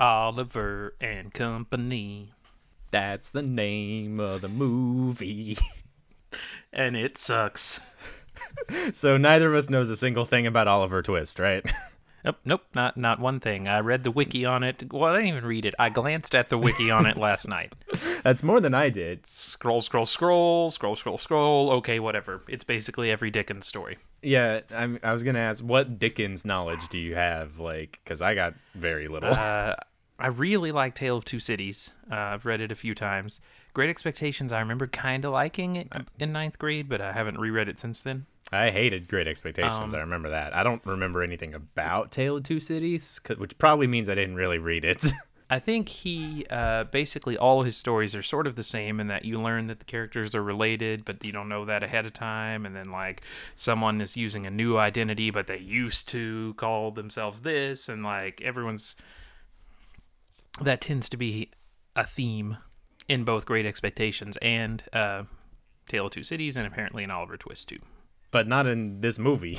[0.00, 2.32] Oliver and Company.
[2.90, 5.58] That's the name of the movie.
[6.72, 7.80] And it sucks.
[8.92, 11.68] so neither of us knows a single thing about Oliver Twist, right?
[12.22, 13.66] Nope, nope, not not one thing.
[13.66, 14.92] I read the wiki on it.
[14.92, 15.74] Well, I didn't even read it.
[15.78, 17.72] I glanced at the wiki on it last night.
[18.22, 19.24] That's more than I did.
[19.24, 21.70] Scroll, scroll, scroll, scroll, scroll, scroll.
[21.70, 22.42] Okay, whatever.
[22.46, 23.96] It's basically every Dickens story.
[24.22, 27.58] Yeah, I'm, I was gonna ask, what Dickens knowledge do you have?
[27.58, 29.32] Like, because I got very little.
[29.32, 29.76] Uh,
[30.20, 31.92] I really like Tale of Two Cities.
[32.10, 33.40] Uh, I've read it a few times.
[33.72, 35.88] Great Expectations, I remember kind of liking it
[36.18, 38.26] in ninth grade, but I haven't reread it since then.
[38.52, 39.94] I hated Great Expectations.
[39.94, 40.54] Um, I remember that.
[40.54, 44.58] I don't remember anything about Tale of Two Cities, which probably means I didn't really
[44.58, 45.04] read it.
[45.52, 49.24] I think he uh, basically all his stories are sort of the same in that
[49.24, 52.64] you learn that the characters are related, but you don't know that ahead of time.
[52.64, 53.22] And then like
[53.56, 58.40] someone is using a new identity, but they used to call themselves this, and like
[58.42, 58.94] everyone's
[60.60, 61.50] that tends to be
[61.96, 62.58] a theme
[63.08, 65.24] in both Great Expectations and uh,
[65.88, 67.78] Tale of Two Cities, and apparently in Oliver Twist too.
[68.30, 69.58] but not in this movie.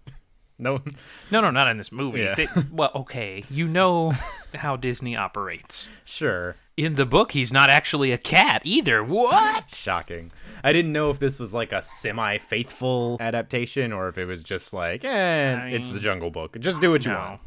[0.58, 0.82] no,
[1.30, 2.20] No, no, not in this movie.
[2.20, 2.34] Yeah.
[2.34, 4.12] They- well, okay, you know
[4.54, 5.90] how Disney operates.
[6.04, 6.56] sure.
[6.74, 9.04] In the book, he's not actually a cat either.
[9.04, 9.74] What?
[9.74, 10.32] Shocking.
[10.64, 14.72] I didn't know if this was like a semi-faithful adaptation or if it was just
[14.72, 16.58] like, eh, I it's the Jungle Book.
[16.60, 17.18] Just do what you No.
[17.18, 17.40] want.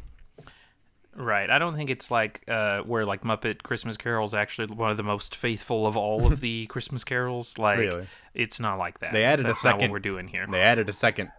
[1.16, 1.48] Right.
[1.48, 4.96] I don't think it's like uh, where like Muppet Christmas Carol is actually one of
[4.98, 7.58] the most faithful of all of the Christmas carols.
[7.58, 8.06] Like, Really?
[8.34, 9.12] it's not like that.
[9.12, 10.46] They added a That's not second- what we're doing here.
[10.50, 11.30] They added a second.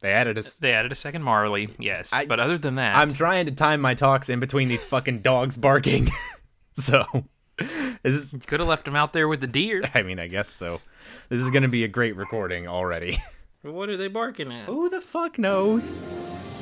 [0.00, 0.40] They added a.
[0.40, 2.12] s- They added a second Marley, yes.
[2.12, 5.20] I- but other than that, I'm trying to time my talks in between these fucking
[5.20, 6.10] dogs barking.
[6.74, 7.04] so,
[7.58, 8.32] this is.
[8.32, 9.82] you could have left him out there with the deer.
[9.94, 10.80] I mean, I guess so.
[11.28, 13.18] This is gonna be a great recording already.
[13.62, 14.64] what are they barking at?
[14.66, 16.02] Who the fuck knows?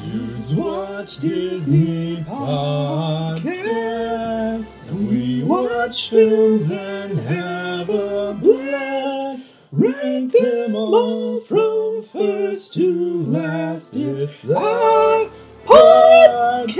[0.01, 3.41] Dudes watch Disney podcasts.
[4.91, 9.55] We watch films and have a blast.
[9.71, 13.94] Rank them all from first to last.
[13.94, 15.31] It's our
[15.65, 16.71] podcast.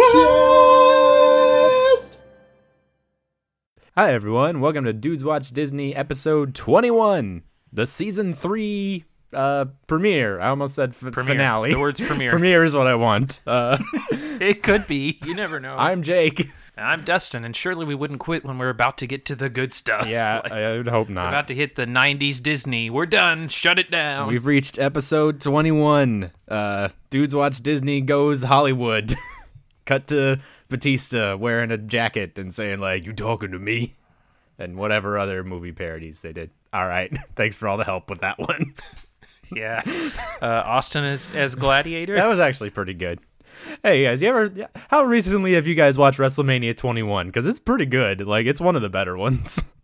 [3.97, 10.41] Hi everyone, welcome to Dudes Watch Disney episode 21, the season 3 uh premiere.
[10.41, 11.71] I almost said f- finale.
[11.73, 12.31] The word's premiere.
[12.37, 13.41] premiere is what I want.
[13.47, 13.79] Uh
[14.41, 15.19] It could be.
[15.25, 15.77] You never know.
[15.77, 16.49] I'm Jake.
[16.77, 19.51] And I'm Dustin, and surely we wouldn't quit when we're about to get to the
[19.51, 20.07] good stuff.
[20.07, 21.29] Yeah, Like, I would hope we're not.
[21.29, 22.89] about to hit the 90s Disney.
[22.89, 23.49] We're done.
[23.49, 24.29] Shut it down.
[24.29, 26.31] We've reached episode 21.
[26.49, 29.15] Uh Dudes Watch Disney goes Hollywood.
[29.85, 33.95] Cut to Batista wearing a jacket and saying like, "You talking to me?"
[34.59, 36.51] and whatever other movie parodies they did.
[36.73, 37.11] All right.
[37.35, 38.75] Thanks for all the help with that one.
[39.55, 39.83] Yeah.
[40.43, 42.15] Uh, Austin is as Gladiator.
[42.15, 43.21] That was actually pretty good.
[43.83, 44.69] Hey guys, you ever?
[44.89, 47.27] How recently have you guys watched WrestleMania 21?
[47.27, 48.27] Because it's pretty good.
[48.27, 49.63] Like it's one of the better ones.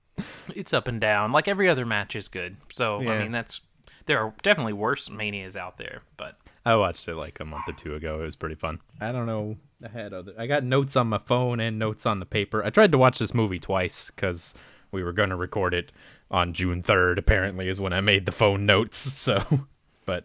[0.54, 1.32] It's up and down.
[1.32, 2.56] Like every other match is good.
[2.72, 3.12] So Yeah.
[3.12, 3.60] I mean, that's
[4.06, 7.72] there are definitely worse manias out there, but I watched it like a month or
[7.72, 8.20] two ago.
[8.20, 8.78] It was pretty fun.
[9.00, 9.56] I don't know.
[9.84, 10.32] I had other.
[10.38, 12.64] I got notes on my phone and notes on the paper.
[12.64, 14.54] I tried to watch this movie twice because
[14.96, 15.92] we were gonna record it
[16.30, 17.18] on June 3rd.
[17.18, 18.98] Apparently, is when I made the phone notes.
[19.26, 19.44] So,
[20.06, 20.24] but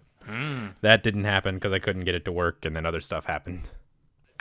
[0.81, 3.69] that didn't happen because I couldn't get it to work, and then other stuff happened.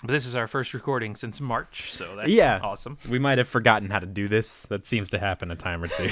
[0.03, 2.61] but this is our first recording since March, so that's Yeah.
[2.63, 2.97] awesome.
[3.11, 4.63] We might have forgotten how to do this.
[4.67, 6.11] That seems to happen a time or two.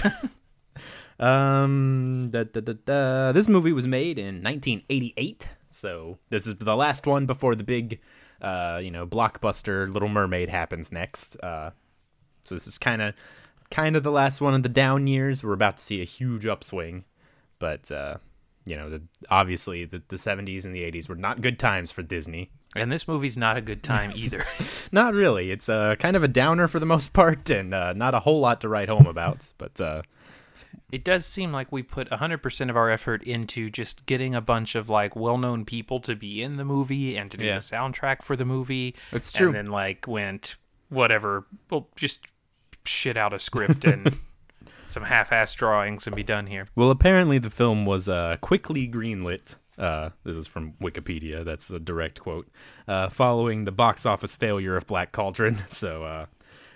[1.24, 3.32] um, da, da, da.
[3.32, 8.00] this movie was made in 1988, so this is the last one before the big,
[8.40, 11.36] uh, you know, blockbuster Little Mermaid happens next.
[11.42, 11.70] Uh,
[12.44, 13.14] so this is kind of,
[13.70, 15.42] kind of the last one of the down years.
[15.44, 17.04] We're about to see a huge upswing,
[17.58, 18.16] but uh,
[18.64, 22.02] you know, the, obviously the, the 70s and the 80s were not good times for
[22.02, 22.50] Disney.
[22.76, 24.44] And this movie's not a good time either.
[24.92, 25.50] Not really.
[25.50, 28.40] It's uh, kind of a downer for the most part, and uh, not a whole
[28.40, 29.50] lot to write home about.
[29.56, 30.02] But uh,
[30.92, 34.74] it does seem like we put 100% of our effort into just getting a bunch
[34.74, 37.54] of like well-known people to be in the movie and to do Yeah.
[37.54, 38.94] the soundtrack for the movie.
[39.12, 39.46] It's true.
[39.48, 40.56] And then like went
[40.90, 42.20] whatever, well just
[42.84, 44.16] shit out a script and
[44.80, 46.66] some half-ass drawings and be done here.
[46.74, 49.56] well, apparently the film was uh, quickly greenlit.
[49.76, 51.44] Uh, this is from Wikipedia.
[51.44, 52.48] That's a direct quote.
[52.88, 56.26] Uh, following the box office failure of Black Cauldron, so uh,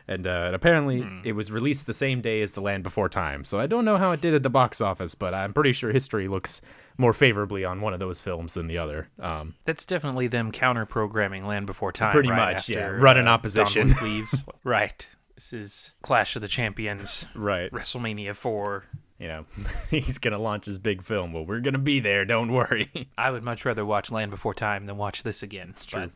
[0.08, 3.44] and, uh, and apparently it was released the same day as The Land Before Time.
[3.44, 5.92] So I don't know how it did at the box office, but I'm pretty sure
[5.92, 6.60] history looks
[6.98, 9.08] more favorably on one of those films than the other.
[9.18, 12.12] Um, That's definitely them counter-programming Land Before Time.
[12.12, 12.86] Pretty right much, yeah.
[12.86, 13.94] Running uh, opposition.
[14.02, 14.44] Leaves.
[14.64, 15.06] right.
[15.42, 17.68] This is Clash of the Champions, right.
[17.72, 18.84] WrestleMania 4.
[19.18, 19.44] you know,
[19.90, 21.32] he's gonna launch his big film.
[21.32, 22.24] Well, we're gonna be there.
[22.24, 23.08] Don't worry.
[23.18, 25.70] I would much rather watch Land Before Time than watch this again.
[25.70, 26.12] It's true.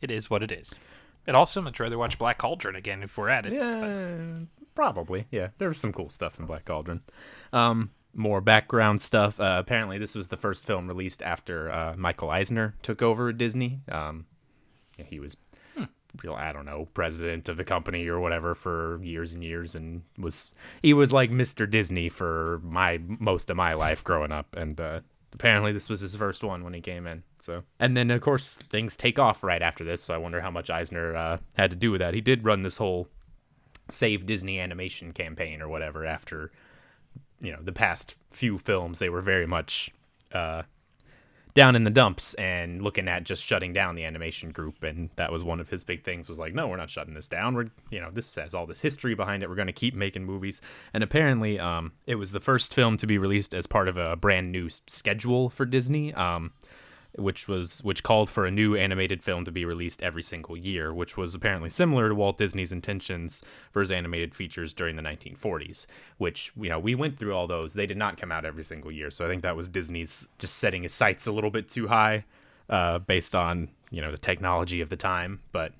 [0.00, 0.80] It is what it is.
[1.26, 3.52] And also, much rather watch Black Cauldron again if we're at it.
[3.52, 5.26] Yeah, probably.
[5.30, 7.02] Yeah, there was some cool stuff in Black Cauldron.
[7.52, 9.38] Um, more background stuff.
[9.38, 13.36] Uh, apparently, this was the first film released after uh, Michael Eisner took over at
[13.36, 13.80] Disney.
[13.90, 14.24] Um,
[14.96, 15.36] yeah, he was,
[16.22, 20.02] real, I don't know, president of the company or whatever for years and years, and
[20.18, 20.50] was
[20.82, 21.68] he was like Mr.
[21.68, 25.00] Disney for my most of my life growing up, and uh,
[25.32, 27.22] apparently this was his first one when he came in.
[27.40, 30.02] So, and then of course things take off right after this.
[30.02, 32.14] So I wonder how much Eisner uh, had to do with that.
[32.14, 33.08] He did run this whole
[33.88, 36.50] save Disney animation campaign or whatever after
[37.40, 39.90] you know the past few films they were very much
[40.32, 40.62] uh,
[41.54, 44.82] down in the dumps and looking at just shutting down the animation group.
[44.82, 47.28] And that was one of his big things was like no we're not shutting this
[47.28, 47.54] down.
[47.54, 49.48] We're you know this has all this history behind it.
[49.48, 50.60] We're going to keep making movies.
[50.94, 54.16] And apparently um, it was the first film to be released as part of a
[54.16, 56.14] brand new schedule for disney.
[56.14, 56.52] Um,
[57.16, 60.92] which was which called for a new animated film to be released every single year,
[60.94, 65.86] which was apparently similar to Walt Disney's intentions for his animated features during the 1940s.
[66.18, 68.90] Which you know we went through all those; they did not come out every single
[68.90, 69.10] year.
[69.10, 72.24] So I think that was Disney's just setting his sights a little bit too high,
[72.70, 75.40] uh, based on you know the technology of the time.
[75.52, 75.72] But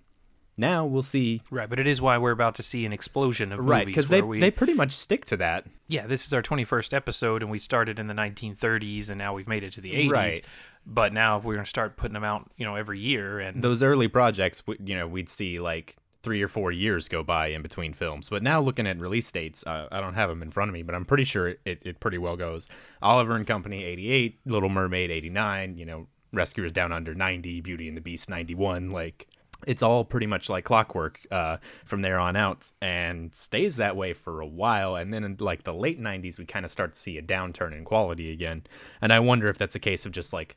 [0.58, 1.40] now we'll see.
[1.50, 4.08] Right, but it is why we're about to see an explosion of Right, movies because
[4.11, 5.64] they, we they pretty much stick to that.
[5.88, 9.49] yeah, this is our 21st episode, and we started in the 1930s, and now we've
[9.49, 10.11] made it to the 80s.
[10.11, 10.44] Right.
[10.84, 13.38] But now if we're going to start putting them out, you know, every year.
[13.38, 17.49] And those early projects, you know, we'd see like three or four years go by
[17.49, 18.29] in between films.
[18.29, 20.82] But now looking at release dates, uh, I don't have them in front of me,
[20.82, 22.69] but I'm pretty sure it, it, it pretty well goes.
[23.00, 27.96] Oliver and Company 88, Little Mermaid 89, you know, Rescuers Down Under 90, Beauty and
[27.96, 28.90] the Beast 91.
[28.90, 29.26] Like,
[29.67, 34.12] it's all pretty much like clockwork uh, from there on out and stays that way
[34.12, 34.96] for a while.
[34.96, 37.76] And then in like the late 90s, we kind of start to see a downturn
[37.76, 38.64] in quality again.
[39.00, 40.56] And I wonder if that's a case of just like,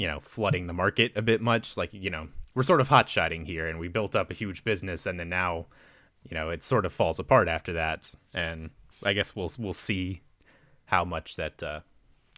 [0.00, 1.76] you know, flooding the market a bit much.
[1.76, 4.64] Like, you know, we're sort of hot shotting here and we built up a huge
[4.64, 5.66] business and then now,
[6.26, 8.10] you know, it sort of falls apart after that.
[8.34, 8.70] And
[9.04, 10.22] I guess we'll we'll see
[10.86, 11.80] how much that uh,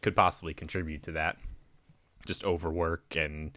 [0.00, 1.36] could possibly contribute to that.
[2.26, 3.56] Just overwork and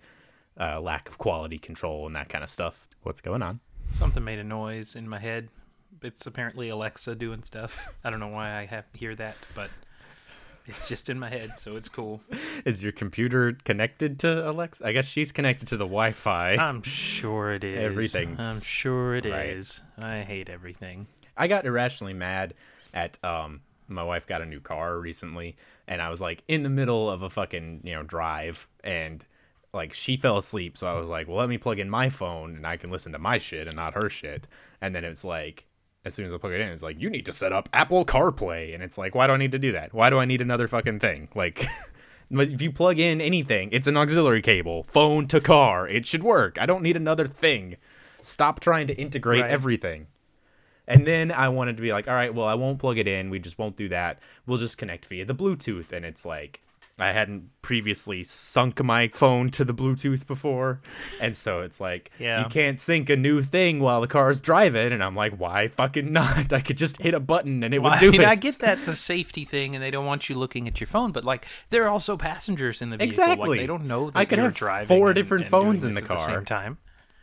[0.59, 2.87] uh, lack of quality control and that kind of stuff.
[3.01, 3.59] What's going on?
[3.91, 5.49] something made a noise in my head.
[6.03, 7.97] It's apparently Alexa doing stuff.
[8.03, 9.71] I don't know why I have hear that, but
[10.67, 12.21] it's just in my head, so it's cool.
[12.65, 14.85] Is your computer connected to Alexa?
[14.85, 16.55] I guess she's connected to the Wi-Fi.
[16.55, 17.79] I'm sure it is.
[17.79, 19.81] Everything's- I'm sure it is.
[19.97, 20.05] right.
[20.19, 21.07] I hate everything.
[21.37, 22.53] I got irrationally mad
[22.93, 25.55] at um my wife got a new car recently
[25.87, 29.23] and I was like in the middle of a fucking, you know, drive and
[29.73, 32.55] like she fell asleep so I was like, "Well, let me plug in my phone
[32.55, 34.47] and I can listen to my shit and not her shit."
[34.81, 35.65] And then it's like
[36.05, 38.05] as soon as I plug it in, it's like, "You need to set up Apple
[38.05, 39.93] CarPlay." And it's like, "Why do I need to do that?
[39.93, 41.65] Why do I need another fucking thing?" Like
[42.31, 45.87] if you plug in anything, it's an auxiliary cable, phone to car.
[45.87, 46.57] It should work.
[46.59, 47.75] I don't need another thing.
[48.19, 49.51] Stop trying to integrate Right.
[49.51, 50.07] everything.
[50.87, 53.29] And then I wanted to be like, all right, well, I won't plug it in.
[53.29, 54.19] We just won't do that.
[54.47, 55.91] We'll just connect via the Bluetooth.
[55.91, 56.61] And it's like,
[56.97, 60.79] I hadn't previously sunk my phone to the Bluetooth before.
[61.19, 62.43] And so it's like, Yeah.
[62.43, 64.93] you can't sync a new thing while the car's driving.
[64.93, 66.53] And I'm like, why fucking not?
[66.53, 68.27] I could just hit a button and it would do I mean, it.
[68.27, 70.87] I get that it's a safety thing, and they don't want you looking at your
[70.87, 71.11] phone.
[71.11, 73.09] But like, there are also passengers in the vehicle.
[73.09, 73.49] Exactly.
[73.49, 74.87] Like, they don't know that I could have driving.
[74.87, 76.15] four different and phones in the car.
[76.15, 76.77] at the same time.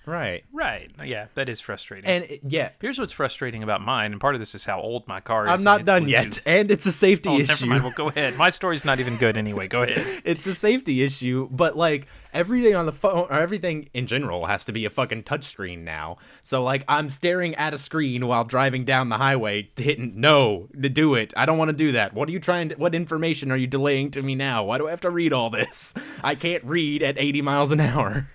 [0.06, 0.44] Right.
[0.52, 0.90] Right.
[1.04, 2.10] Yeah, that is frustrating.
[2.10, 5.06] And it, yeah, Here's what's frustrating about mine, and part of this is how old
[5.06, 5.50] my car is.
[5.50, 6.40] I'm not done yet.
[6.47, 7.52] And it's a safety Oh, issue.
[7.52, 7.82] never mind.
[7.85, 8.37] Well, go ahead.
[8.37, 9.68] My story's not even good anyway.
[9.68, 10.23] Go ahead.
[10.25, 14.64] it's a safety issue, but like everything on the phone or everything in general has
[14.64, 16.16] to be a fucking touchscreen now.
[16.42, 20.88] So like I'm staring at a screen while driving down the highway, hitting no to
[20.88, 21.32] do it.
[21.37, 22.12] I don't want to do that.
[22.14, 22.75] What are you trying to?
[22.76, 24.64] What information are you delaying to me now?
[24.64, 25.94] Why do I have to read all this?
[26.25, 28.28] I can't read at 80 miles an hour.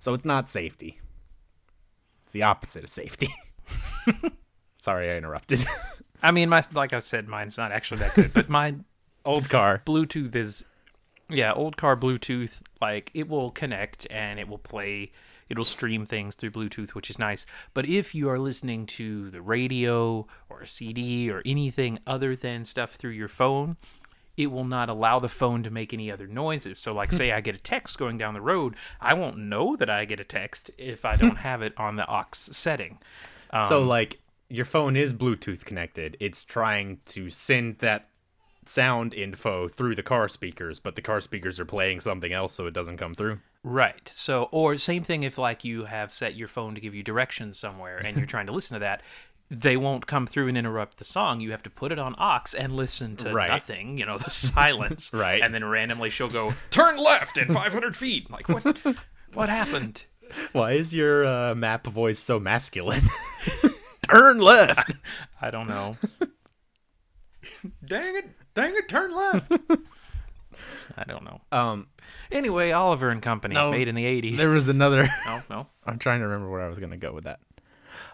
[0.00, 0.98] So it's not safety.
[2.24, 3.28] It's the opposite of safety.
[4.78, 5.64] Sorry, I interrupted.
[6.22, 8.74] I mean, my like I said, mine's not actually that good, but my
[9.24, 9.82] Old car.
[9.84, 10.64] Bluetooth is,
[11.28, 12.62] yeah, old car Bluetooth.
[12.80, 15.12] Like it will connect and it will play.
[15.48, 17.44] It'll stream things through Bluetooth, which is nice.
[17.74, 22.64] But if you are listening to the radio or a CD or anything other than
[22.64, 23.76] stuff through your phone,
[24.40, 26.78] it will not allow the phone to make any other noises.
[26.78, 29.90] So, like, say I get a text going down the road, I won't know that
[29.90, 32.98] I get a text if I don't have it on the aux setting.
[33.66, 36.16] So um, like your phone is Bluetooth connected.
[36.20, 38.08] It's trying to send that
[38.64, 42.66] sound info through the car speakers, but the car speakers are playing something else so
[42.66, 43.40] it doesn't come through.
[43.62, 44.08] Right.
[44.08, 47.58] So, or same thing if like you have set your phone to give you directions
[47.58, 49.02] somewhere and you're trying to listen to that,
[49.50, 51.40] they won't come through and interrupt the song.
[51.40, 53.50] You have to put it on aux and listen to Right.
[53.50, 55.12] nothing, you know, the silence.
[55.14, 55.42] Right.
[55.42, 58.30] And then randomly she'll go, turn left at 500 feet.
[58.30, 58.78] Like, what,
[59.34, 60.06] what happened?
[60.52, 63.02] Why is your uh, map voice so masculine?
[64.02, 64.94] Turn left.
[65.42, 65.96] I don't know.
[67.84, 68.28] dang it!
[68.54, 68.88] Dang it!
[68.88, 69.52] Turn left.
[70.96, 71.40] I don't know.
[71.52, 71.88] um,
[72.32, 74.36] Anyway, Oliver and Company, No, made in the '80s.
[74.36, 75.08] there was another.
[75.26, 75.66] no, no.
[75.84, 77.40] I'm trying to remember where I was gonna go with that.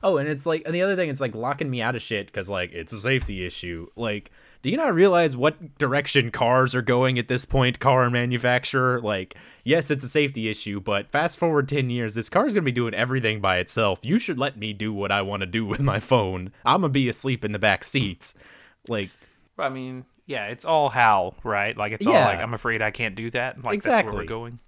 [0.06, 2.26] Oh, and it's like, and the other thing, it's like locking me out of shit
[2.26, 3.88] because like it's a safety issue.
[3.96, 4.30] Like,
[4.62, 7.80] do you not realize what direction cars are going at this point?
[7.80, 9.34] Car manufacturer, like,
[9.64, 12.94] yes, it's a safety issue, but fast forward ten years, this car's gonna be doing
[12.94, 13.98] everything by itself.
[14.02, 16.52] You should let me do what I want to do with my phone.
[16.64, 18.34] I'm gonna be asleep in the back seats.
[18.88, 19.10] Like,
[19.58, 21.76] I mean, yeah, it's all how, right?
[21.76, 22.26] Like it's all Yeah.
[22.26, 23.56] like I'm afraid I can't do that.
[23.64, 24.16] Like that's where Exactly.
[24.18, 24.60] we're going.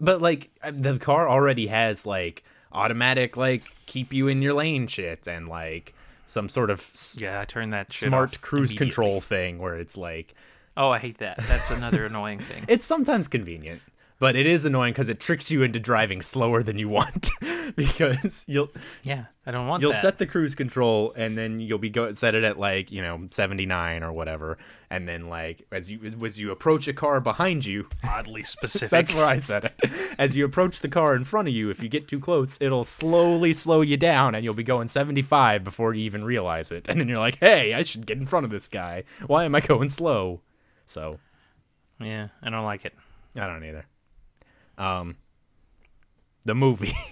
[0.00, 4.86] But like uh, the car already has like automatic like keep you in your lane
[4.86, 5.94] shit and like
[6.26, 10.34] some sort of s- Yeah, turn that smart cruise control thing where it's like
[10.74, 11.36] Oh, I hate that.
[11.36, 12.64] That's another annoying thing.
[12.68, 13.82] it's sometimes convenient,
[14.22, 17.28] but it is annoying because it tricks you into driving slower than you want
[17.74, 18.70] because you'll
[19.02, 20.00] Yeah, I don't want you'll that.
[20.00, 23.26] set the cruise control and then you'll be go set it at like you know
[23.32, 24.58] 79 or whatever
[24.90, 28.90] and then like as you as you approach a car behind you oddly specific.
[28.90, 29.90] That's where I said it.
[30.20, 32.84] As you approach the car in front of you, if you get too close, it'll
[32.84, 36.88] slowly slow you down and you'll be going 75 before you even realize it.
[36.88, 39.02] And then you're like, hey, I should get in front of this guy.
[39.26, 40.42] Why am I going slow?
[40.86, 41.18] So,
[41.98, 42.94] yeah, I don't like it.
[43.34, 43.84] I don't either.
[44.78, 45.16] Um,
[46.44, 46.92] the movie.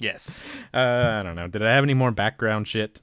[0.00, 0.40] Yes.
[0.72, 1.48] uh, I don't know.
[1.48, 3.02] Did I have any more background shit?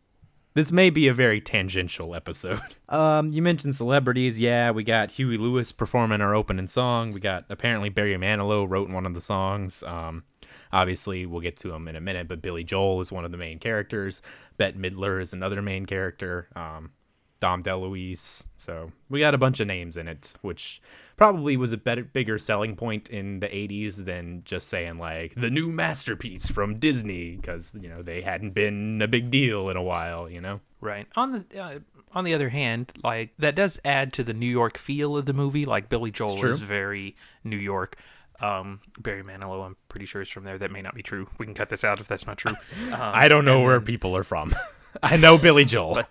[0.53, 2.61] This may be a very tangential episode.
[2.87, 4.39] Um, you mentioned celebrities.
[4.39, 7.13] Yeah, we got Huey Lewis performing our opening song.
[7.13, 9.81] We got apparently Barry Manilow wrote one of the songs.
[9.81, 10.23] Um,
[10.71, 13.37] obviously we'll get to him in a minute, but Billy Joel is one of the
[13.37, 14.21] main characters.
[14.57, 16.47] Bette Midler is another main character.
[16.55, 16.91] Um,
[17.39, 18.45] Dom DeLuise.
[18.57, 20.79] So we got a bunch of names in it, which
[21.17, 25.49] probably was a better, bigger selling point in the 80s than just saying like the
[25.49, 29.83] new masterpiece from Disney because you know they hadn't been a big deal in a
[29.83, 30.29] while.
[30.29, 30.61] You know.
[30.81, 31.07] Right.
[31.15, 31.79] On the uh,
[32.13, 35.33] on the other hand, like that does add to the New York feel of the
[35.33, 35.65] movie.
[35.65, 37.97] Like Billy Joel is very New York.
[38.41, 40.57] Um, Barry Manilow, I'm pretty sure is from there.
[40.57, 41.29] That may not be true.
[41.37, 42.53] We can cut this out if that's not true.
[42.91, 44.53] Um, I don't know where people are from.
[45.03, 46.03] I know Billy Joel.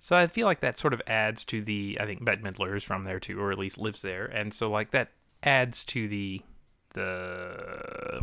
[0.00, 1.98] So I feel like that sort of adds to the.
[2.00, 4.70] I think Bette Midler is from there too, or at least lives there, and so
[4.70, 5.10] like that
[5.42, 6.42] adds to the
[6.94, 8.22] the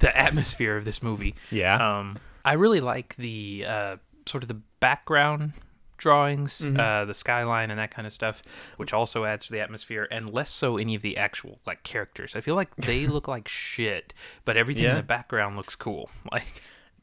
[0.00, 1.34] the atmosphere of this movie.
[1.50, 1.76] yeah.
[1.98, 5.52] Um, I really like the uh, sort of the background
[5.96, 6.80] drawings, Mm-hmm.
[6.80, 8.42] uh, the skyline, and that kind of stuff,
[8.76, 12.34] which also adds to the atmosphere, and less so any of the actual like characters.
[12.34, 14.12] I feel like they look like shit,
[14.44, 14.90] but everything Yeah.
[14.90, 16.10] in the background looks cool.
[16.32, 16.46] Like,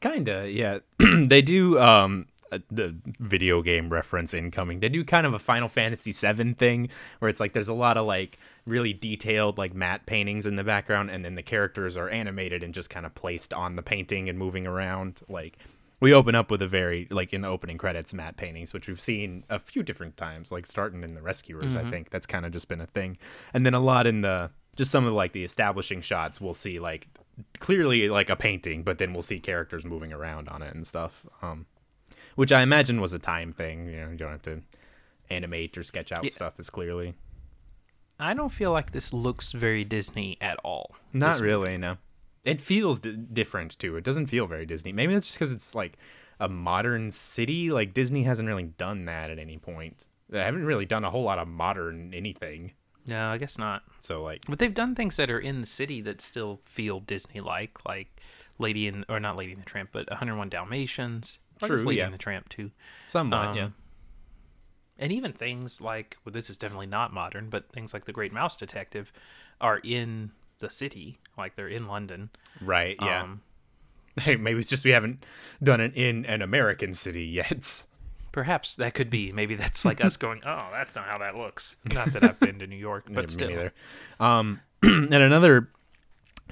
[0.00, 0.78] Kinda, yeah.
[0.98, 4.80] they do um uh, the video game reference incoming.
[4.80, 6.88] They do kind of a Final Fantasy VII thing
[7.18, 10.64] where it's like there's a lot of like really detailed like matte paintings in the
[10.64, 14.28] background, and then the characters are animated and just kind of placed on the painting
[14.28, 15.20] and moving around.
[15.28, 15.58] Like
[16.00, 19.00] we open up with a very like in the opening credits matte paintings, which we've
[19.00, 21.76] seen a few different times, like starting in the Rescuers.
[21.76, 23.18] I think that's kind of just been a thing,
[23.52, 26.78] and then a lot in the just some of like the establishing shots we'll see
[26.78, 27.06] like
[27.58, 31.26] clearly like a painting but then we'll see characters moving around on it and stuff
[31.42, 31.66] um
[32.40, 34.60] which i imagine was a time thing you know you don't have to
[35.30, 37.14] animate or sketch out stuff as clearly.
[38.18, 40.94] I don't feel like this looks very Disney at all.
[41.12, 41.96] not really no.
[42.44, 43.96] It feels d- different too.
[43.96, 44.92] It doesn't feel very disney.
[44.92, 45.96] Maybe that's just because it's like
[46.38, 47.70] a modern city.
[47.70, 50.08] Like disney hasn't really done that at any point.
[50.28, 52.72] They haven't really done a whole lot of modern anything.
[53.06, 53.82] No, I guess not.
[54.00, 57.86] so like But they've done things that are in the city that still feel Disney-like,
[57.86, 58.20] like
[58.58, 61.38] Lady in or not Lady in the Tramp, but 101 Dalmatians.
[61.60, 62.10] True, yeah.
[62.10, 62.70] the Tramp too.
[63.06, 63.68] somewhat Um, yeah
[65.00, 68.32] and even things like well this is definitely not modern but things like the great
[68.32, 69.12] mouse detective
[69.60, 72.30] are in the city like they're in london.
[72.60, 73.22] Right yeah.
[73.22, 73.40] Um,
[74.20, 75.24] hey maybe it's just we haven't
[75.62, 77.82] done it in an american city yet.
[78.32, 79.32] Perhaps that could be.
[79.32, 81.76] Maybe that's like us going oh that's not how that looks.
[81.92, 83.70] Not that i've been to new york but still.
[84.20, 85.70] Um, and another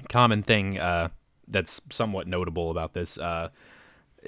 [0.09, 1.09] common thing uh,
[1.47, 3.49] that's somewhat notable about this, uh,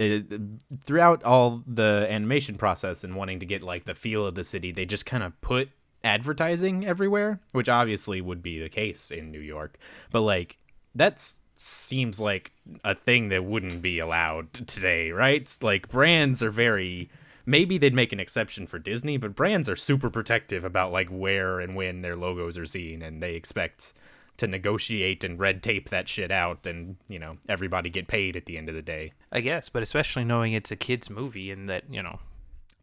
[0.01, 0.41] it,
[0.83, 4.71] throughout all the animation process and wanting to get like the feel of the city,
[4.71, 5.69] they just kind of put
[6.03, 9.77] advertising everywhere, which obviously would be the case in New York.
[10.11, 10.57] But like
[10.95, 12.51] that seems like
[12.83, 15.55] a thing that wouldn't be allowed today, right?
[15.61, 17.09] Like brands are very
[17.45, 21.59] maybe they'd make an exception for Disney, but brands are super protective about like where
[21.59, 23.93] and when their logos are seen and they expect
[24.41, 28.45] to negotiate and red tape that shit out and, you know, everybody get paid at
[28.45, 29.13] the end of the day.
[29.31, 32.19] i guess but especially knowing it's a kids movie and that you know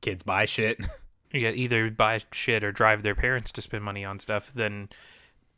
[0.01, 0.79] Kids buy shit.
[1.33, 4.89] you either buy shit or drive their parents to spend money on stuff then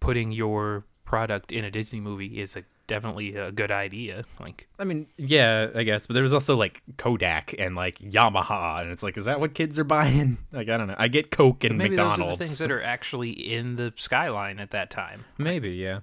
[0.01, 4.25] putting your product in a disney movie is a definitely a good idea.
[4.39, 8.83] Like, I mean, yeah, I guess, but there was also like Kodak and like Yamaha,
[8.83, 10.37] and it's like, is that what kids are buying?
[10.53, 10.97] Like, I don't know.
[10.99, 12.19] I get Coke and maybe McDonald's.
[12.19, 15.25] those are the things that are actually in the skyline at that time.
[15.39, 16.01] maybe, yeah.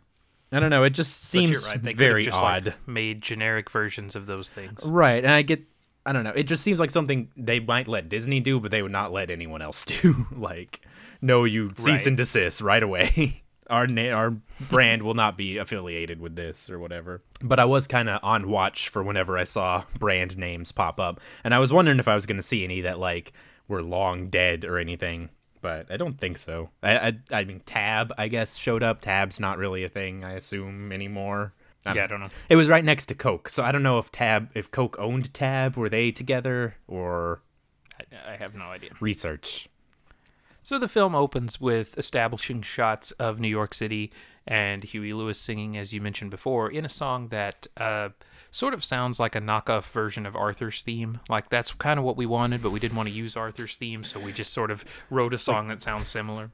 [0.52, 0.84] I don't know.
[0.84, 1.84] It just seems you're right.
[1.84, 2.68] They very just odd.
[2.68, 4.86] like made generic versions of those things.
[4.86, 5.64] Right, and I get
[6.06, 6.32] I don't know.
[6.34, 9.30] It just seems like something they might let Disney do, but they would not let
[9.30, 10.26] anyone else do.
[10.32, 10.80] like,
[11.22, 12.08] no, you cease Right.
[12.08, 13.44] and desist right away.
[13.70, 14.32] our na- our
[14.70, 17.22] brand will not be affiliated with this or whatever.
[17.42, 21.20] But I was kind of on watch for whenever I saw brand names pop up,
[21.44, 23.34] and I was wondering if I was going to see any that like
[23.68, 25.30] were long dead or anything.
[25.62, 26.70] But I don't think so.
[26.84, 29.02] I, I I mean, Tab I guess showed up.
[29.02, 31.54] Tab's not really a thing, I assume anymore.
[31.86, 32.30] I Yeah, I don't know.
[32.50, 35.34] it was right next to Coke, so I don't know if Tab, if Coke owned
[35.34, 37.42] Tab, were they together or
[38.00, 38.92] I, I have no idea.
[39.00, 39.68] research?
[40.68, 44.12] So the film opens with establishing shots of New York City
[44.46, 48.10] and Huey Lewis singing, as you mentioned before, in a song that uh,
[48.52, 51.22] sort of sounds like a knockoff version of Arthur's theme.
[51.30, 54.04] Like that's kind of what we wanted, but we didn't want to use Arthur's theme,
[54.04, 56.52] so we just sort of wrote a song that sounds similar.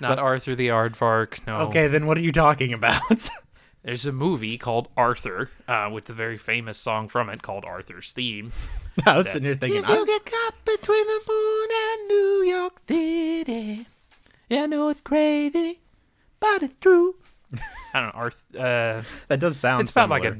[0.00, 1.46] Not Arthur the Aardvark.
[1.46, 1.58] No.
[1.68, 3.28] Okay, then what are you talking about?
[3.82, 8.12] There's a movie called Arthur, uh, with the very famous song from it called Arthur's
[8.12, 8.52] Theme.
[9.06, 12.80] I was sitting here thinking, "If I- get caught between the moon and New York
[12.86, 13.86] City,
[14.48, 15.80] yeah, I know it's crazy,
[16.40, 17.16] but it's true.
[17.94, 18.20] I don't know.
[18.20, 19.82] Arth- uh, that does sound.
[19.82, 20.36] it's about like a,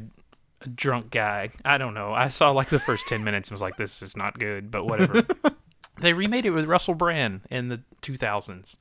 [0.63, 1.51] a drunk guy.
[1.65, 2.13] I don't know.
[2.13, 4.85] I saw like the first 10 minutes and was like, this is not good, but
[4.85, 5.25] whatever.
[6.01, 8.77] they remade it with Russell Brand in the 2000s.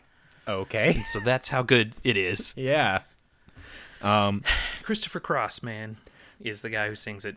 [0.47, 0.93] okay.
[1.05, 2.53] So that's how good it is.
[2.57, 3.01] Yeah.
[4.01, 4.43] Um.
[4.83, 5.97] Christopher Cross, man,
[6.39, 7.35] is the guy who sings it.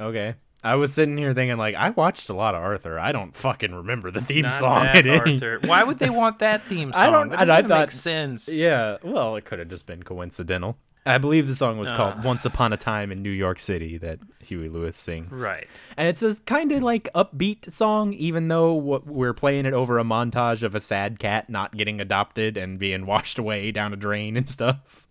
[0.00, 0.34] Okay.
[0.62, 2.98] I was sitting here thinking, like, I watched a lot of Arthur.
[2.98, 4.84] I don't fucking remember the theme Not song.
[4.84, 5.58] that Arthur.
[5.62, 7.02] Why would they want that theme song?
[7.06, 8.48] I don't- That I make thought- sense.
[8.52, 8.96] Yeah.
[9.02, 10.78] Well, it could have just been coincidental.
[11.06, 11.96] I believe the song was Uh.
[11.96, 15.38] called "Once Upon a Time in New York City" that Huey Lewis sings.
[15.38, 15.66] Right.
[15.98, 20.02] And it's a kind of like upbeat song, even though we're playing it over a
[20.04, 24.34] montage of a sad cat not getting adopted and being washed away down a drain
[24.38, 25.06] and stuff.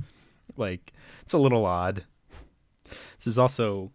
[0.57, 2.03] Like, it's a little odd.
[3.17, 3.91] This is also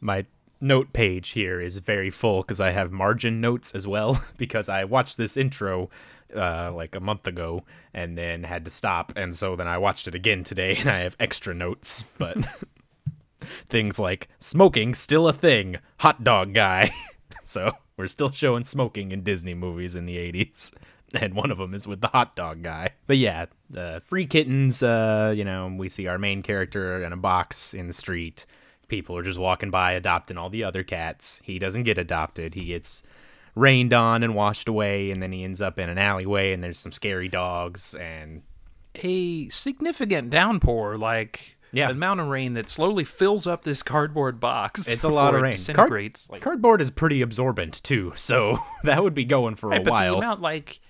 [0.00, 0.26] my
[0.60, 4.84] note page here is very full because I have margin notes as well because I
[4.84, 5.90] watched this intro
[6.34, 9.12] uh, like a month ago and then had to stop.
[9.16, 12.04] And so then I watched it again today and I have extra notes.
[12.18, 12.38] But
[13.68, 16.92] things like smoking still a thing, hot dog guy.
[17.42, 20.74] so we're still showing smoking in Disney movies in the 80s.
[21.20, 22.90] And one of them is with the hot dog guy.
[23.06, 27.16] But yeah, the free kittens, uh, you know, we see our main character in a
[27.16, 28.46] box in the street.
[28.88, 31.40] People are just walking by adopting all the other cats.
[31.44, 32.54] He doesn't get adopted.
[32.54, 33.02] He gets
[33.56, 36.78] rained on and washed away, and then he ends up in an alleyway, and there's
[36.78, 38.42] some scary dogs, and
[39.02, 41.86] A significant downpour, like Yeah.
[41.88, 44.88] the amount of rain that slowly fills up this cardboard box.
[44.88, 45.54] it's a lot of rain.
[45.74, 45.90] Card-
[46.30, 49.90] like, cardboard is pretty absorbent too, so that would be going for Right, a but
[49.90, 50.12] while.
[50.14, 50.80] the amount like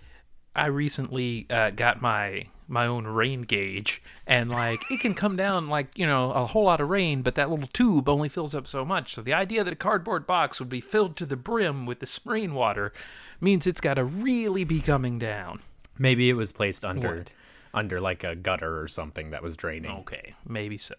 [0.55, 5.67] I recently uh, got my my own rain gauge, and like it can come down
[5.69, 8.67] like you know a whole lot of rain, but that little tube only fills up
[8.67, 9.15] so much.
[9.15, 12.21] So the idea that a cardboard box would be filled to the brim with this
[12.25, 12.93] rainwater
[13.41, 15.61] means it's got to really be coming down.
[15.99, 17.31] Maybe it was placed under What?
[17.75, 19.91] under like a gutter or something that was draining.
[19.91, 20.95] Okay, maybe so.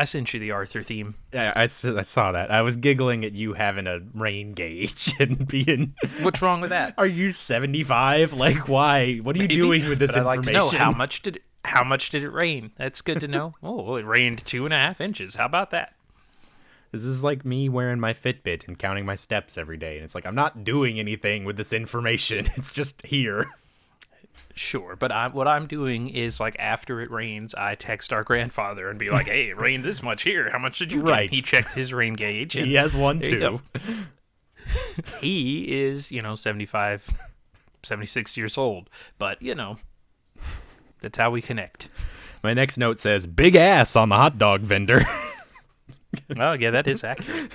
[0.00, 1.16] I sent you the Arthur theme.
[1.30, 2.50] Yeah, I, I saw that.
[2.50, 5.94] I was giggling at you having a rain gauge and being.
[6.22, 6.94] What's wrong with that?
[6.96, 8.32] Are you seventy five?
[8.32, 9.16] Like, why?
[9.16, 10.78] What are you Maybe, doing with this I'd like information?
[10.78, 12.70] how much did it, how much did it rain?
[12.78, 13.56] That's good to know.
[13.62, 15.34] oh, it rained two and a half inches.
[15.34, 15.92] How about that?
[16.92, 20.14] This is like me wearing my Fitbit and counting my steps every day, and it's
[20.14, 22.48] like I'm not doing anything with this information.
[22.56, 23.50] It's just here.
[24.60, 28.90] Sure, but I, what I'm doing is like after it rains, I text our grandfather
[28.90, 30.50] and be like, "Hey, it rained this much here.
[30.50, 33.62] How much did you get?" He checks his rain gauge, and He has one too.
[35.20, 37.10] he is, you know, 75,
[37.82, 38.90] 76 years old.
[39.16, 39.78] But you know,
[41.00, 41.88] that's how we connect.
[42.42, 45.02] My next note says "big ass" on the hot dog vendor.
[46.38, 47.52] Oh yeah, that is accurate.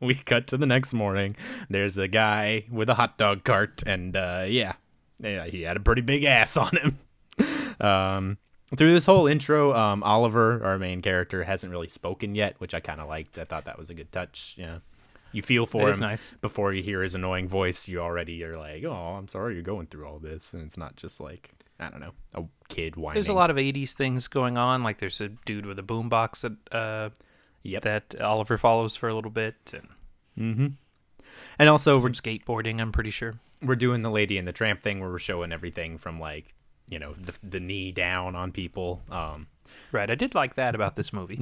[0.00, 1.36] we cut to the next morning.
[1.68, 4.74] There's a guy with a hot dog cart, and uh, yeah,
[5.20, 6.98] yeah, he had a pretty big ass on him.
[7.80, 8.38] Um,
[8.76, 12.80] through this whole intro, um, Oliver, our main character, hasn't really spoken yet, which I
[12.80, 13.38] kind of liked.
[13.38, 14.54] I thought that was a good touch.
[14.58, 14.78] Yeah,
[15.32, 16.34] you feel for That him nice.
[16.34, 17.88] before you hear his annoying voice.
[17.88, 20.96] You already are like, oh, I'm sorry you're going through all this, and it's not
[20.96, 21.50] just like
[21.80, 23.14] I don't know, a kid whining.
[23.14, 24.82] There's a lot of '80s things going on.
[24.82, 27.10] Like there's a dude with a boombox that uh,
[27.62, 27.82] Yep.
[27.82, 29.88] that Oliver follows for a little bit, and
[30.38, 30.66] mm-hmm.
[31.58, 32.80] and also we're some skateboarding.
[32.80, 33.34] I'm pretty sure.
[33.62, 36.54] We're doing the lady and the tramp thing where we're showing everything from like
[36.88, 39.46] you know the, the knee down on people um
[39.92, 40.10] Right.
[40.10, 41.36] I did like that about this movie.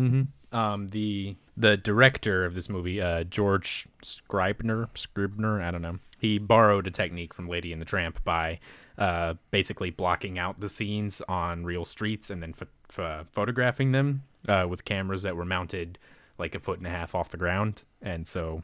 [0.52, 5.98] Um, the the director of this movie, uh, George Scribner, Scribner, I don't know.
[6.18, 8.59] He borrowed a technique from Lady and the Tramp by
[8.98, 14.22] uh, basically blocking out the scenes on real streets and then ph- ph- photographing them
[14.48, 15.98] uh, with cameras that were mounted
[16.38, 17.83] like a foot and a half off the ground.
[18.02, 18.62] And so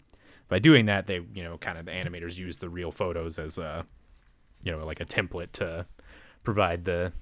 [0.53, 3.57] by doing that, they, you know, kind of the animators used the real photos as
[3.57, 3.87] a,
[4.63, 5.87] you know, like a template to
[6.45, 7.13] provide the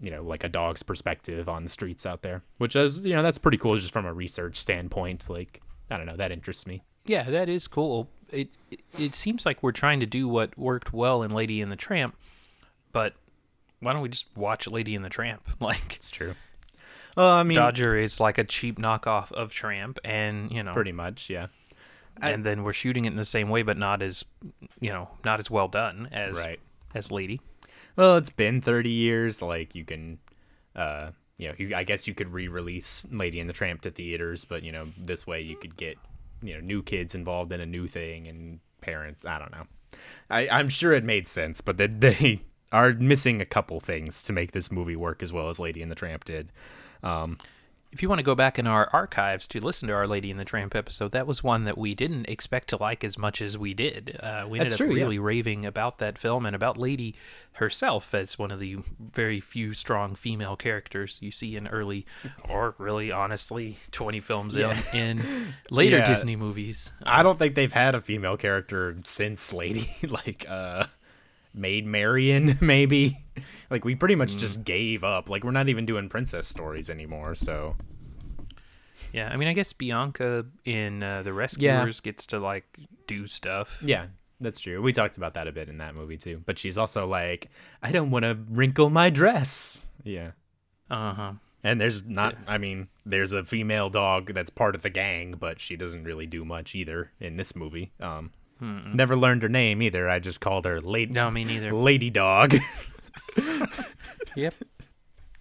[0.00, 3.22] you know like a dog's perspective on the streets out there which is you know
[3.22, 6.82] that's pretty cool just from a research standpoint like i don't know that interests me
[7.04, 8.08] Yeah, that is cool.
[8.30, 11.70] It, it it seems like we're trying to do what worked well in Lady and
[11.70, 12.16] the Tramp,
[12.92, 13.14] but
[13.80, 15.42] why don't we just watch Lady and the Tramp?
[15.60, 16.34] Like it's true
[17.16, 20.92] well i mean Dodger is like a cheap knockoff of Tramp, and you know, pretty
[20.92, 21.48] much yeah
[22.20, 24.24] and then we're shooting it in the same way, but not as
[24.80, 26.60] you know, not as well done as right.
[26.94, 27.40] as Lady.
[27.96, 30.18] well it's been 30 years like you can
[30.76, 34.44] uh you know you, i guess you could re-release lady and the tramp to theaters
[34.44, 35.98] but you know this way you could get
[36.42, 39.64] you know new kids involved in a new thing and parents i don't know.
[40.30, 44.32] I, i'm sure it made sense but they, they are missing a couple things to
[44.32, 46.50] make this movie work as well as lady and the tramp did.
[47.02, 47.36] Um
[47.92, 50.38] If you want to go back in our archives to listen to our Lady in
[50.38, 53.58] the Tramp episode, that was one that we didn't expect to like as much as
[53.58, 54.16] we did.
[54.18, 55.02] Uh, we That's ended true, up yeah.
[55.04, 57.14] really raving about that film and about Lady
[57.56, 62.06] herself as one of the very few strong female characters you see in early,
[62.48, 64.80] or really honestly, 20 films Yeah.
[64.94, 66.04] in, in later Yeah.
[66.06, 66.90] Disney movies.
[67.02, 70.86] I don't think they've had a female character since Lady, like uh
[71.54, 73.18] Maid Marian, maybe.
[73.70, 75.28] Like we pretty much just gave up.
[75.28, 77.34] Like we're not even doing princess stories anymore.
[77.34, 77.76] So
[79.12, 83.82] Yeah, I mean, I guess Bianca in uh, The Rescuers gets to like do stuff.
[83.84, 84.06] yeah,
[84.40, 84.80] that's true.
[84.82, 86.42] We talked about that a bit in that movie too.
[86.44, 87.50] But she's also like,
[87.82, 89.86] I don't want to wrinkle my dress.
[90.04, 90.32] Yeah.
[90.90, 91.32] Uh huh.
[91.64, 92.36] And there's not.
[92.48, 96.26] I mean, there's a female dog that's part of the gang, but she doesn't really
[96.26, 97.92] do much either in this movie.
[98.00, 100.08] Um, never learned her name either.
[100.08, 101.72] I just called her Lady No, me neither.
[101.72, 102.54] Lady Dog.
[104.34, 104.54] Yep.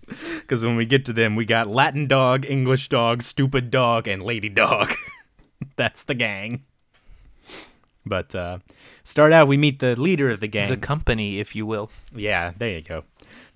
[0.07, 4.21] Because when we get to them, we got Latin dog, English dog, stupid dog, and
[4.21, 4.93] lady dog.
[5.77, 6.65] That's the gang.
[8.05, 8.59] But uh,
[9.05, 10.69] start out, we meet the leader of the gang.
[10.69, 11.89] The company, if you will.
[12.13, 13.03] yeah, there you go.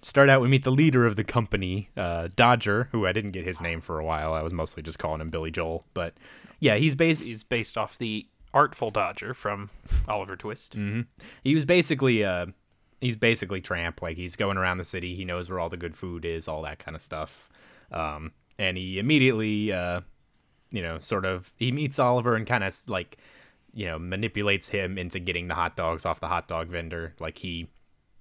[0.02, 3.46] Start out, we meet the leader of the company, uh, Dodger, who I didn't get
[3.46, 4.34] his name for a while.
[4.34, 5.84] I was mostly just calling him Billy Joel.
[5.96, 6.14] But
[6.60, 7.28] yeah, he's based.
[7.28, 9.70] is based off the Artful Dodger from
[10.08, 10.76] Oliver Twist.
[11.44, 12.48] he was basically uh
[13.02, 14.02] he's basically tramp.
[14.02, 15.16] Like he's going around the city.
[15.16, 17.50] He knows where all the good food is all that kind of stuff.
[17.92, 20.02] Um and he immediately uh
[20.72, 23.18] you know sort of he meets oliver and kind of like
[23.74, 27.14] you know manipulates him into getting the hot dogs off the hot dog vendor.
[27.20, 27.68] Like he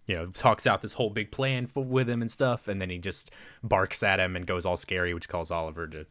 [0.06, 2.90] you know talks out this whole big plan for, with him and stuff and then
[2.90, 3.30] he just
[3.62, 6.04] barks at him and goes all scary which calls oliver to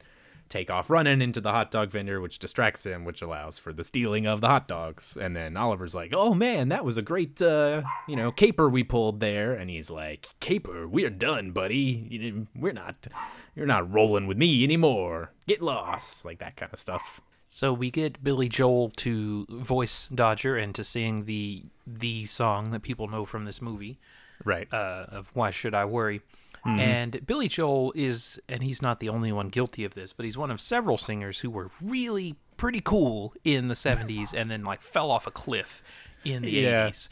[0.53, 3.83] take off running into the hot dog vendor, which distracts him, which allows for the
[3.83, 5.17] stealing of the hot dogs.
[5.19, 8.83] And then Oliver's like, "Oh man, that was a great, uh, you know, caper we
[8.83, 12.45] pulled there." And he's like, "Caper, we're done, buddy.
[12.55, 13.07] We're not,
[13.55, 15.31] you're not rolling with me anymore.
[15.47, 20.55] Get lost, like that kind of stuff." So we get Billy Joel to voice Dodger
[20.55, 23.99] and to sing the the song that people know from this movie
[24.45, 24.67] Right.
[24.73, 26.21] uh, of "Why Should I Worry."
[26.65, 30.37] And Billy Joel is, and he's not the only one guilty of this, but he's
[30.37, 34.81] one of several singers who were really pretty cool in the '70s and then like
[34.81, 35.83] fell off a cliff
[36.23, 36.87] in the Yeah.
[36.87, 37.09] '80s.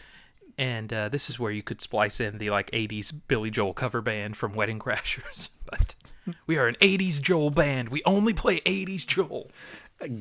[0.58, 4.02] And uh, this is where you could splice in the like '80s Billy Joel cover
[4.02, 5.96] band from Wedding Crashers, but.
[6.46, 7.90] We are an 80s Joel band.
[7.90, 9.50] We only play 80s Joel.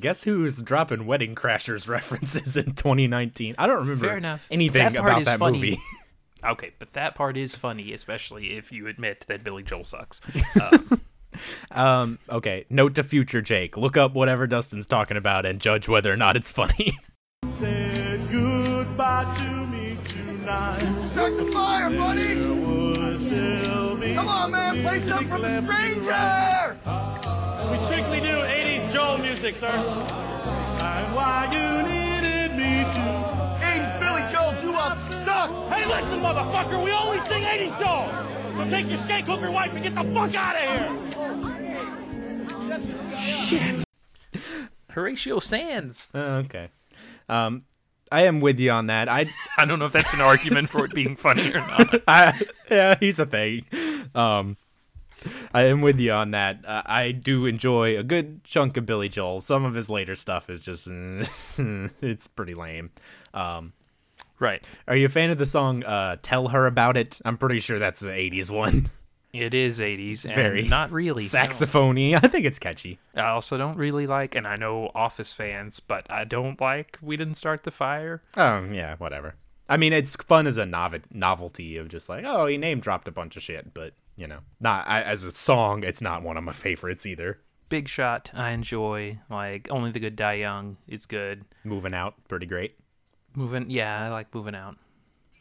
[0.01, 3.55] Guess who's dropping Wedding Crashers references in 2019?
[3.59, 4.49] I don't remember Fair enough.
[4.51, 5.59] anything That part about is that funny.
[5.59, 5.79] movie.
[6.45, 10.21] Okay, but that part is funny, especially if you admit that Billy Joel sucks.
[11.71, 13.77] Um, okay, note to future Jake.
[13.77, 16.99] Look up whatever Dustin's talking about and judge whether or not it's funny.
[17.49, 20.81] Said goodbye to me tonight.
[21.13, 22.35] Start the fire, buddy!
[22.37, 23.21] Would
[23.65, 26.77] tell me Come on, man, play something from a stranger!
[27.71, 29.69] We strictly do 80s Joel music, sir.
[29.69, 33.40] and why you needed me to.
[35.01, 35.69] Sucks!
[35.69, 38.09] Hey, listen, motherfucker, we only sing 80s Joel.
[38.57, 41.11] So take your skank hooker wife and get the fuck out of here.
[43.47, 43.85] Shit.
[44.91, 46.09] Horatio Sanz.
[46.15, 46.69] Oh, okay.
[47.29, 47.65] Um,
[48.13, 49.09] I am with you on that.
[49.09, 49.27] I,
[49.59, 52.03] I don't know if that's an argument for it being funny or not.
[52.09, 53.65] I, yeah, he's a thing.
[54.15, 54.57] Um,
[55.53, 56.65] I am with you on that.
[56.67, 59.41] Uh, I do enjoy a good chunk of Billy Joel.
[59.41, 62.91] Some of his later stuff is just, it's pretty lame.
[63.35, 63.73] Um,
[64.41, 64.67] Right.
[64.89, 67.21] are you a fan of the song uh, "Tell Her About It"?
[67.25, 68.89] I'm pretty sure that's the '80s one.
[69.33, 70.25] It is 80s.
[70.27, 71.23] and very not really.
[71.23, 71.29] no.
[71.29, 72.17] saxophony.
[72.17, 72.99] I think it's catchy.
[73.15, 77.17] I also don't really like, and I know Office fans, but I don't like We
[77.17, 78.23] Didn't Start the Fire.
[78.37, 79.37] Oh yeah, whatever.
[79.69, 83.13] I mean, it's fun as a novelty of just like, oh, he name dropped a
[83.13, 85.85] bunch of shit, but you know, not I, as a song.
[85.85, 87.39] It's not one of my favorites either.
[87.69, 89.21] Big Shot, I enjoy.
[89.29, 91.45] Like, Only the Good Die Young is good.
[91.63, 92.75] Moving out, pretty great.
[93.37, 94.77] Moving, yeah, I like Moving Out.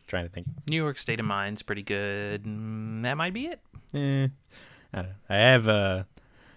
[0.08, 0.48] Trying to think.
[0.70, 2.44] New York State of Mind's pretty good.
[2.44, 3.60] Mm, that might be it.
[3.94, 4.28] Eh,
[4.94, 5.14] I don't know.
[5.30, 6.08] I have a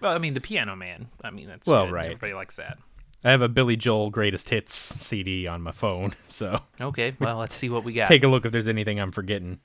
[0.01, 1.07] Well, I mean, The Piano Man.
[1.23, 1.93] I mean, that's Well, good.
[1.93, 2.05] right.
[2.05, 2.77] Everybody likes that.
[3.23, 7.55] I have a Billy Joel Greatest Hits CD on my phone, so Okay, well, let's
[7.55, 8.07] see what we got.
[8.07, 9.59] take a look if there's anything I'm forgetting.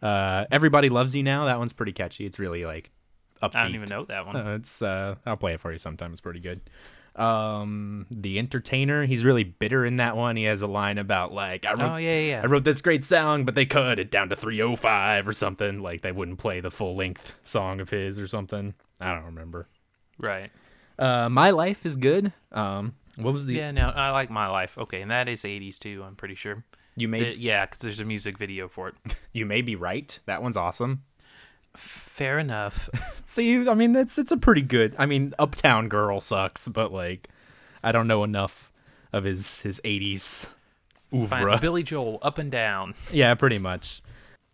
[0.00, 1.44] Uh, Everybody Loves You Now.
[1.46, 2.24] That one's pretty catchy.
[2.26, 2.90] It's really like
[3.42, 3.56] upbeat.
[3.56, 4.36] I don't even know that one.
[4.36, 6.12] Uh, it's uh, I'll play it for you sometime.
[6.12, 6.60] It's pretty good.
[7.16, 9.04] Um, the Entertainer.
[9.06, 10.36] He's really bitter in that one.
[10.36, 12.40] He has a line about like I wrote, oh, yeah, yeah.
[12.42, 15.80] I wrote this great song, but they cut it down to 305 or something.
[15.80, 18.74] Like they wouldn't play the full length song of his or something.
[19.00, 19.68] I don't remember.
[20.18, 20.50] Right.
[20.98, 22.32] Uh, My Life is good.
[22.52, 24.78] Um, what was the Yeah, no, I like My Life.
[24.78, 26.64] Okay, and that is 80s too, I'm pretty sure.
[26.96, 28.94] you may The- yeah, because there's a music video for it.
[29.32, 30.18] you may be right.
[30.26, 31.02] That one's awesome.
[31.74, 32.88] Fair enough.
[33.24, 34.94] See, I mean, it's it's a pretty good.
[34.98, 37.28] I mean, Uptown Girl sucks, but like,
[37.82, 38.72] I don't know enough
[39.12, 40.46] of his his 80s
[41.10, 41.42] Fine.
[41.42, 41.58] oeuvre.
[41.60, 42.94] Billy Joel, up and down.
[43.10, 44.02] Yeah, pretty much.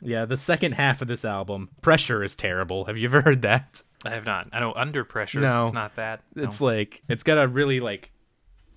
[0.00, 2.84] Yeah, the second half of this album, Pressure is terrible.
[2.84, 3.82] Have you ever heard that?
[4.04, 4.48] I have not.
[4.52, 5.40] I know Under Pressure.
[5.40, 5.64] No.
[5.64, 6.20] It's not that.
[6.34, 6.44] No.
[6.44, 8.12] It's like it's got a really like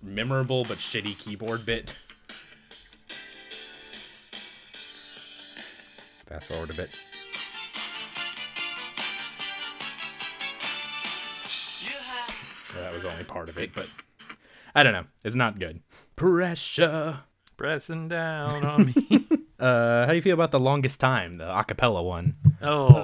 [0.01, 1.95] memorable but shitty keyboard bit.
[6.27, 6.89] Fast forward a bit.
[12.75, 13.91] Well, that was only part of it, but
[14.75, 15.05] I don't know.
[15.23, 15.81] It's not good.
[16.15, 17.19] Pressure.
[17.57, 19.27] pressing down on me.
[19.61, 22.33] Uh, how do you feel about the longest time, the acapella one?
[22.63, 22.97] oh.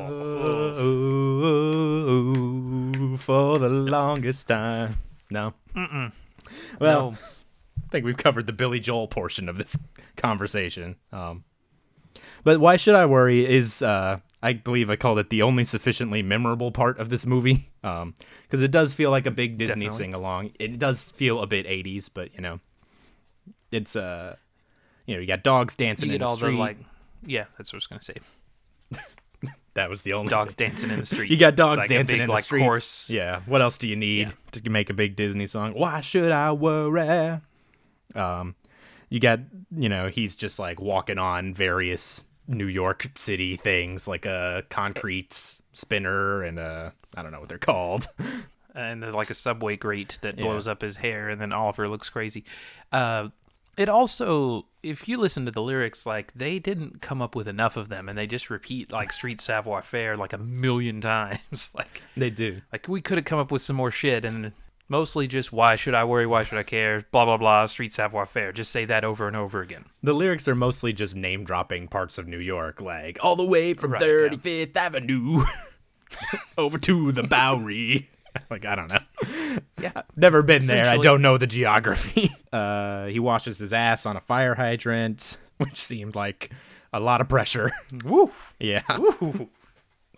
[2.09, 4.95] Oh, for the longest time.
[5.29, 5.53] No.
[5.75, 6.11] Mm-mm.
[6.79, 7.17] Well, no.
[7.17, 9.77] I think we've covered the Billy Joel portion of this
[10.15, 10.95] conversation.
[11.11, 11.43] Um,
[12.43, 13.45] but why should I worry?
[13.45, 17.69] Is uh, I believe I called it the only sufficiently memorable part of this movie.
[17.83, 20.51] Um, because it does feel like a big Disney sing along.
[20.59, 22.59] It does feel a bit '80s, but you know,
[23.71, 24.35] it's uh,
[25.05, 26.51] you know, you got dogs dancing You in the street.
[26.51, 26.77] the like.
[27.25, 28.15] Yeah, that's what I was gonna say.
[29.73, 30.69] that was the only Dogs thing.
[30.69, 31.29] dancing in the street.
[31.31, 32.61] You got dogs Like dancing big, in the like, street.
[32.61, 33.09] Chorus.
[33.09, 33.41] Yeah.
[33.45, 35.73] What else do you need to make a big Disney song?
[35.73, 37.39] Why should I worry?
[38.15, 38.55] Um,
[39.09, 39.39] you got
[39.75, 45.33] you know he's just like walking on various New York City things like a concrete
[45.73, 48.07] spinner and a I don't know what they're called.
[48.75, 52.09] and there's like a subway grate that blows up his hair, and then Oliver looks
[52.09, 52.45] crazy.
[52.91, 53.29] Uh,
[53.75, 57.75] it also, if you listen to the lyrics, like they didn't come up with enough
[57.75, 61.73] of them, and they just repeat like "Street Savoir Faire" like a million times.
[61.77, 62.61] like, they do.
[62.71, 64.51] like we could have come up with some more shit, and
[64.89, 66.25] mostly just "Why should I worry?
[66.25, 67.65] Why should I care?" Blah blah blah.
[67.65, 68.51] Street Savoir Faire.
[68.51, 69.85] Just say that over and over again.
[70.03, 73.73] The lyrics are mostly just name dropping parts of New York, like all the way
[73.73, 74.07] from Right, yeah.
[74.07, 75.43] 35th Avenue
[76.57, 78.09] over to the Bowery.
[78.49, 79.57] like I don't know.
[79.81, 80.01] Yeah.
[80.15, 80.85] Never been there.
[80.85, 82.29] I don't know the geography.
[82.53, 86.49] Uh, he washes his ass on a fire hydrant, which seemed like
[86.91, 87.69] a lot of pressure.
[88.03, 88.31] Woo!
[88.59, 88.81] yeah.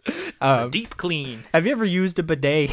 [0.05, 1.43] It's Um, a deep clean.
[1.53, 2.69] Have you ever used a bidet?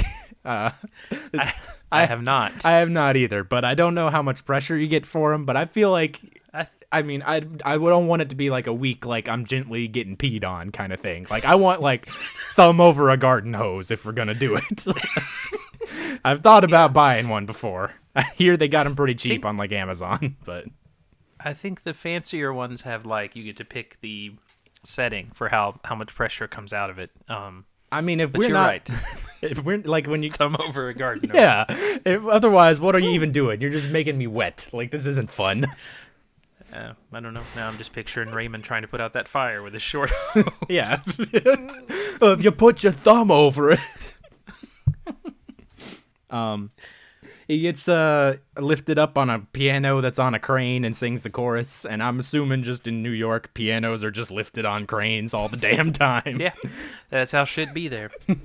[0.47, 0.71] Uh,
[1.33, 1.53] this-
[1.93, 2.65] I have not.
[2.65, 5.45] I have not either, but I don't know how much pressure you get for them.
[5.45, 6.21] But I feel like
[6.53, 9.29] I th- I mean, I I don't want it to be like a week, like
[9.29, 11.27] I'm gently getting peed on kind of thing.
[11.31, 12.09] Like I want like
[12.57, 14.85] thumb over a garden hose if we're gonna do it.
[16.25, 17.93] I've thought about buying one before.
[18.15, 20.65] I hear they got them pretty cheap on like Amazon, but
[21.39, 24.33] I think the fancier ones have like you get to pick the
[24.83, 27.11] setting for how how much pressure comes out of it.
[27.29, 28.91] Um, I mean, if but we're you're not, right.
[29.43, 31.31] if we're like when you Thumb over a garden.
[31.31, 31.37] hose.
[31.37, 33.61] yeah, if, otherwise, what are you even doing?
[33.61, 34.69] You're just making me wet.
[34.73, 35.67] Like this isn't fun.
[36.73, 37.45] Uh, I don't know.
[37.55, 40.11] Now I'm just picturing Raymond trying to put out that fire with his short.
[40.69, 43.81] Yeah, if you put your thumb over it.
[46.29, 46.73] um,
[47.49, 51.31] he gets uh lifted up on a piano that's on a crane and sings the
[51.31, 51.85] chorus.
[51.85, 55.57] And I'm assuming just in New York, pianos are just lifted on cranes all the
[55.57, 56.41] damn time.
[56.41, 56.55] yeah,
[57.11, 58.11] that's how shit be there.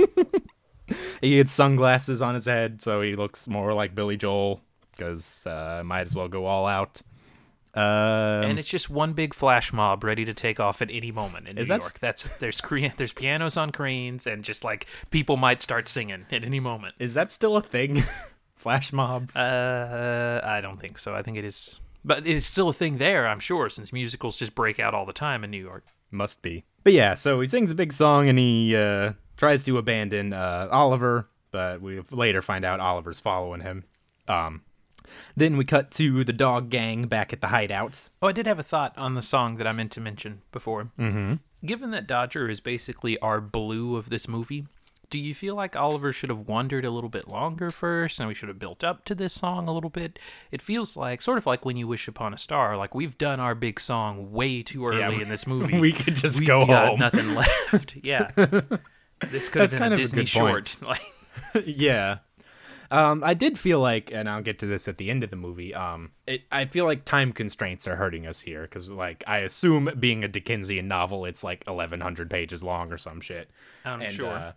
[1.22, 4.60] He gets sunglasses on his head, so he looks more like Billy Joel.
[4.92, 7.02] Because uh, might as well go all out.
[7.74, 11.48] Um, and it's just one big flash mob ready to take off at any moment
[11.48, 12.00] in Is New that- York.
[12.00, 16.44] That's there's cre- there's pianos on cranes and just like people might start singing at
[16.44, 16.96] any moment.
[17.00, 18.04] is that still a thing?
[18.62, 19.36] Flash mobs.
[19.36, 21.16] Uh, I don't think so.
[21.16, 23.28] I think it is, but it is still a thing there.
[23.28, 25.84] I'm sure since musicals just break out all the time in New York.
[26.12, 26.64] Must be.
[26.84, 30.68] But yeah, so he sings a big song and he uh, tries to abandon uh,
[30.72, 33.84] Oliver, but we later find out Oliver's following him.
[34.28, 34.62] Um,
[35.36, 38.10] then we cut to the dog gang back at the hideout.
[38.22, 40.92] Oh, I did have a thought on the song that I meant to mention before.
[41.00, 41.36] Mm-hmm.
[41.66, 44.68] Given that Dodger is basically our blue of this movie,
[45.12, 48.34] do you feel like Oliver should have wandered a little bit longer first and we
[48.34, 50.18] should have built up to this song a little bit?
[50.50, 53.40] It feels like, sort of like when you wish upon a star, like we've done
[53.40, 55.80] our big song way too early Yeah, in this movie.
[55.80, 57.00] we could just We've go got home.
[57.00, 57.96] nothing left.
[58.02, 58.32] Yeah.
[59.30, 60.76] This could have been a of a Disney short.
[61.66, 62.18] Yeah.
[62.90, 65.38] Um, I did feel like, and I'll get to this at the end of the
[65.38, 65.74] movie.
[65.74, 69.90] Um, it, I feel like time constraints are hurting us here because, like, I assume
[69.98, 73.50] being a Dickensian novel, it's like eleven hundred pages long or some shit.
[73.86, 74.28] I'm And, sure.
[74.34, 74.52] uh,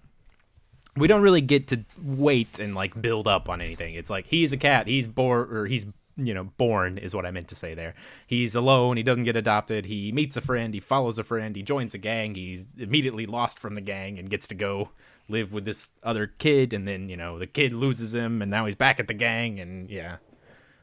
[0.96, 3.94] we don't really get to wait and like build up on anything.
[3.94, 4.87] It's like he's a cat.
[4.87, 7.94] He's born, or he's you know born is what I meant to say there.
[8.26, 8.96] He's alone.
[8.96, 9.87] He doesn't get adopted.
[9.87, 10.72] He meets a friend.
[10.72, 11.57] He follows a friend.
[11.57, 12.35] He joins a gang.
[12.35, 14.90] He's immediately lost from the gang and gets to go
[15.28, 16.72] live with this other kid.
[16.72, 19.59] And then you know the kid loses him, and now he's back at the gang.
[19.59, 20.18] And yeah,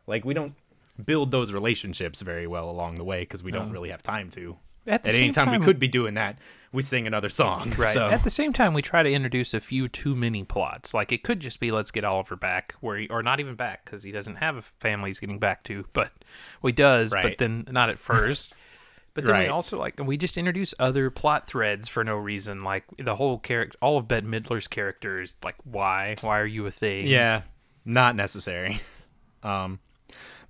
[0.08, 0.56] like we don't
[1.04, 4.58] build those relationships very well along the way because we don't really have time to.
[4.88, 6.40] At the At any same time, we could be doing that.
[6.72, 7.74] We sing another song.
[7.78, 7.94] Right.
[7.94, 8.10] So.
[8.10, 10.94] At the same time, we try to introduce a few too many plots.
[10.94, 13.86] Like it could just be let's get Oliver back, where he, or not even back
[13.86, 16.12] because he doesn't have a family he's getting back to, but
[16.62, 18.54] well, he does, but then not at first.
[19.14, 22.64] But then we also like we just introduce other plot threads for no reason.
[22.64, 25.36] Like the whole character, all of Bette Midler's characters.
[25.44, 26.16] Like why?
[26.22, 27.08] Why are you a thing?
[27.08, 27.42] Yeah,
[27.86, 28.80] not necessary.
[29.44, 29.80] Um,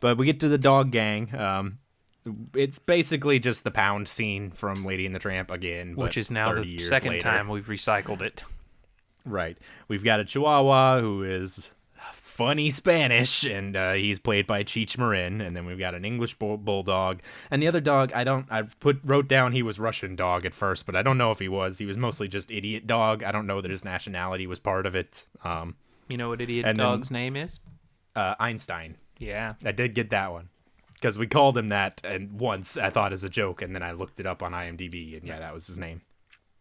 [0.01, 1.33] but we get to the dog gang.
[1.33, 1.77] Um,
[2.53, 6.53] it's basically just the pound scene from Lady and the Tramp again, Which is now
[6.53, 7.23] the second later.
[7.23, 8.43] time we've recycled it.
[9.25, 9.57] Right.
[9.87, 11.69] We've got a Chihuahua who is
[12.13, 15.41] funny Spanish, and uh, he's played by Cheech Marin.
[15.41, 17.19] And then we've got an English bull- bulldog,
[17.51, 18.11] and the other dog.
[18.13, 18.47] I don't.
[18.51, 21.39] I put wrote down he was Russian dog at first, but I don't know if
[21.39, 21.77] he was.
[21.77, 23.23] He was mostly just idiot dog.
[23.23, 25.25] I don't know that his nationality was part of it.
[25.43, 25.75] Um,
[26.07, 27.59] You know what idiot And then- dog's name is?
[28.15, 28.95] uh, Einstein.
[29.19, 29.53] Yeah.
[29.63, 30.49] I did get that one
[31.01, 33.91] because we called him that, and once I thought as a joke, and then I
[33.91, 36.01] looked it up on IMDb, and yeah, that was his name.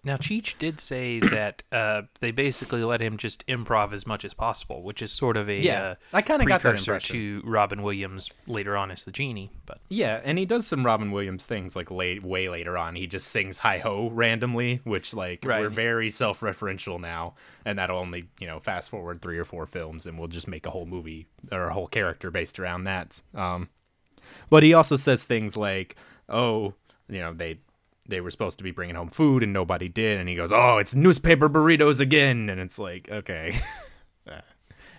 [0.03, 4.33] Now, Cheech did say that uh, they basically let him just improv as much as
[4.33, 7.16] possible, which is sort of a Yeah, uh, I kinda got that impression.
[7.16, 9.50] to Robin Williams later on as the genie.
[9.66, 12.94] But Yeah, and he does some Robin Williams things like late, way later on.
[12.94, 15.61] He just sings "Hi Ho" randomly, which like Right.
[15.61, 17.35] we're very self-referential now,
[17.66, 20.64] and that'll only you know fast forward three or four films, and we'll just make
[20.66, 23.20] a whole movie or a whole character based around that.
[23.35, 23.68] Um,
[24.51, 25.97] but he also says things like,
[26.29, 26.75] "Oh,
[27.09, 27.59] you know they."
[28.09, 30.79] They were supposed to be bringing home food and nobody did, and he goes, "Oh,
[30.79, 33.61] it's newspaper burritos again," and it's like, okay,
[34.27, 34.41] Uh,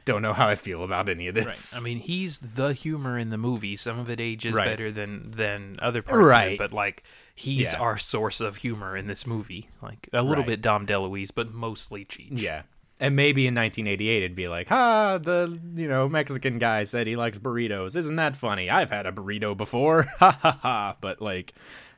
[0.05, 1.77] don't know how I feel about any of this.
[1.77, 3.75] I mean, he's the humor in the movie.
[3.75, 4.63] Some of it ages Right.
[4.65, 6.51] better than than other parts of Right.
[6.53, 7.03] it, but like
[7.35, 7.79] he's Yeah.
[7.79, 9.69] our source of humor in this movie.
[9.81, 10.51] Like a little Right.
[10.51, 12.41] bit Dom DeLuise, but mostly Cheech.
[12.41, 12.61] Yeah.
[13.01, 17.15] And maybe in 1988 it'd be like, "Ha, the, you know, Mexican guy said he
[17.15, 17.97] likes burritos.
[17.97, 18.69] Isn't that funny?
[18.69, 20.97] I've had a burrito before." Ha ha ha.
[21.01, 21.53] But like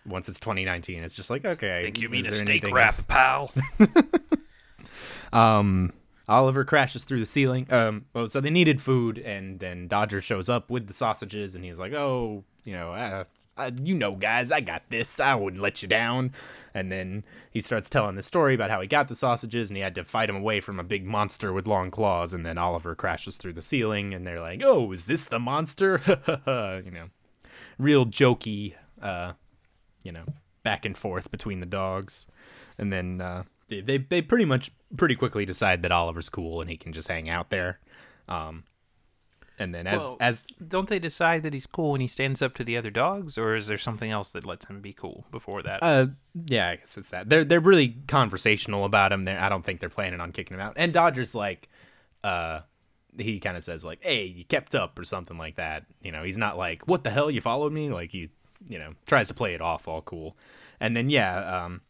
[0.05, 3.05] once it's 2019, it's just like, "Okay, think you mean a steak wrap, else?
[3.05, 3.51] pal?
[6.29, 7.67] Oliver crashes through the ceiling.
[7.69, 11.65] Um, well, so they needed food, and then Dodger shows up with the sausages, and
[11.65, 13.25] he's like, "Oh, you know, uh,
[13.57, 15.19] uh, you know, guys, I got this.
[15.19, 16.31] I wouldn't let you down."
[16.73, 19.83] And then he starts telling the story about how he got the sausages, and he
[19.83, 22.33] had to fight him away from a big monster with long claws.
[22.33, 26.01] And then Oliver crashes through the ceiling, and they're like, "Oh, is this the monster?"
[26.85, 27.09] you know,
[27.77, 29.33] real jokey, uh,
[30.03, 30.25] you know,
[30.63, 32.27] back and forth between the dogs,
[32.77, 36.69] and then uh, they, they they pretty much pretty quickly decide that Oliver's cool and
[36.69, 37.79] he can just hang out there.
[38.27, 38.63] Um,
[39.59, 42.53] and then as Well, as Don't they decide that he's cool when he stands up
[42.55, 45.61] to the other dogs, or is there something else that lets him be cool before
[45.63, 45.83] that?
[45.83, 46.07] uh
[46.45, 49.23] yeah, I guess it's that they're they're really conversational about him.
[49.23, 50.73] There, I don't think they're planning on kicking him out.
[50.77, 51.69] And Dodger's like,
[52.23, 52.61] uh,
[53.17, 55.85] he kind of says like, "Hey, you kept up" or something like that.
[56.01, 58.29] You know, he's not like, "What the hell, you followed me?" Like he,
[58.67, 60.35] you know, tries to play it off all cool.
[60.79, 61.81] And then yeah, um,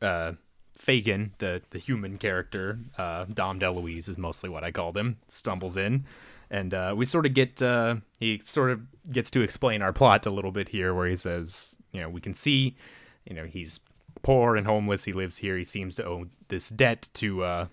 [0.00, 0.32] uh,
[0.78, 5.76] Fagin, the the human character, uh, Dom DeLuise is mostly what I called him, stumbles
[5.76, 6.04] in,
[6.52, 10.26] and uh, we sort of get uh, he sort of gets to explain our plot
[10.26, 12.76] a little bit here, where he says, you know, we can see,
[13.24, 13.80] you know, he's
[14.22, 15.04] poor and homeless.
[15.04, 15.56] He lives here.
[15.56, 17.66] He seems to owe this debt to uh,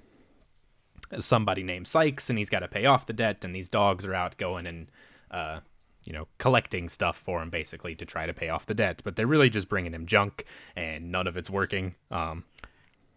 [1.19, 3.43] somebody named Sykes, and he's got to pay off the debt.
[3.43, 4.89] And these dogs are out going and
[5.29, 5.59] uh,
[6.05, 9.01] you know, collecting stuff for him basically to try to pay off the debt.
[9.03, 10.45] But they're really just bringing him junk,
[10.77, 11.95] and none of it's working.
[12.11, 12.45] Um,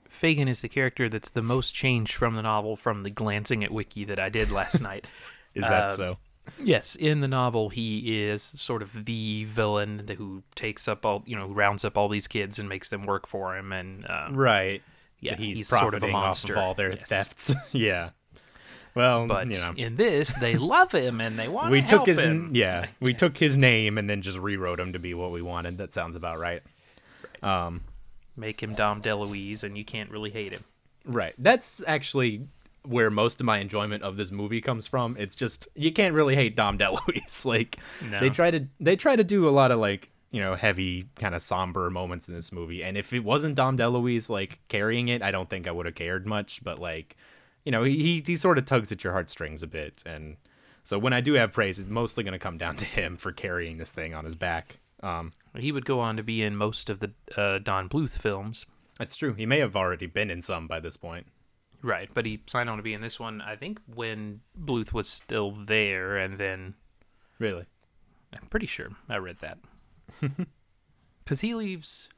[0.09, 3.71] Fagin is the character that's the most changed from the novel from the glancing at
[3.71, 5.07] wiki that I did last night.
[5.55, 6.19] Is that Uh, so?
[6.59, 11.37] Yes, in the novel, he is sort of the villain who takes up all, you
[11.37, 14.83] know, rounds up all these kids and makes them work for him, and um, Right.
[15.21, 16.53] yeah, he's, he's sort of a profiting off monster.
[16.55, 17.09] of all their Yes.
[17.09, 17.53] thefts.
[17.73, 18.11] yeah.
[18.95, 22.07] Well, But you know, in this, they love him and they want we to took
[22.07, 22.51] his him.
[22.55, 25.79] yeah, we took his name and then just rewrote him to be what we wanted.
[25.79, 26.63] That sounds about right.
[28.37, 30.65] Make him Dom DeLuise, and you can't really hate him.
[31.05, 31.35] Right.
[31.39, 32.47] That's actually
[32.85, 35.17] where most of my enjoyment of this movie comes from.
[35.19, 37.45] It's just you can't really hate Dom DeLuise.
[37.45, 37.79] like
[38.11, 38.21] No.
[38.21, 41.35] they try to they try to do a lot of like you know heavy kind
[41.35, 42.83] of somber moments in this movie.
[42.83, 45.95] And if it wasn't Dom DeLuise like carrying it, I don't think I would have
[45.95, 46.63] cared much.
[46.65, 47.17] But like
[47.65, 50.03] you know he he, he sort of tugs at your heartstrings a bit.
[50.07, 50.37] And
[50.83, 53.31] so when I do have praise, it's mostly going to come down to him for
[53.31, 54.79] carrying this thing on his back.
[55.05, 58.67] Um, He would go on to be in most of the uh, Don Bluth films.
[58.99, 59.35] that's true.
[59.35, 61.27] He may have already been in some by this point.
[61.83, 65.09] Right, but he signed on to be in this one, I think, when Bluth was
[65.09, 66.75] still there, and then
[67.39, 67.67] Really.
[68.41, 69.59] I'm pretty sure I read that.
[71.25, 72.09] Because he leaves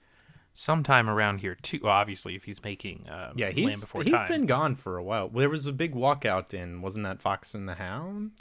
[0.54, 1.80] sometime around here, too.
[1.82, 4.28] Well, obviously, if he's making uh, Yeah, he's Before he's Time.
[4.28, 5.28] been gone for a while.
[5.28, 8.32] There was a big walkout in wasn't that Fox and the Hound?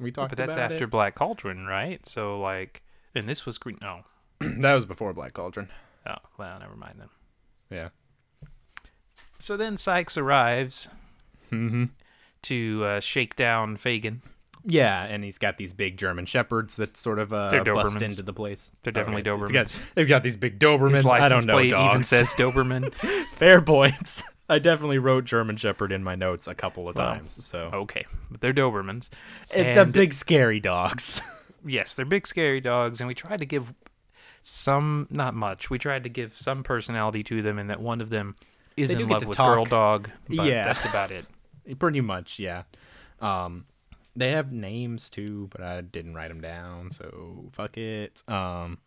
[0.00, 0.90] We talked but that's after it?
[0.90, 2.04] Black Cauldron, right?
[2.06, 2.82] So, like,
[3.14, 3.78] and this was Green.
[3.80, 4.00] No.
[4.40, 5.68] that was before Black Cauldron.
[6.06, 7.08] Oh, well, never mind then.
[7.70, 7.88] Yeah.
[9.38, 10.88] So then Sykes arrives
[11.52, 11.84] Mm-hmm.
[12.42, 14.20] to uh, shake down Fagin.
[14.66, 18.32] Yeah, and he's got these big German shepherds that sort of uh, bust into the
[18.32, 18.72] place.
[18.82, 19.52] They're definitely It's Dobermans.
[19.52, 20.96] got- they've got these big Dobermans.
[20.96, 21.90] His I don't know plate dogs.
[21.92, 22.92] even says Doberman.
[23.34, 24.22] Fair points.
[24.48, 27.44] I definitely wrote German Shepherd in my notes a couple of Well, times.
[27.44, 29.10] So okay, but they're Dobermans.
[29.50, 31.20] it's the big scary dogs.
[31.66, 33.72] yes, they're big scary dogs, and we tried to give
[34.42, 35.70] some, not much.
[35.70, 38.34] We tried to give some personality to them, and that one of them
[38.76, 39.54] is in love with talk.
[39.54, 40.10] girl dog.
[40.28, 40.64] Yeah.
[40.64, 41.26] that's about it.
[41.78, 42.64] Pretty much, yeah.
[43.20, 43.66] Um,
[44.16, 48.22] they have names too, but I didn't write them down, so fuck it.
[48.28, 48.78] Um,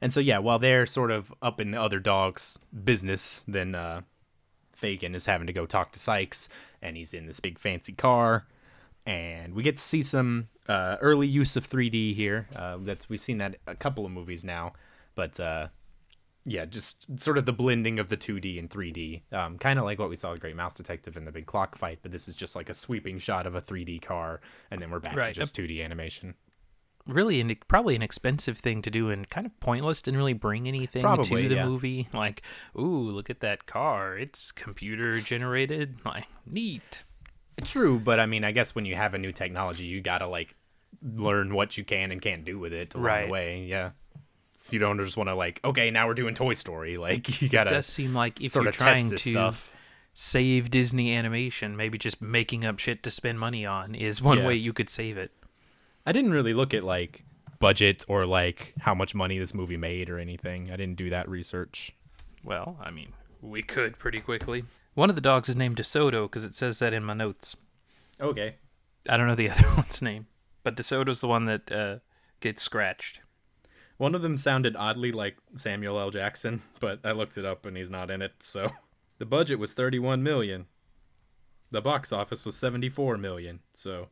[0.00, 4.02] and so yeah, while they're sort of up in the other dog's business, then uh,
[4.80, 6.48] Fagin is having to go talk to Sykes,
[6.82, 8.46] and he's in this big fancy car,
[9.06, 12.48] and we get to see some uh, early use of 3D here.
[12.54, 14.74] Uh, that's we've seen that a couple of movies now,
[15.14, 15.68] but uh,
[16.48, 19.98] yeah, just sort of the blending of the 2D and 3D, um, kind of like
[19.98, 21.98] what we saw with Great Mouse Detective in the big clock fight.
[22.02, 24.40] But this is just like a sweeping shot of a 3D car,
[24.70, 25.34] and then we're back Right.
[25.34, 26.34] to just 2D animation.
[27.08, 30.02] Really, an, probably an expensive thing to do, and kind of pointless.
[30.02, 31.64] Didn't really bring anything Probably, to the yeah.
[31.66, 32.08] movie.
[32.12, 32.42] Like,
[32.78, 34.16] ooh, look at that car.
[34.18, 35.96] It's computer generated.
[36.04, 37.02] Like, neat.
[37.64, 40.54] True, but I mean, I guess when you have a new technology, you gotta like
[41.02, 43.26] learn what you can and can't do with it along Right.
[43.26, 43.64] the way.
[43.64, 43.90] Yeah,
[44.72, 46.96] you don't just want to like, okay, now we're doing Toy Story.
[46.96, 49.72] Like you gotta It does seem like if you're trying to stuff.
[50.12, 54.46] save Disney animation, maybe just making up shit to spend money on is one Yeah.
[54.46, 55.30] way you could save it.
[56.04, 57.24] I didn't really look at like
[57.58, 60.70] budget or like how much money this movie made or anything.
[60.70, 61.94] I didn't do that research.
[62.44, 64.64] Well, I mean, we could pretty quickly.
[64.94, 67.56] One of the dogs is named DeSoto because it says that in my notes.
[68.20, 68.54] Okay.
[69.10, 70.26] I don't know the other one's name,
[70.62, 71.96] but DeSoto's the one that uh,
[72.40, 73.20] gets scratched.
[73.98, 76.10] One of them sounded oddly like Samuel L.
[76.10, 78.32] Jackson, but I looked it up and he's not in it.
[78.40, 78.70] So
[79.18, 80.66] the budget was 31 million.
[81.70, 83.60] The box office was 74 million.
[83.74, 84.08] So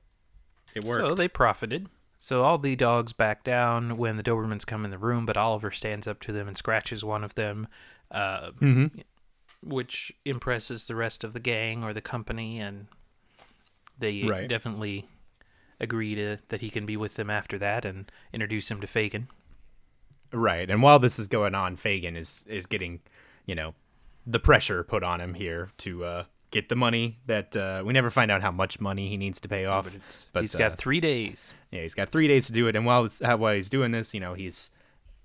[0.75, 1.03] it worked.
[1.07, 1.89] So they profited.
[2.17, 5.71] So all the dogs back down when the Dobermans come in the room, but Oliver
[5.71, 7.69] stands up to them and scratches one of them,
[8.11, 8.51] uh,
[9.63, 12.87] which impresses the rest of the gang or the company, and
[13.99, 14.49] they Right.
[14.49, 15.07] definitely
[15.81, 19.29] agree to that he can be with them after that and introduce him to Fagin.
[20.35, 20.69] Right.
[20.69, 23.01] And while this is going on, Fagin is is getting,
[23.47, 23.75] you know,
[24.27, 28.11] the pressure put on him here to uh, get the money that uh, we never
[28.11, 29.85] find out how much money he needs to pay off.
[29.85, 29.95] But
[30.33, 31.55] But, he's uh, got three days.
[31.71, 34.15] Yeah, he's got three days to do it, and while this, while he's doing this,
[34.15, 34.71] you know, he's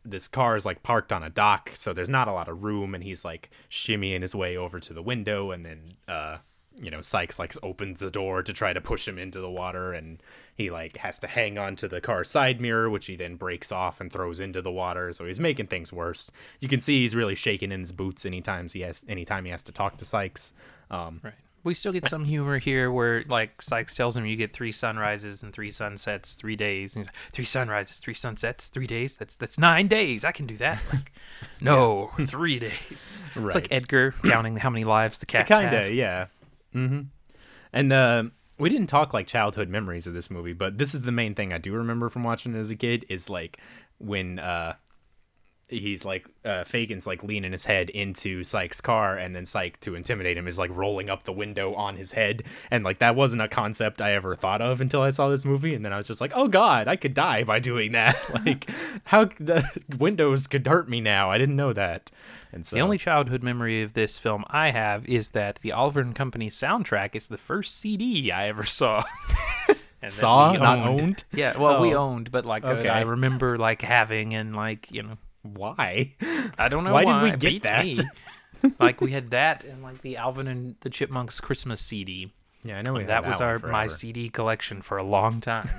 [0.05, 2.95] this car is like parked on a dock, so there's not a lot of room,
[2.95, 6.37] and he's like shimmying his way over to the window, and then uh,
[6.81, 9.93] you know, Sykes like opens the door to try to push him into the water,
[9.93, 10.21] and
[10.55, 13.71] he like has to hang on to the car's side mirror, which he then breaks
[13.71, 15.11] off and throws into the water.
[15.13, 16.31] So he's making things worse.
[16.59, 19.63] You can see he's really shaking in his boots anytime he has anytime he has
[19.63, 20.53] to talk to Sykes.
[20.89, 21.33] Um, Right.
[21.61, 25.43] We still get some humor here where like Sykes tells him you get three sunrises
[25.43, 26.95] and three sunsets, three days.
[26.95, 29.17] And he's like, three sunrises, three sunsets, three days.
[29.17, 30.23] That's that's nine days.
[30.23, 30.79] I can do that.
[30.93, 31.11] Like,
[31.61, 33.19] no, three days.
[33.35, 35.87] It's like Edgar counting how many lives the cats kind have.
[35.87, 36.27] of yeah
[36.73, 37.01] mm-hmm
[37.71, 38.23] and uh
[38.57, 41.53] we didn't talk like childhood memories of this movie but this is the main thing
[41.53, 43.57] i do remember from watching as a kid is like
[43.99, 44.73] when uh
[45.69, 49.95] he's like uh, Fagin's like leaning his head into Sykes' car, and then Syke to
[49.95, 53.41] intimidate him is like rolling up the window on his head, and like that wasn't
[53.41, 56.07] a concept I ever thought of until I saw this movie, and then I was
[56.07, 58.17] just like, oh god, I could die by doing that.
[58.45, 58.69] like
[59.05, 59.63] how the
[59.97, 61.29] windows could hurt me now.
[61.29, 62.11] I didn't know that.
[62.51, 66.01] And so The only childhood memory of this film I have is that the Oliver
[66.01, 69.03] and Company soundtrack is the first CD I ever saw.
[70.07, 71.25] Saw, we not owned?
[71.33, 71.99] Yeah, well, we Oh.
[71.99, 72.87] owned, but like uh, Okay.
[72.89, 76.13] I remember like having and like you know why?
[76.57, 77.85] I don't know Why why, did we get that?
[77.85, 77.99] me.
[78.79, 82.31] like we had that and like the Alvin and the Chipmunks Christmas CD.
[82.63, 83.87] Yeah, I know we had That was our my.
[83.87, 85.69] CD collection for a long time.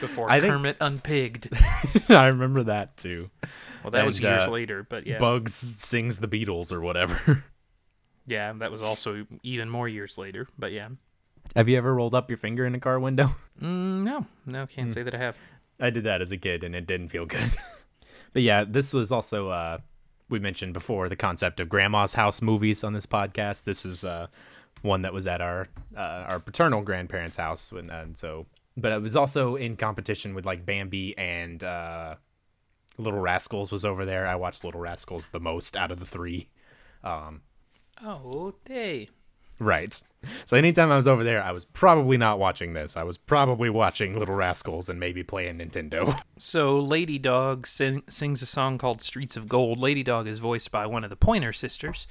[0.00, 2.10] Before I think- Kermit Unpigged.
[2.10, 3.30] I remember that too.
[3.82, 7.44] Well, that was years uh, later, but yeah, Bugs sings the Beatles or whatever.
[8.26, 10.46] yeah, that was also even more years later.
[10.58, 10.88] But yeah,
[11.56, 13.34] Have you ever rolled up your finger in a car window?
[13.60, 14.92] mm, no, no, can't Hmm.
[14.92, 15.36] say that I have.
[15.80, 17.50] I did that as a kid and it didn't feel good.
[18.34, 19.78] but yeah, this was also uh
[20.28, 23.64] we mentioned before the concept of grandma's house movies on this podcast.
[23.64, 24.26] This is uh
[24.82, 29.02] one that was at our uh, our paternal grandparents' house when and so but it
[29.02, 32.14] was also in competition with like Bambi and uh
[32.98, 34.26] Little Rascals was over there.
[34.26, 36.48] I watched Little Rascals the most out of the 3.
[38.02, 39.08] Oh, day.
[39.58, 40.00] Right.
[40.46, 42.96] So anytime I was over there, I was probably not watching this.
[42.96, 46.18] I was probably watching Little Rascals and maybe playing Nintendo.
[46.38, 50.70] So Lady Dog sing, sings a song called "Streets of Gold." Lady Dog is voiced
[50.70, 52.06] by one of the Pointer Sisters.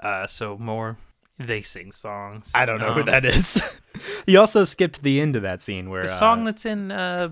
[0.00, 0.98] Uh, so more
[1.38, 2.52] they sing songs.
[2.54, 3.60] I don't know who Um, that is.
[4.26, 7.30] he also skipped the end of that scene where The uh, song that's in uh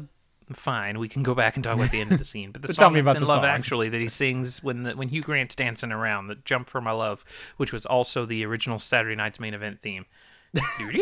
[0.52, 2.50] fine, we can go back and talk about the end of the scene.
[2.50, 3.44] But the song me that's about in Love song.
[3.44, 6.92] Actually that he sings when the, when Hugh Grant's dancing around, the Jump for My
[6.92, 7.24] Love,
[7.56, 10.06] which was also the original Saturday Night's main event theme.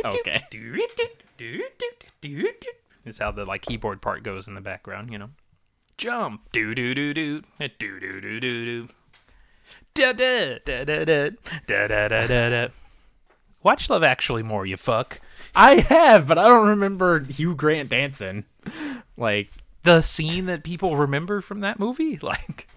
[0.04, 0.42] Okay.
[3.04, 5.30] Is how the like keyboard part goes in the background, you know.
[5.96, 8.88] Jump, do do do do, do do do do do,
[9.94, 11.30] da da da da da
[11.66, 12.68] da da da da da.
[13.62, 15.20] Watch Love Actually more, you fuck.
[15.54, 18.44] I have, but I don't remember Hugh Grant dancing.
[19.16, 19.50] Like
[19.82, 22.68] The scene that people remember from that movie, like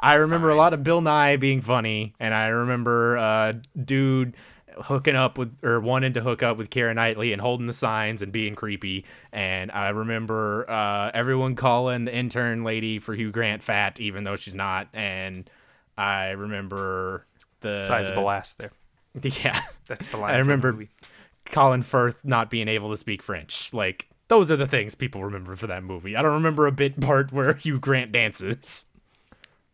[0.00, 4.34] I remember a lot of Bill Nighy being funny, and I remember uh, dude
[4.82, 8.22] hooking up with or wanting to hook up with Karen Knightley and holding the signs
[8.22, 9.04] and being creepy.
[9.32, 14.36] And I remember uh, everyone calling the intern lady for Hugh Grant fat, even though
[14.36, 14.88] she's not.
[14.92, 15.50] And
[15.96, 17.26] I remember
[17.60, 18.70] the sizable ass there.
[19.44, 20.34] Yeah, That's the line.
[20.34, 20.86] I remember.
[21.46, 23.72] Colin Firth not being able to speak French.
[23.72, 26.14] Like those are the things people remember for that movie.
[26.16, 28.86] I don't remember a bit part where Hugh Grant dances.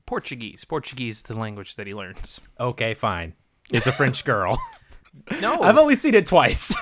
[0.07, 0.65] Portuguese.
[0.65, 2.41] Portuguese is the language that he learns.
[2.61, 3.35] Okay, fine.
[3.73, 4.59] It's a French girl.
[5.41, 6.75] No, I've only seen it twice.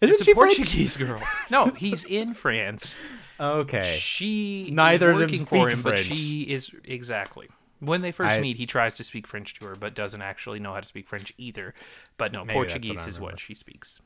[0.00, 0.56] Isn't it's she a French?
[0.56, 1.20] Portuguese girl.
[1.50, 2.96] No, he's in France.
[3.40, 3.82] Okay.
[3.82, 5.98] She Neither is of them speak him, French.
[6.04, 7.48] she is exactly.
[7.80, 10.58] When they first I- meet, he tries to speak French to her, but doesn't actually
[10.58, 11.74] know how to speak French either.
[12.16, 14.00] But no, what Portuguese I is what she speaks.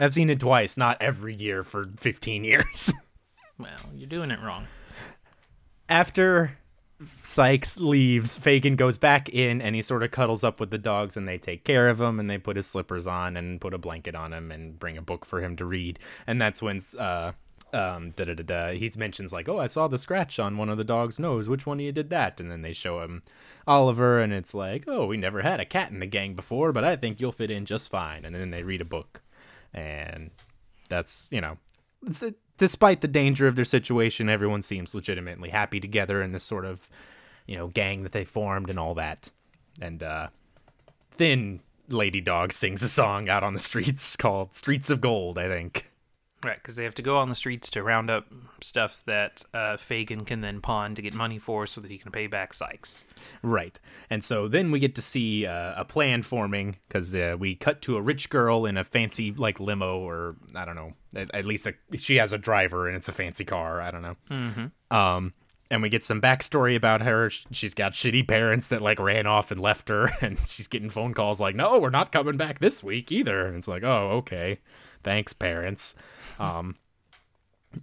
[0.00, 2.92] I've seen it twice, not every year for 15 years.
[3.58, 4.66] Well, you're doing it wrong.
[5.88, 6.58] After
[7.22, 11.16] Sykes leaves, Fagin goes back in and he sort of cuddles up with the dogs
[11.16, 13.78] and they take care of him and they put his slippers on and put a
[13.78, 15.98] blanket on him and bring a book for him to read.
[16.26, 17.32] And that's when uh
[17.72, 20.68] um da da da da he mentions like, "Oh, I saw the scratch on one
[20.68, 21.48] of the dog's nose.
[21.48, 23.22] Which one of you did that?" And then they show him
[23.66, 26.84] Oliver and it's like, "Oh, we never had a cat in the gang before, but
[26.84, 29.22] I think you'll fit in just fine." And then they read a book.
[29.74, 30.30] And
[30.88, 31.56] that's, you know,
[32.06, 32.22] it's,
[32.58, 36.88] despite the danger of their situation, everyone seems legitimately happy together in this sort of,
[37.46, 39.30] you know, gang that they formed and all that.
[39.80, 40.28] And uh,
[41.16, 45.48] then Lady Dog sings a song out on the streets called "Streets of Gold," I
[45.48, 45.90] think.
[46.44, 48.26] Right, because they have to go on the streets to round up
[48.60, 52.10] stuff that uh, Fagin can then pawn to get money for, so that he can
[52.10, 53.04] pay back Sykes.
[53.42, 53.78] Right.
[54.10, 57.80] And so then we get to see uh, a plan forming because uh, we cut
[57.82, 60.94] to a rich girl in a fancy like limo or I don't know.
[61.14, 63.80] At, at least a, she has a driver and it's a fancy car.
[63.80, 64.16] I don't know.
[64.30, 64.96] Mm-hmm.
[64.96, 65.34] Um,
[65.70, 67.30] and we get some backstory about her.
[67.30, 71.14] She's got shitty parents that like ran off and left her, and she's getting phone
[71.14, 74.58] calls like, "No, we're not coming back this week either." And it's like, "Oh, okay,
[75.02, 75.94] thanks, parents."
[76.42, 76.76] Um,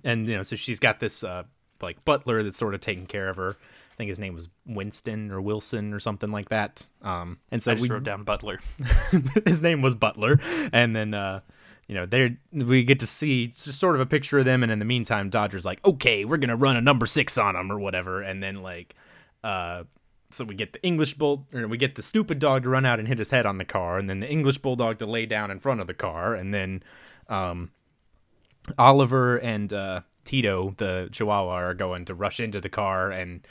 [0.04, 1.44] and you know, so she's got this uh
[1.82, 3.52] like butler that's sort of taking care of her.
[3.52, 6.86] I think his name was Winston or Wilson or something like that.
[7.02, 8.60] Um, and so we wrote down Butler.
[9.46, 10.40] his name was Butler,
[10.72, 11.42] and then uh,
[11.88, 14.72] you know they we get to see just sort of a picture of them, and
[14.72, 17.80] in the meantime, Dodger's like, okay, we're gonna run a number six on them or
[17.80, 18.96] whatever, and then like,
[19.44, 19.84] uh,
[20.30, 23.00] so we get the English bull, or we get the stupid dog to run out
[23.00, 25.52] and hit his head on the car, and then the English bulldog to lay down
[25.52, 26.84] in front of the car, and then
[27.28, 27.72] um,
[28.78, 33.46] Oliver and uh, Tito, the Chihuahua, are going to rush into the car and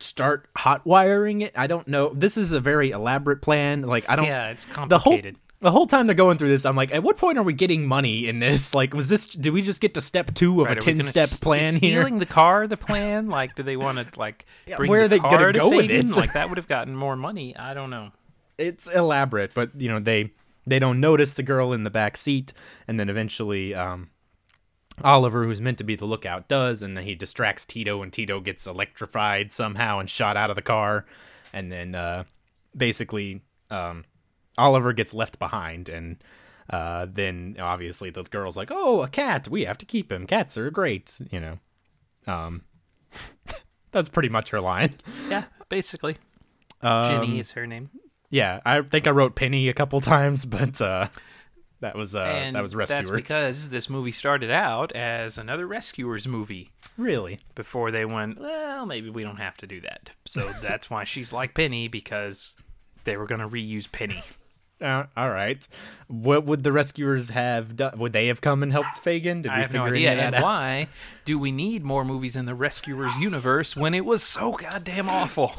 [0.00, 1.52] start hot wiring it.
[1.56, 2.12] I don't know.
[2.14, 3.82] This is a very elaborate plan.
[3.82, 4.26] Like I don't.
[4.26, 5.36] Yeah, it's the whole complicated.
[5.60, 7.86] the whole time they're going through this, I'm like, at what point are we getting
[7.86, 8.74] money in this?
[8.78, 9.26] Like, was this?
[9.26, 11.76] Did we just get to step two of Right, a ten step s- plan is
[11.76, 12.00] here?
[12.02, 13.28] Stealing the car, the plan?
[13.28, 15.90] Like, do they want to like bring where the are they gonna to go with
[15.90, 16.10] it?
[16.10, 17.56] Like that would have gotten more money.
[17.56, 18.12] I don't know.
[18.56, 20.32] it's elaborate, but you know they
[20.66, 22.52] they don't notice the girl in the back seat,
[22.86, 24.10] and then eventually um,
[25.04, 28.40] Oliver, who's meant to be the lookout, does, and then he distracts Tito, and Tito
[28.40, 31.04] gets electrified somehow and shot out of the car,
[31.52, 32.24] and then uh,
[32.76, 34.04] basically um,
[34.56, 36.22] Oliver gets left behind, and
[36.70, 39.48] uh, then obviously the girl's like, "Oh, a cat!
[39.48, 40.26] We have to keep him.
[40.26, 41.58] Cats are great," you know.
[42.26, 42.62] Um,
[43.92, 44.94] that's pretty much her line.
[45.30, 46.16] Yeah, basically.
[46.82, 47.90] Um, Jenny is her name.
[48.30, 51.08] Yeah, I think I wrote Penny a couple times, but uh,
[51.80, 53.08] that was uh, and that was Rescuers.
[53.08, 58.84] That's because this movie started out as another Rescuers movie really, before they went, well,
[58.84, 60.10] maybe we don't have to do that.
[60.26, 62.56] So that's why she's like Penny because
[63.04, 64.22] they were going to reuse Penny.
[64.82, 65.66] uh, all right.
[66.08, 67.98] What would the Rescuers have done?
[67.98, 69.42] Would they have come and helped Fagin?
[69.42, 70.24] Did we I have no figure idea.
[70.24, 70.42] And out?
[70.42, 70.88] why
[71.24, 75.52] do we need more movies in the Rescuers universe when it was so goddamn awful?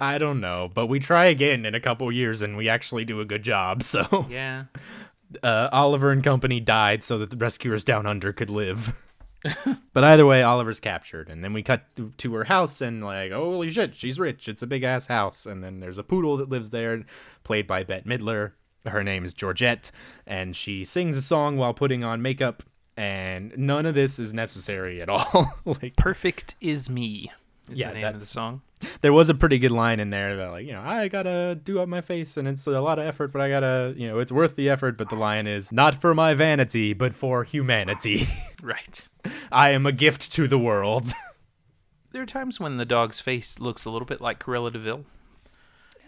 [0.00, 3.20] I don't know, but we try again in a couple years, and we actually do
[3.20, 3.82] a good job.
[3.82, 4.64] So Yeah.
[5.42, 9.00] uh, Oliver and company died so that the Rescuers down under could live.
[9.92, 11.84] but either way, Oliver's captured, and then we cut
[12.18, 14.48] to- her house, and like, holy shit, she's rich.
[14.48, 17.04] It's a big ass house, and then there's a poodle that lives there,
[17.42, 18.52] played by Bette Midler.
[18.86, 19.90] Her name is Georgette,
[20.26, 22.62] and she sings a song while putting on makeup,
[22.96, 25.52] and none of this is necessary at all.
[25.64, 27.30] like, Perfect is me.
[27.70, 28.62] Is Yeah, the name of the song.
[29.00, 31.80] There was a pretty good line in there about like, you know, I gotta do
[31.80, 34.32] up my face, and it's a lot of effort, but I gotta, you know, it's
[34.32, 34.96] worth the effort.
[34.98, 38.26] But the line is not for my vanity, but for humanity.
[38.62, 39.06] Right.
[39.52, 41.12] I am a gift to the world.
[42.12, 45.04] There are times when the dog's face looks a little bit like Cruella de Vil.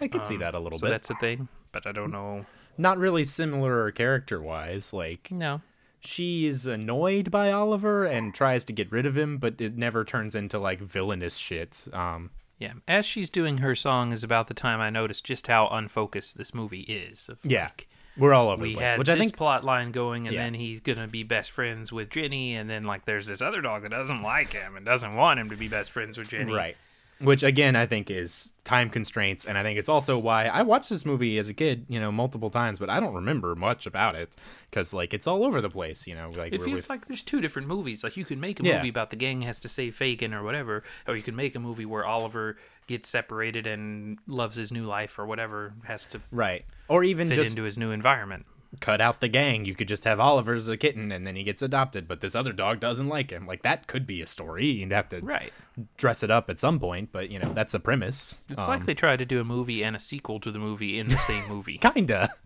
[0.00, 0.90] I could see that a little So bit.
[0.90, 2.46] that's a thing, but I don't know.
[2.78, 4.92] Not really similar character wise.
[4.92, 5.62] Like No.
[6.00, 10.04] she is annoyed by Oliver and tries to get rid of him, but it never
[10.04, 11.88] turns into like villainous shit.
[11.92, 12.72] Um, Yeah.
[12.88, 16.54] As she's doing her song is about the time I noticed just how unfocused this
[16.54, 17.28] movie is.
[17.28, 17.86] Of, yeah, like,
[18.16, 20.34] we're all over we the place, had which this I think plot line going, and
[20.34, 20.44] Yeah.
[20.44, 23.82] then he's gonna be best friends with Jenny, and then like there's this other dog
[23.82, 26.52] that doesn't like him and doesn't want him to be best friends with Jenny.
[26.52, 26.76] Right.
[27.18, 30.90] Which again, I think is time constraints, and I think it's also why I watched
[30.90, 34.16] this movie as a kid, you know, multiple times, but I don't remember much about
[34.16, 34.36] it
[34.70, 36.30] because like it's all over the place, you know.
[36.36, 38.04] Like It feels with- like there's two different movies.
[38.04, 38.76] Like you could make a Yeah.
[38.76, 41.60] movie about the gang has to save Fagin or whatever, or you could make a
[41.60, 46.66] movie where Oliver gets separated and loves his new life or whatever has to right,
[46.88, 48.44] or even fit just into his new environment.
[48.80, 49.64] Cut out the gang.
[49.64, 52.34] You could just have Oliver as a kitten, and then he gets adopted, but this
[52.34, 53.46] other dog doesn't like him.
[53.46, 54.66] Like that could be a story.
[54.66, 55.52] You'd have to Right.
[55.96, 58.38] dress it up at some point, but you know that's a premise.
[58.48, 60.98] It's Um, like they tried to do a movie and a sequel to the movie
[60.98, 61.78] in the same movie.
[61.94, 62.32] Kinda.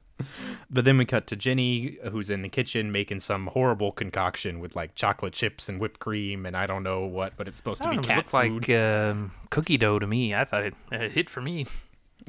[0.71, 4.77] But then we cut to Jenny, who's in the kitchen making some horrible concoction with
[4.77, 7.89] like chocolate chips and whipped cream and I don't know what, but it's supposed to
[7.89, 8.69] be know, it cat looked food.
[8.69, 10.35] like um, cookie dough to me.
[10.35, 11.65] I thought it, it hit for me.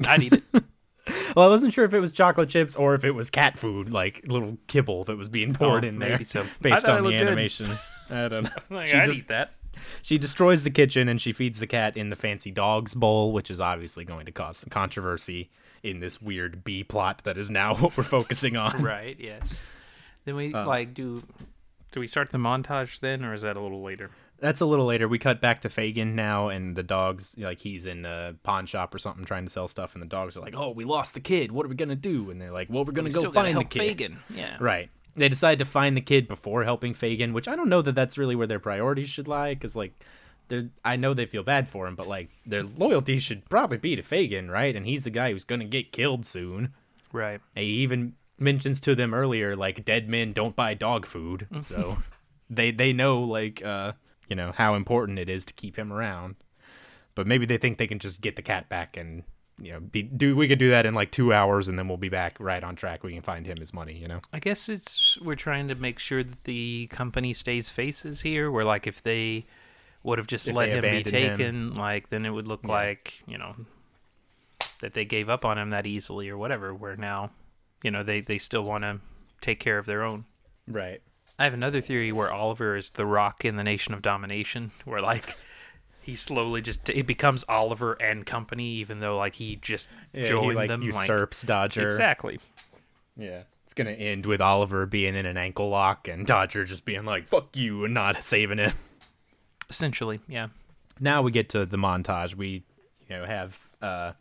[0.06, 0.42] I'd eat it.
[1.36, 3.90] Well, I wasn't sure if it was chocolate chips or if it was cat food,
[3.90, 6.10] like little kibble that was being poured Oh, in there.
[6.10, 6.44] maybe so.
[6.60, 7.26] Based on the looked good.
[7.26, 7.78] animation.
[8.10, 8.50] I don't know.
[8.76, 9.52] Like, She I'd just- eat that.
[10.02, 13.50] She destroys the kitchen and she feeds the cat in the fancy dog's bowl, which
[13.50, 15.50] is obviously going to cause some controversy
[15.82, 18.82] in this weird B plot that is now what we're focusing on.
[18.82, 19.16] Right.
[19.18, 19.62] Yes.
[20.26, 20.66] Then we Uh.
[20.66, 21.22] like do.
[21.90, 24.10] Do we start the montage then, or is that a little later?
[24.42, 25.06] That's a little later.
[25.06, 28.92] We cut back to Fagin now, and the dogs, like he's in a pawn shop
[28.92, 31.20] or something trying to sell stuff, and the dogs are like, "Oh, we lost the
[31.20, 31.52] kid.
[31.52, 33.62] What are we gonna do?" And they're like, "Well, we're gonna We go find the
[33.62, 34.16] kid." Fagin.
[34.34, 34.56] Yeah.
[34.58, 34.90] Right.
[35.14, 38.18] They decide to find the kid before helping Fagin, which I don't know that that's
[38.18, 39.92] really where their priorities should lie, because like,
[40.48, 43.94] they're I know they feel bad for him, but like their loyalty should probably be
[43.94, 44.74] to Fagin, right?
[44.74, 46.74] And he's the guy who's gonna get killed soon.
[47.12, 47.40] Right.
[47.54, 51.98] He even mentions to them earlier, like dead men don't buy dog food, so
[52.50, 53.92] they they know like uh
[54.32, 56.36] you know how important it is to keep him around.
[57.14, 59.24] But maybe they think they can just get the cat back and
[59.60, 61.98] you know be do we could do that in like two hours and then we'll
[61.98, 63.04] be back right on track.
[63.04, 64.20] We can find him his money, you know.
[64.32, 68.50] I guess it's we're trying to make sure that the company stays faces here.
[68.50, 69.44] Where like if they
[70.02, 71.36] would have just If let him be abandoned him.
[71.36, 73.54] taken, like then it would look like you know
[74.80, 76.72] that they gave up on him that easily or whatever.
[76.72, 77.32] Where now,
[77.82, 78.98] you know, they they still want to
[79.42, 80.24] take care of their own.
[80.66, 81.02] Right.
[81.38, 85.00] I have another theory where Oliver is the Rock in the Nation of Domination, where
[85.00, 85.36] like
[86.02, 90.50] he slowly just it becomes Oliver and company, even though like he just Yeah, joined
[90.50, 90.80] he like them.
[90.80, 91.86] like- usurps Dodger.
[91.86, 92.38] exactly.
[93.16, 93.42] Yeah.
[93.64, 97.26] It's gonna end with Oliver being in an ankle lock and Dodger just being like,
[97.26, 98.72] fuck you and not saving him.
[99.70, 100.48] Essentially, yeah.
[101.00, 102.34] now we get to the montage.
[102.34, 102.62] We,
[103.08, 104.12] you know, have uh,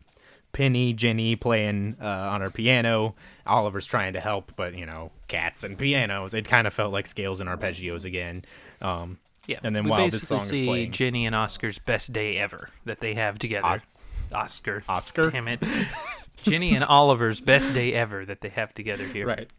[0.53, 3.15] Penny, Jenny playing uh, on her piano.
[3.45, 6.33] Oliver's trying to help, but you know, cats and pianos.
[6.33, 8.43] It kind of felt like scales and arpeggios again.
[8.81, 12.13] Um, Yeah, And then we while this song is see playing- Ginny and Oscar's best
[12.13, 13.65] day ever that they have together.
[13.67, 13.85] Os-
[14.33, 15.29] Oscar, Oscar?
[15.31, 15.61] damn it,
[16.43, 19.27] Ginny and Oliver's best day ever that they have together here.
[19.27, 19.49] Right.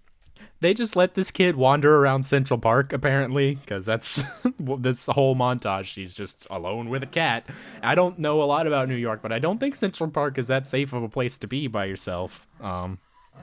[0.63, 4.23] They just let this kid wander around Central Park, apparently, because that's
[4.61, 5.87] this whole montage.
[5.87, 7.49] She's just alone with a cat.
[7.83, 10.47] I don't know a lot about New York, but I don't think Central Park is
[10.47, 12.47] that safe of a place to be by yourself.
[12.61, 13.01] Um,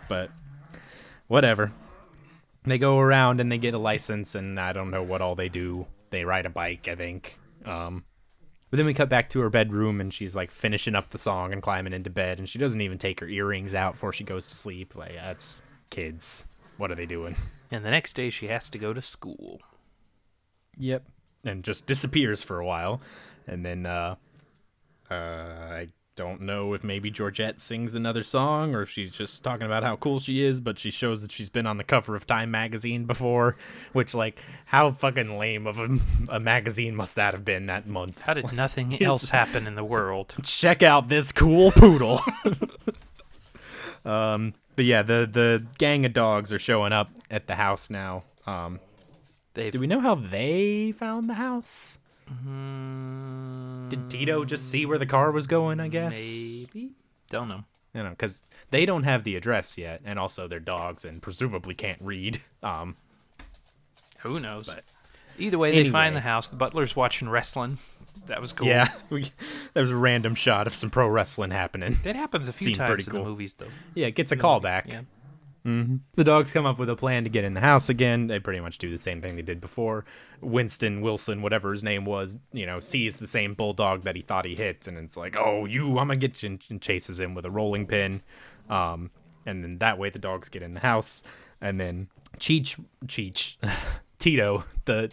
[0.07, 0.31] but
[1.27, 1.73] whatever.
[2.63, 5.49] They go around and they get a license, and I don't know what all they
[5.49, 5.87] do.
[6.11, 7.37] They ride a bike, I think.
[7.65, 8.05] Um,
[8.69, 11.51] but then we cut back to her bedroom, and she's like finishing up the song
[11.51, 14.45] and climbing into bed, and she doesn't even take her earrings out before she goes
[14.45, 14.95] to sleep.
[14.95, 16.45] Like that's kids.
[16.79, 17.35] What are they doing?
[17.71, 19.59] And the next day she has to go to school.
[20.77, 21.03] Yep.
[21.43, 23.01] And just disappears for a while,
[23.47, 24.15] and then uh,
[25.11, 29.65] uh, I don't know if maybe Georgette sings another song or if she's just talking
[29.65, 32.25] about how cool she is, but she shows that she's been on the cover of
[32.25, 33.57] Time magazine before,
[33.93, 35.97] which like how fucking lame of a,
[36.29, 38.21] a magazine must that have been that month?
[38.21, 40.35] How did nothing else happen in the world?
[40.43, 42.21] check out this cool poodle.
[44.05, 48.23] um, but yeah, the the gang of dogs are showing up at the house now.
[48.47, 48.79] Um,
[49.53, 51.99] They've do we know how they found the house?
[53.89, 55.81] Did Tito just see where the car was going?
[55.81, 56.65] I guess.
[56.73, 56.93] maybe
[57.29, 57.65] don't know.
[57.93, 61.75] You know, because they don't have the address yet, and also they're dogs and presumably
[61.75, 62.39] can't read.
[62.63, 62.95] Um,
[64.19, 64.73] Who knows?
[65.37, 66.49] Either way, they find the house.
[66.49, 67.79] The butler's watching wrestling.
[68.27, 68.67] That was cool.
[68.67, 69.31] yeah, we,
[69.75, 71.97] was a random shot of some pro wrestling happening.
[72.03, 73.23] That happens a few Seemed times in cool.
[73.23, 73.67] the movies, though.
[73.95, 74.87] Yeah, it gets a callback.
[74.87, 75.01] Yeah.
[76.15, 78.25] The dogs come up with a plan to get in the house again.
[78.25, 80.03] They pretty much do the same thing they did before.
[80.41, 84.45] Winston Wilson, whatever his name was, you know, sees the same bulldog that he thought
[84.45, 85.99] he hit, and it's like, "Oh, you!
[85.99, 88.21] I'm gonna get you!" and chases him with a rolling pin.
[88.67, 89.11] Um,
[89.45, 91.21] and then that way the dogs get in the house,
[91.61, 92.07] and then
[92.39, 93.55] Cheech, Cheech,
[94.19, 95.11] Tito, the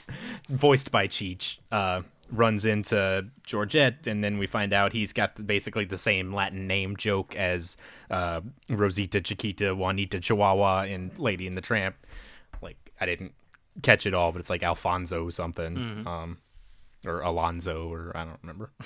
[0.48, 5.84] voiced by Cheech, uh, runs into Georgette, and then we find out he's got basically
[5.84, 7.76] the same Latin name joke as
[8.10, 11.96] uh, Rosita Chiquita, Juanita Chihuahua, and Lady and the Tramp.
[12.60, 13.32] Like I didn't
[13.82, 16.38] catch it all, but it's like Alfonso something, um,
[17.04, 18.70] or Alonzo, or I don't remember.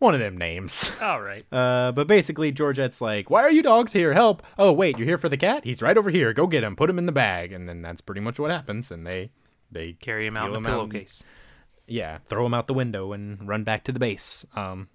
[0.00, 0.90] One of them names.
[1.00, 1.44] All right.
[1.52, 4.12] Uh, but basically, Georgette's like, "Why are you dogs here?
[4.14, 4.42] Help!
[4.58, 5.64] Oh, wait, you're here for the cat?
[5.64, 6.32] He's right over here.
[6.32, 6.74] Go get him.
[6.74, 8.90] Put him in the bag." And then that's pretty much what happens.
[8.90, 9.30] And they
[9.70, 11.22] they Carry him out in a pillowcase.
[11.86, 14.46] yeah, throw him out the window and run back to the base.
[14.54, 14.88] Um,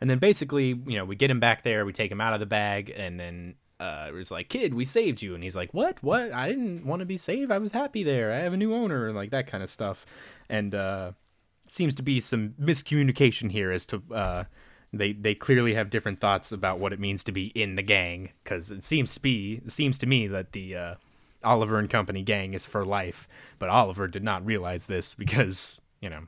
[0.00, 2.40] and then basically, you know, we get him back there, we take him out of
[2.40, 5.72] the bag, and then uh, it was like, "Kid, we saved you," and he's like,
[5.72, 6.02] "What?
[6.02, 6.32] What?
[6.32, 7.50] I didn't want to be saved.
[7.50, 8.32] I was happy there.
[8.32, 10.04] I have a new owner, and like that kind of stuff."
[10.48, 11.12] And uh,
[11.66, 14.44] seems to be some miscommunication here as to uh,
[14.92, 18.30] they they clearly have different thoughts about what it means to be in the gang
[18.44, 20.94] because it seems to be it seems to me that the uh,
[21.44, 23.28] Oliver and Company gang is for life,
[23.58, 26.22] but Oliver did not realize this because you know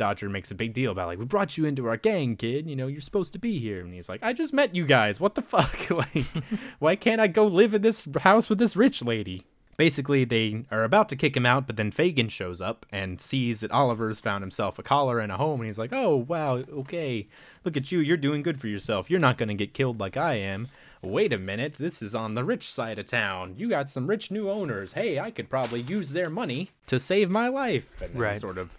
[0.00, 2.66] Dodger makes a big deal about like we brought you into our gang, kid.
[2.66, 5.20] You know you're supposed to be here, and he's like, I just met you guys.
[5.20, 5.90] What the fuck?
[5.90, 6.24] like,
[6.78, 9.44] why can't I go live in this house with this rich lady?
[9.76, 13.60] Basically, they are about to kick him out, but then Fagin shows up and sees
[13.60, 17.28] that Oliver's found himself a collar and a home, and he's like, "Oh wow, okay,
[17.64, 19.10] look at you, you're doing good for yourself.
[19.10, 20.68] You're not gonna get killed like I am."
[21.02, 23.54] Wait a minute, this is on the rich side of town.
[23.56, 24.92] You got some rich new owners.
[24.92, 27.86] Hey, I could probably use their money to save my life.
[28.02, 28.40] And then Right.
[28.40, 28.76] sort of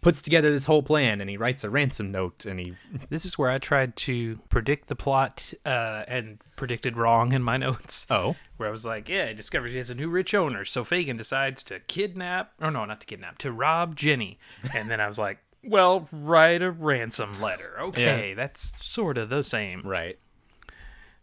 [0.00, 2.76] puts together this whole plan, and he writes a ransom note, and he
[3.10, 7.56] This is where I tried to predict the plot uh, and predicted wrong in my
[7.56, 8.06] notes.
[8.08, 10.64] oh Where I was like, yeah, he discovers he has a new rich owner.
[10.64, 14.38] So Fagin decides to kidnap, or no, not to kidnap, to rob Jenny.
[14.72, 17.74] And then I was like, well, write a ransom letter.
[17.80, 19.82] Okay, that's sort of the same.
[19.84, 20.16] right.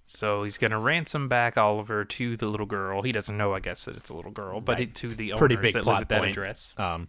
[0.06, 3.02] So he's going to ransom back Oliver to the little girl.
[3.02, 5.40] He doesn't know, I guess, that it's a little girl, but it, to the owners
[5.40, 6.32] Pretty big that plot live at that point.
[6.32, 6.76] address.
[6.78, 7.08] Um,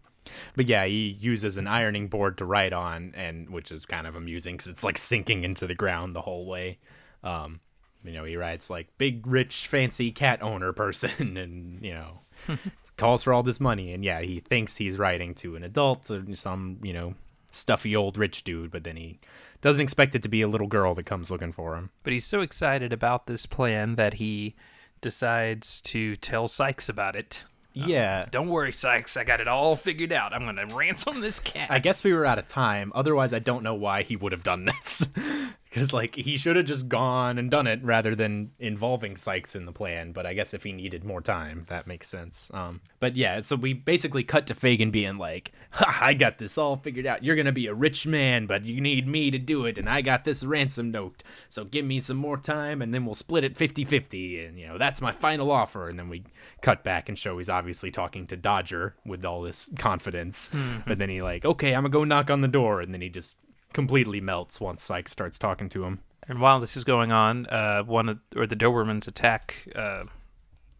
[0.57, 4.17] but yeah, he uses an ironing board to write on, and which is kind of
[4.17, 6.79] amusing because it's like sinking into the ground the whole way.
[7.23, 7.61] Um,
[8.03, 12.21] you know, he writes like big, rich, fancy cat owner person, and you know,
[12.97, 13.93] calls for all this money.
[13.93, 17.15] And yeah, he thinks he's writing to an adult or some you know
[17.53, 19.19] stuffy old rich dude, but then he
[19.67, 21.91] doesn't expect it to be a little girl that comes looking for him.
[22.05, 24.55] But he's so excited about this plan that he
[25.01, 27.45] decides to tell Sykes about it.
[27.77, 29.17] Uh, yeah, Don't worry, Sykes.
[29.17, 30.33] I got it all figured out.
[30.33, 31.69] I'm going to ransom this cat.
[31.69, 32.93] I guess we were out of time.
[32.95, 35.09] Otherwise, I don't know why he would have done this.
[35.77, 39.67] because like he should have just gone and done it rather than involving Sykes in
[39.67, 40.13] the plan.
[40.13, 42.51] But I guess if he needed more time, that makes sense.
[42.55, 46.57] Um, but yeah, so we basically cut to Fagin being like, ha, "I got this
[46.57, 47.23] all figured out.
[47.23, 50.01] You're gonna be a rich man, but you need me to do it, and I
[50.01, 51.23] got this ransom note.
[51.51, 54.79] So give me some more time, and then we'll split it 50-50, and you know
[54.79, 56.25] that's my final offer." And then we
[56.63, 60.51] cut back and show he's obviously talking to Dodger with all this confidence,
[60.87, 63.11] but then he like, "Okay, I'm gonna go knock on the door," and then he
[63.11, 63.37] just
[63.77, 66.01] completely melts once Sykes starts talking to him.
[66.27, 70.05] And while this is going on, uh, one of, or the Dobermans attack uh,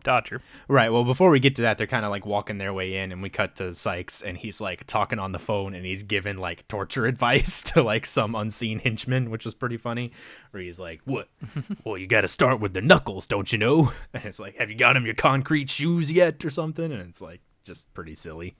[0.03, 0.41] Dodger.
[0.67, 0.91] Right.
[0.91, 3.23] Well, before we get to that, they're kind of like walking their way in, and
[3.23, 6.67] we cut to Sykes, and he's like talking on the phone, and he's giving like
[6.69, 10.11] torture advice to like some unseen henchman, which was pretty funny.
[10.53, 11.29] Where he's like, "What?
[11.85, 14.71] well, you got to start with the knuckles, don't you know?" And it's like, "Have
[14.71, 18.57] you got him your concrete shoes yet, or something?" And it's like just pretty silly.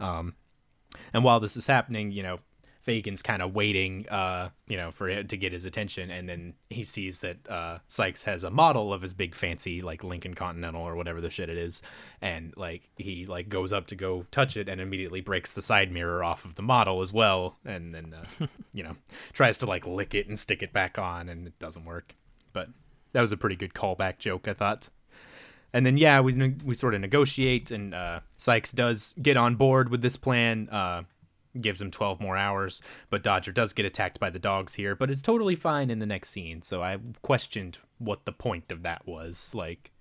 [0.00, 0.34] Um,
[1.12, 2.40] and while this is happening, you know,
[2.86, 6.54] Fagin's kind of waiting, uh, you know, for it to get his attention, and then
[6.70, 10.82] he sees that uh, Sykes has a model of his big fancy like Lincoln Continental
[10.82, 11.82] or whatever the shit it is,
[12.22, 15.90] and like he like goes up to go touch it and immediately breaks the side
[15.90, 18.94] mirror off of the model as well, and then uh, you know
[19.32, 22.14] tries to like lick it and stick it back on, and it doesn't work.
[22.52, 22.68] But
[23.14, 24.90] that was a pretty good callback joke, I thought.
[25.72, 29.88] And then yeah, we we sort of negotiate, and uh, Sykes does get on board
[29.88, 30.68] with this plan.
[31.60, 35.10] Gives him 12 more hours, but Dodger does get attacked by the dogs here, but
[35.10, 36.62] it's totally fine in the next scene.
[36.62, 39.54] So I questioned what the point of that was.
[39.54, 39.92] Like,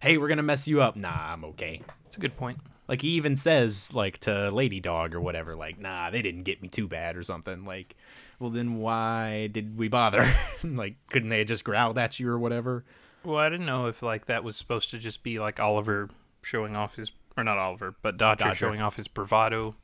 [0.00, 0.96] hey, we're gonna mess you up.
[0.96, 1.82] Nah, I'm okay.
[2.06, 2.58] It's a good point.
[2.88, 6.62] Like he even says like to Lady Dog or whatever, like, nah, they didn't get
[6.62, 7.64] me too bad or something.
[7.64, 7.96] Like,
[8.38, 10.32] well then why did we bother?
[10.62, 12.84] like, couldn't they have just growled at you or whatever?
[13.24, 16.08] Well, I didn't know if like that was supposed to just be like Oliver
[16.42, 18.54] showing off his, or not Oliver, but Dodger, Dodger.
[18.54, 19.74] showing off his bravado.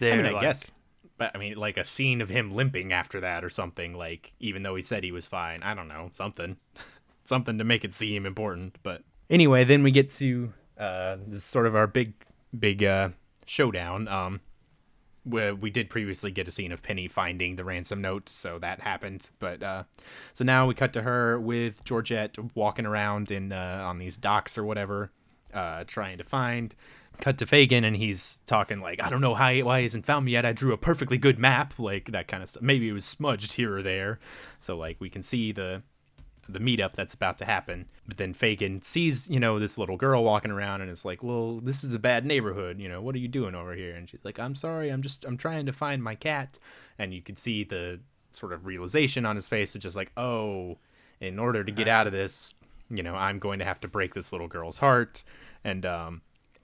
[0.00, 0.66] There, I mean, I like- guess.
[1.16, 4.62] But I mean, like a scene of him limping after that or something, like, even
[4.62, 5.62] though he said he was fine.
[5.62, 6.56] I don't know, something.
[7.24, 8.78] something to make it seem important.
[8.82, 12.14] But anyway, then we get to uh, this is sort of our big,
[12.58, 13.10] big uh,
[13.46, 14.08] showdown.
[14.08, 14.40] Um,
[15.24, 18.80] where we did previously get a scene of Penny finding the ransom note, so that
[18.80, 19.28] happened.
[19.38, 19.84] But uh,
[20.32, 24.56] so now we cut to her with Georgette walking around in uh, on these docks
[24.56, 25.10] or whatever,
[25.52, 26.74] uh, trying to find.
[27.20, 30.24] Cut to Fagin, and he's talking like, "I don't know how why he hasn't found
[30.24, 30.44] me yet.
[30.44, 32.62] I drew a perfectly good map, like that kind of stuff.
[32.62, 34.18] Maybe it was smudged here or there,
[34.58, 35.82] so like we can see the
[36.48, 37.86] the meetup that's about to happen.
[38.06, 41.60] But then Fagin sees, you know, this little girl walking around and is like, "Well,
[41.60, 42.80] this is a bad neighborhood.
[42.80, 44.90] You know, what are you doing over here?" And she's like, "I'm sorry.
[44.90, 46.58] I'm just I'm trying to find my cat."
[46.98, 48.00] And you can see the
[48.32, 50.78] sort of realization on his face of just like, "Oh,
[51.20, 52.54] in order to get out of this,
[52.88, 55.22] you know, I'm going to have to break this little girl's heart."
[55.64, 56.22] And um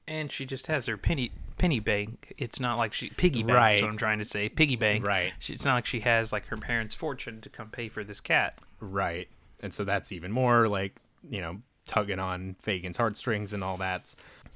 [0.09, 2.34] and she just has her penny penny bank.
[2.38, 3.57] It's not like she piggy bank.
[3.57, 3.76] Right.
[3.76, 4.48] Is what I'm trying to say.
[4.48, 5.07] Piggy bank.
[5.07, 5.32] Right.
[5.38, 8.20] She, it's not like she has like her parents' fortune to come pay for this
[8.20, 8.61] cat.
[8.80, 9.28] Right.
[9.61, 10.96] And so that's even more like,
[11.28, 14.14] you know, tugging on Fagin's heartstrings and all that.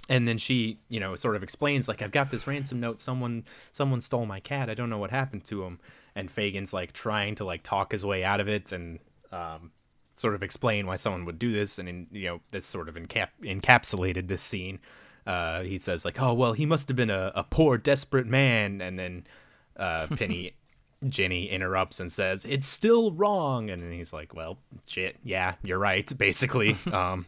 [0.09, 3.44] And then she, you know, sort of explains like I've got this ransom note someone
[3.72, 4.68] someone stole my cat.
[4.68, 5.78] I don't know what happened to him.
[6.14, 8.98] And Fagin's like trying to like talk his way out of it and
[9.32, 9.70] um
[10.16, 12.96] sort of explain why someone would do this and in, you know, this sort of
[12.96, 14.78] encap- encapsulated this scene.
[15.31, 18.81] Uh he says like, "Oh, well, he must have been a, a poor desperate man."
[18.81, 19.26] And then
[19.76, 20.55] uh Penny
[21.09, 25.78] Jenny interrupts and says, "It's still wrong." And then he's like, "Well, shit, yeah, you're
[25.78, 27.26] right." Basically, um,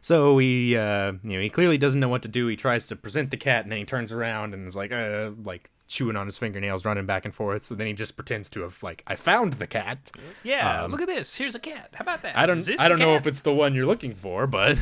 [0.00, 2.46] so he, uh, you know, he clearly doesn't know what to do.
[2.46, 5.30] He tries to present the cat, and then he turns around and is like, uh,
[5.44, 7.62] like chewing on his fingernails, running back and forth.
[7.62, 10.10] So then he just pretends to have like, "I found the cat."
[10.42, 11.34] Yeah, look at this.
[11.36, 11.90] Here's a cat.
[11.94, 12.34] How about that?
[12.36, 14.78] Um, I don't, I don't know if it's the one you're looking for, but,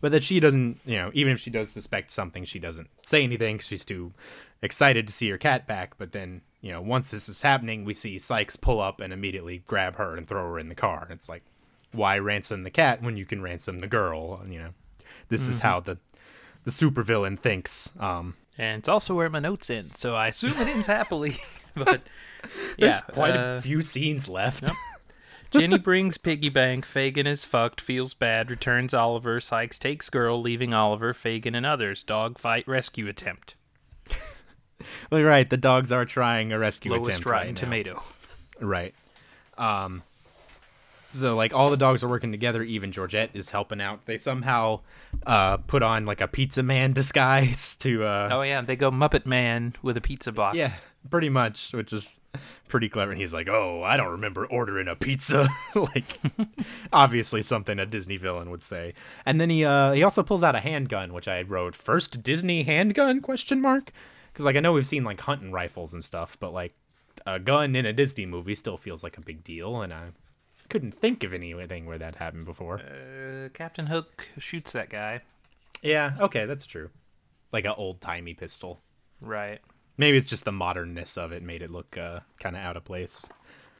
[0.00, 3.22] but that she doesn't, you know, even if she does suspect something, she doesn't say
[3.22, 3.58] anything.
[3.58, 4.12] she's too
[4.62, 5.96] excited to see her cat back.
[5.98, 9.62] But then, you know, once this is happening, we see Sykes pull up and immediately
[9.66, 11.06] grab her and throw her in the car.
[11.10, 11.42] It's like,
[11.92, 14.42] why ransom the cat when you can ransom the girl?
[14.48, 14.70] You know,
[15.28, 15.50] this Mm-hmm.
[15.50, 15.98] is how the
[16.64, 17.92] the supervillain thinks.
[17.98, 21.36] Um, And it's also where my notes end, so I assume it ends happily.
[21.74, 22.02] but
[22.78, 24.70] there's yeah, quite uh, a few scenes left.
[25.50, 26.86] Jenny brings piggy bank.
[26.86, 29.40] Fagin is fucked, feels bad, returns Oliver.
[29.40, 32.02] Sykes takes girl, leaving Oliver, Fagin, and others.
[32.02, 33.56] Dog fight rescue attempt.
[35.10, 37.60] well, right, the dogs are trying a rescue Lowest attempt rotten right now.
[37.60, 38.02] tomato.
[38.60, 38.94] Right.
[39.58, 40.02] Um
[41.12, 44.06] so like all the dogs are working together, even Georgette is helping out.
[44.06, 44.80] They somehow
[45.26, 49.26] uh put on like a pizza man disguise to uh Oh yeah, they go Muppet
[49.26, 50.56] Man with a pizza box.
[50.56, 50.70] yeah,
[51.08, 52.20] pretty much, which is
[52.70, 53.12] pretty clever.
[53.12, 56.18] And he's like, "Oh, I don't remember ordering a pizza." like
[56.92, 58.94] obviously something a Disney villain would say.
[59.26, 62.62] And then he uh he also pulls out a handgun, which I wrote first Disney
[62.62, 63.92] handgun question mark
[64.32, 66.72] because like I know we've seen like hunting rifles and stuff, but like
[67.26, 70.08] a gun in a Disney movie still feels like a big deal, and I
[70.68, 72.80] couldn't think of anything where that happened before.
[72.80, 75.20] Uh, Captain Hook shoots that guy.
[75.82, 76.90] yeah, okay, that's true.
[77.52, 78.80] Like an old timey pistol.
[79.20, 79.60] Right.
[80.00, 82.84] Maybe it's just the modernness of it made it look uh, kind of out of
[82.84, 83.28] place.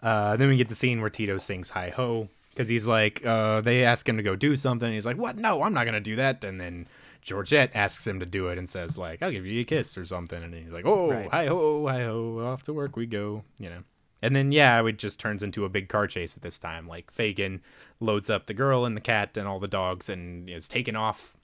[0.03, 3.63] Uh, then we get the scene where Tito sings "Hi Ho" because he's like, uh,
[3.63, 4.87] they ask him to go do something.
[4.87, 5.37] And he's like, "What?
[5.39, 6.87] No, I'm not gonna do that." And then
[7.23, 10.05] Georgette asks him to do it and says like, "I'll give you a kiss or
[10.05, 11.31] something." And he's like, "Oh, Right.
[11.31, 13.83] hi ho, hi ho, off to work we go." You know.
[14.23, 16.87] And then yeah, it just turns into a big car chase at this time.
[16.87, 17.61] Like Fagin
[17.99, 21.39] loads up the girl and the cat and all the dogs and is taken off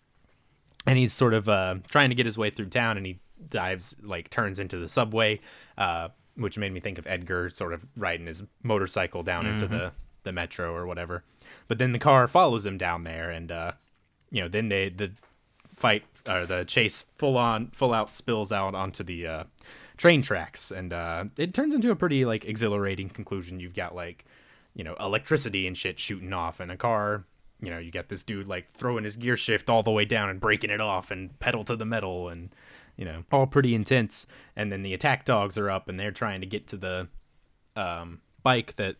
[0.86, 3.18] and he's sort of uh, trying to get his way through town and he
[3.48, 5.40] dives like turns into the subway
[5.78, 9.92] uh, which made me think of edgar sort of riding his motorcycle down into the,
[10.22, 11.24] the metro or whatever.
[11.68, 13.72] But then the car follows him down there and uh,
[14.30, 15.12] you know then they the
[15.74, 19.44] fight or the chase full on full out spills out onto the uh,
[19.96, 20.70] train tracks.
[20.70, 23.60] And uh, it turns into a pretty like exhilarating conclusion.
[23.60, 24.24] You've got like
[24.74, 27.24] you know electricity and shit shooting off in a car.
[27.60, 30.28] You know you got this dude like throwing his gear shift all the way down
[30.28, 32.50] and breaking it off and pedal to the metal and
[32.96, 34.26] you know all pretty intense
[34.56, 37.08] and then the attack dogs are up and they're trying to get to the
[37.76, 38.96] um, bike that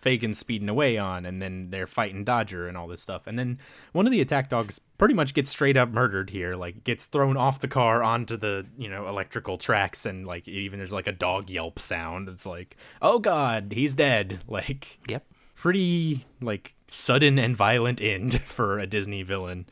[0.00, 3.26] Fagin's speeding away on, and then they're fighting Dodger and all this stuff.
[3.26, 3.58] And then
[3.92, 7.38] one of the attack dogs pretty much gets straight up murdered here, like gets thrown
[7.38, 11.12] off the car onto the you know electrical tracks, and like even there's like a
[11.12, 12.28] dog yelp sound.
[12.28, 14.40] It's like, oh god, he's dead.
[14.46, 15.24] Like, Yep.
[15.54, 19.64] pretty like sudden and violent end for a Disney villain.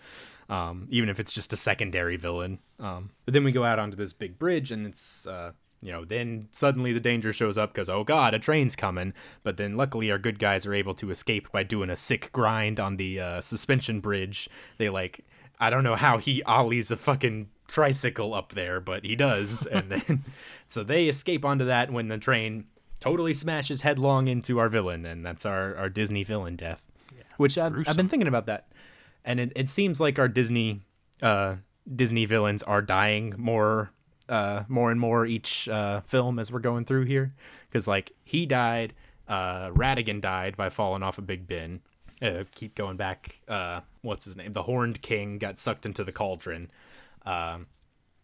[0.52, 2.58] Um, even if it's just a secondary villain.
[2.78, 6.04] Um, but then we go out onto this big bridge, and it's uh, you know,
[6.04, 9.12] then suddenly the danger shows up because oh god, a train's coming.
[9.42, 12.78] But then luckily our good guys are able to escape by doing a sick grind
[12.78, 14.48] on the uh, suspension bridge.
[14.78, 15.24] They like
[15.58, 19.90] I don't know how he ollies a fucking tricycle up there, but he does, and
[19.90, 20.24] then
[20.68, 22.66] so they escape onto that when the train
[23.00, 26.88] totally smashes headlong into our villain, and that's our our Disney villain death.
[27.38, 28.66] Which I've, I've been thinking about that,
[29.24, 30.80] and it, it seems like our Disney
[31.20, 31.56] uh,
[31.94, 33.90] Disney villains are dying more
[34.28, 37.34] uh, more and more each uh, film as we're going through here,
[37.68, 38.94] because like he died,
[39.28, 41.80] uh, Ratigan died by falling off a big bin.
[42.20, 43.40] Uh, keep going back.
[43.48, 44.52] Uh, what's his name?
[44.52, 46.70] The Horned King got sucked into the cauldron.
[47.26, 47.66] Um,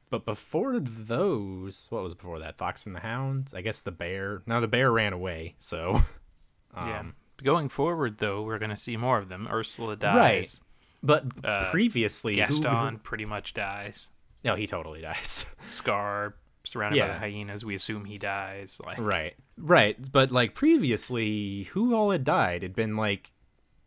[0.09, 2.57] but before those, what was before that?
[2.57, 3.53] Fox and the Hounds.
[3.55, 4.43] I guess the bear.
[4.47, 5.57] Now the bear ran away.
[5.59, 6.03] So
[6.77, 7.01] yeah.
[7.01, 9.47] Um, Going forward, though, we're going to see more of them.
[9.49, 10.17] Ursula dies.
[10.17, 10.59] right.
[11.03, 14.11] But Uh, previously, who- Gaston pretty much dies.
[14.45, 15.47] no, he totally dies.
[15.67, 16.35] Scar,
[16.65, 18.81] surrounded by the hyenas, we assume he dies.
[18.85, 19.35] Like, Right.
[19.57, 19.97] Right.
[20.13, 22.63] But like previously, who all had died?
[22.63, 23.31] It'd been like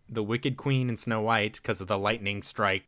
[0.10, 2.84] the Wicked Queen and Snow White because of the lightning strike,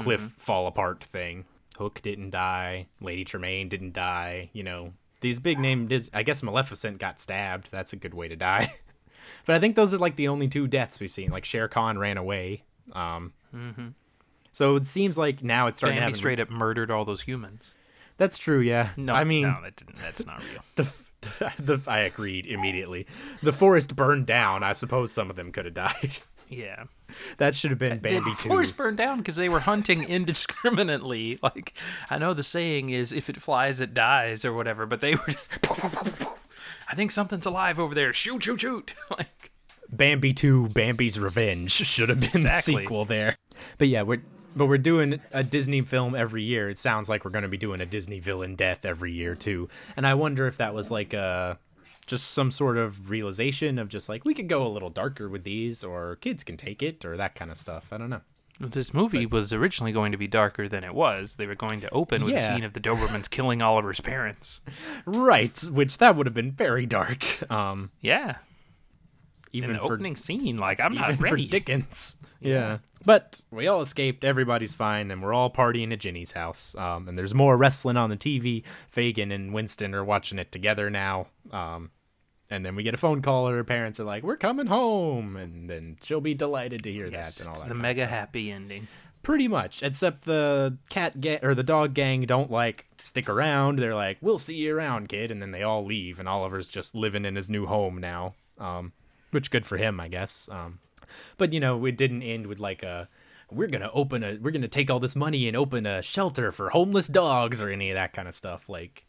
[0.00, 1.44] cliff fall apart thing.
[1.76, 2.86] Hook didn't die.
[3.00, 4.48] Lady Tremaine didn't die.
[4.52, 5.88] You know, these big name.
[5.88, 7.68] Dis- I guess Maleficent got stabbed.
[7.70, 8.72] That's a good way to die.
[9.44, 11.30] but I think those are like the only two deaths we've seen.
[11.30, 12.62] Like Shere Khan ran away.
[12.92, 13.88] Um, Mm-hmm.
[14.52, 16.18] So it seems like now it's starting to Bambi happen.
[16.18, 17.74] straight up murdered all those humans.
[18.16, 18.60] That's true.
[18.60, 18.90] Yeah.
[18.96, 20.62] No, I mean, no, that didn't, that's not real.
[20.76, 20.92] the,
[21.58, 23.06] the I agreed immediately.
[23.42, 24.62] The forest burned down.
[24.62, 26.18] I suppose some of them could have died.
[26.48, 26.84] Yeah.
[27.38, 28.48] that should have been uh, Bambi the too.
[28.48, 31.40] forest burned down because they were hunting indiscriminately.
[31.42, 31.76] Like
[32.08, 34.86] I know the saying is, "If it flies, it dies," or whatever.
[34.86, 35.26] But they were.
[36.88, 38.12] I think something's alive over there.
[38.12, 38.44] Shoot!
[38.44, 38.60] Shoot!
[38.60, 38.94] Shoot!
[39.10, 39.50] like
[39.90, 42.74] Bambi two, Bambi's Revenge should have been Exactly.
[42.74, 43.36] the sequel there.
[43.78, 44.22] But yeah, we're
[44.54, 46.70] but we're doing a Disney film every year.
[46.70, 49.68] It sounds like we're going to be doing a Disney villain death every year too.
[49.98, 51.58] And I wonder if that was like a
[52.06, 55.44] just some sort of realization of just like we could go a little darker with
[55.44, 57.88] these, or kids can take it, or that kind of stuff.
[57.92, 58.20] I don't know.
[58.60, 61.36] this movie was originally going to be darker than it was.
[61.36, 62.54] They were going to open with a Yeah.
[62.54, 64.60] scene of the Dobermans killing Oliver's parents.
[65.04, 67.50] Right, which that would have been very dark.
[67.50, 68.36] Um, Yeah.
[69.52, 71.36] Even In the for opening scene, like I'm not even for.
[71.36, 72.16] Dickens.
[72.38, 72.78] Yeah.
[73.04, 74.22] But we all escaped.
[74.22, 76.74] Everybody's fine, and we're all partying at Ginny's house.
[76.76, 78.62] Um, and there's more wrestling on the TV.
[78.88, 81.28] Fagin and Winston are watching it together now.
[81.50, 81.90] Um,
[82.50, 85.36] and then we get a phone call, and her parents are like, "We're coming home,"
[85.36, 87.40] and then she'll be delighted to hear Yes, that.
[87.40, 88.10] And all it's that the mega stuff.
[88.10, 88.86] happy ending.
[89.22, 93.78] Pretty much, except the cat gang or the dog gang don't like stick around.
[93.78, 96.20] They're like, "We'll see you around, kid," and then they all leave.
[96.20, 98.92] And Oliver's just living in his new home now, um,
[99.30, 100.48] which good for him, I guess.
[100.50, 100.78] Um,
[101.36, 103.08] but you know, it didn't end with like a
[103.50, 106.70] we're gonna open a we're gonna take all this money and open a shelter for
[106.70, 108.68] homeless dogs or any of that kind of stuff.
[108.68, 109.04] Like,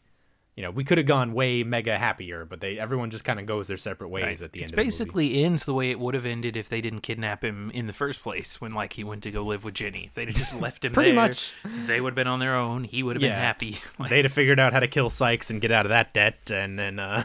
[0.54, 3.46] you know, we could have gone way mega happier, but they everyone just kind of
[3.46, 4.72] goes their separate ways at the It's end.
[4.72, 4.86] of the movie.
[4.86, 7.92] basically ends the way it would have ended if they didn't kidnap him in the
[7.92, 10.54] first place when like he went to go live with Jenny, If they'd have just
[10.60, 11.52] left him Pretty there, much.
[11.64, 12.84] they would have been on their own.
[12.84, 13.78] He would have been happy.
[13.98, 16.50] Like, they'd have figured out how to kill Sykes and get out of that debt,
[16.52, 17.24] and then uh,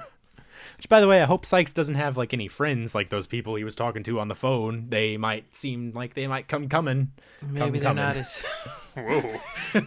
[0.83, 3.55] Which, by the way, I hope Sykes doesn't have like any friends like those people
[3.55, 4.87] he was talking to on the phone.
[4.89, 7.13] They might seem like they might come coming.
[7.47, 8.41] Maybe they're not his.
[8.97, 9.39] Whoa.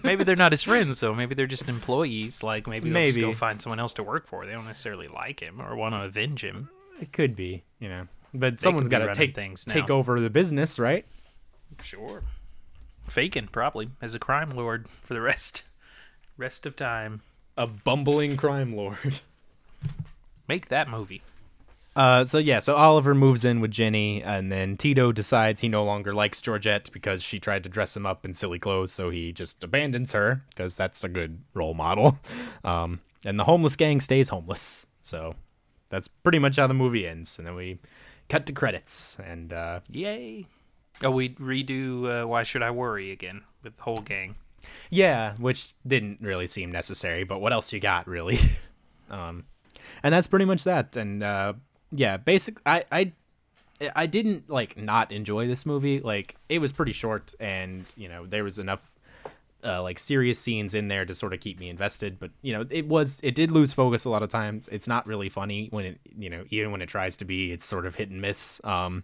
[0.03, 2.43] maybe they're not his friends, so maybe they're just employees.
[2.43, 3.31] Like maybe they'll just Maybe.
[3.31, 4.47] go find someone else to work for.
[4.47, 6.71] They don't necessarily like him or want to avenge him.
[6.99, 8.09] It could be, you know.
[8.33, 11.05] But someone's got to take things take over the business, right?
[11.83, 12.23] Sure.
[13.07, 15.65] Fagin probably as a crime lord for the rest
[16.39, 17.21] rest of time.
[17.59, 19.21] A bumbling crime lord.
[20.49, 21.23] Make that movie.
[21.97, 25.83] Uh, so yeah, so Oliver moves in with Jenny, and then Tito decides he no
[25.83, 29.33] longer likes Georgette because she tried to dress him up in silly clothes, so he
[29.33, 32.19] just abandons her because that's a good role model.
[32.65, 34.89] Um, and the homeless gang stays homeless.
[35.01, 35.37] So
[35.89, 37.79] that's pretty much how the movie ends, and then we
[38.29, 40.47] cut to credits, and uh, Yay.
[41.03, 44.35] Oh, we redo uh, Why Should I Worry again with the whole gang.
[44.91, 48.39] Yeah, which didn't really seem necessary, but what else you got really?
[49.11, 49.45] um
[50.07, 50.97] and that's pretty much that.
[50.97, 51.55] And uh
[51.91, 53.13] yeah, basic I I
[53.95, 55.99] I didn't like not enjoy this movie.
[55.99, 58.95] Like it was pretty short and, you know, there was enough
[59.65, 62.65] uh, like serious scenes in there to sort of keep me invested, but you know,
[62.71, 64.69] it was it did lose focus a lot of times.
[64.69, 67.67] It's not really funny when it, you know, even when it tries to be, it's
[67.67, 68.61] sort of hit and miss.
[68.63, 69.03] Um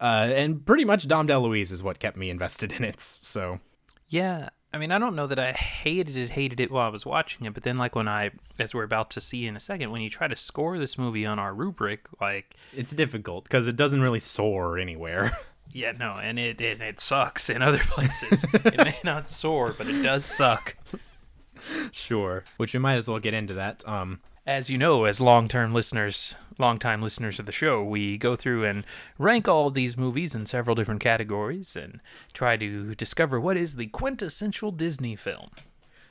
[0.00, 3.00] uh, and pretty much Dom DeLuise is what kept me invested in it.
[3.00, 3.58] So
[4.06, 7.06] Yeah, I mean, I don't know that I hated it, hated it while I was
[7.06, 9.90] watching it, but then, like, when I, as we're about to see in a second,
[9.90, 13.76] when you try to score this movie on our rubric, like, it's difficult because it
[13.76, 15.32] doesn't really soar anywhere.
[15.72, 18.44] yeah, no, and it, it, it sucks in other places.
[18.52, 20.76] it may not soar, but it does suck.
[21.90, 22.44] sure.
[22.58, 23.86] Which we might as well get into that.
[23.88, 28.64] Um, As you know, as long-term listeners, long-time listeners of the show, we go through
[28.64, 28.82] and
[29.18, 32.00] rank all of these movies in several different categories and
[32.32, 35.50] try to discover what is the quintessential Disney film.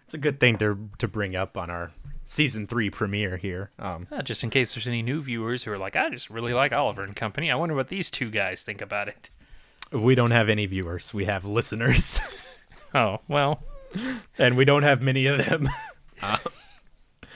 [0.05, 1.91] it's a good thing to to bring up on our
[2.25, 3.71] season three premiere here.
[3.79, 6.53] Um, Uh, just in case there's any new viewers who are like, I just really
[6.53, 7.49] like Oliver and Company.
[7.49, 9.31] I wonder what these two guys think about it.
[9.91, 11.11] we don't have any viewers.
[11.11, 12.19] We have listeners,
[12.93, 13.63] Oh well,
[14.37, 15.67] and we don't have many of them.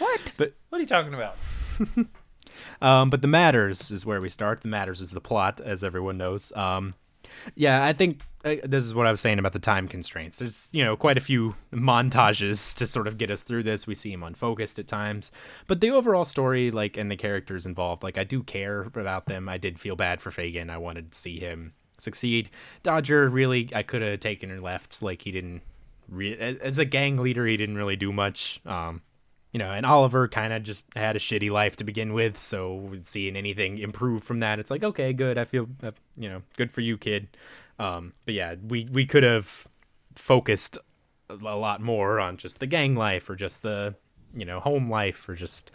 [0.02, 0.32] what?
[0.38, 1.38] But- what are you talking about?
[2.82, 4.62] Um, but the matters is where we start.
[4.62, 6.52] The matters is the plot, as everyone knows.
[6.56, 6.96] Um,
[7.56, 10.40] yeah, I think uh, this is what I was saying about the time constraints.
[10.40, 13.88] There's you know quite a few montages to sort of get us through this.
[13.88, 15.32] We see him unfocused at times,
[15.68, 19.48] but the overall story, like and the characters involved, like I do care about them.
[19.48, 20.70] I did feel bad for Fagin.
[20.70, 22.50] I wanted to see him succeed.
[22.84, 25.02] Dodger, really, I could have taken or left.
[25.02, 25.62] Like he didn't.
[26.10, 28.60] Re- as a gang leader, he didn't really do much.
[28.66, 29.02] Um,
[29.52, 32.90] you know, and Oliver kind of just had a shitty life to begin with, so
[33.04, 35.38] seeing anything improve from that, it's like, okay, good.
[35.38, 37.28] I feel, uh, you know, good for you, kid.
[37.78, 39.68] Um, but yeah, we we could have
[40.16, 40.78] focused
[41.30, 43.96] a lot more on just the gang life or just the,
[44.34, 45.72] you know, home life or just,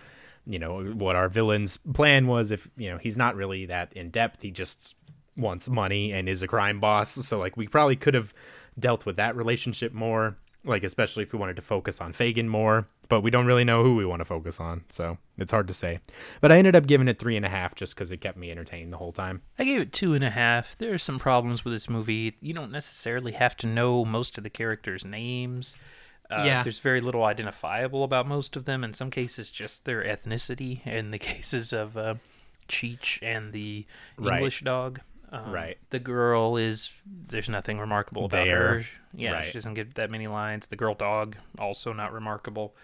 [0.46, 2.50] you know, what our villain's plan was.
[2.50, 4.40] If you know, he's not really that in depth.
[4.40, 4.96] He just
[5.36, 7.10] wants money and is a crime boss.
[7.10, 8.32] So like, we probably could have
[8.78, 12.88] dealt with that relationship more like especially if we wanted to focus on Fagin more,
[13.08, 15.74] but we don't really know who we want to focus on, so it's hard to
[15.74, 16.00] say.
[16.40, 18.50] But I ended up giving it three and a half just because it kept me
[18.50, 19.42] entertained the whole time.
[19.58, 20.76] I gave it two and a half.
[20.78, 22.36] There are some problems with this movie.
[22.40, 25.76] You don't necessarily have to know most of the characters' names.
[26.30, 26.62] Uh, Yeah.
[26.62, 28.82] There's very little identifiable about most of them.
[28.82, 30.84] In some cases, just their ethnicity.
[30.86, 32.14] In the cases of uh,
[32.68, 33.86] Cheech and the
[34.18, 34.36] Right.
[34.38, 35.00] English dog.
[35.32, 35.78] Um, Right.
[35.90, 38.68] The girl is there's nothing remarkable about There.
[38.80, 38.84] her.
[39.14, 39.44] Yeah, Right.
[39.46, 40.68] she doesn't get that many lines.
[40.68, 42.74] The girl dog also not remarkable.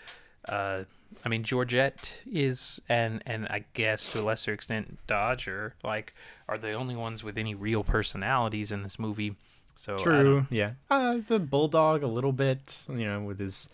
[0.48, 0.84] Uh,
[1.24, 6.14] I mean Georgette is and and I guess to a lesser extent Dodger like
[6.48, 9.36] are the only ones with any real personalities in this movie.
[9.76, 10.46] So true.
[10.50, 10.72] yeah.
[10.90, 13.68] Uh, the bulldog a little bit, you know, with his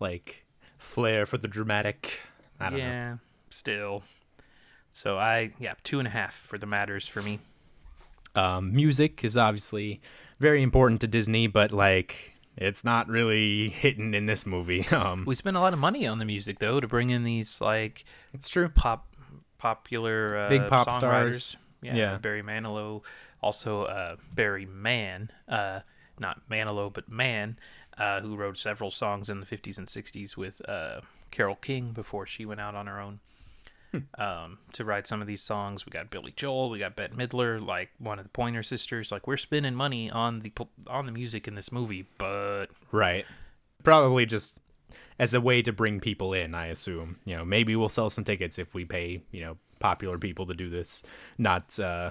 [0.00, 0.44] like
[0.78, 2.20] flair for the dramatic.
[2.58, 2.84] I don't know.
[2.86, 3.16] yeah,
[3.50, 4.02] still.
[4.92, 7.40] So I yeah two and a half for the matters for me.
[8.36, 10.00] Um, music is obviously
[10.38, 14.86] very important to Disney, but like it's not really hitting in this movie.
[14.92, 17.60] Um, We spent a lot of money on the music though to bring in these
[17.60, 18.68] like it's true.
[18.68, 19.14] pop
[19.58, 21.56] popular uh, Big pop stars.
[21.82, 22.16] Yeah, Yeah.
[22.18, 23.02] Barry Manilow,
[23.40, 25.80] also uh, Barry Mann, uh,
[26.18, 27.58] not Manilow but Mann,
[27.98, 31.00] uh, who wrote several songs in the 50s and 60s with uh,
[31.30, 33.20] Carole King before she went out on her own.
[34.18, 37.64] Um, to write some of these songs, we got Billy Joel, we got Bette Midler,
[37.64, 39.12] like one of the Pointer Sisters.
[39.12, 40.52] Like we're spending money on the
[40.86, 43.24] on the music in this movie, but Right.
[43.82, 44.60] Probably just
[45.18, 47.18] as a way to bring people in, I assume.
[47.24, 50.54] You know, maybe we'll sell some tickets if we pay, you know, popular people to
[50.54, 51.02] do this.
[51.38, 52.10] Not uh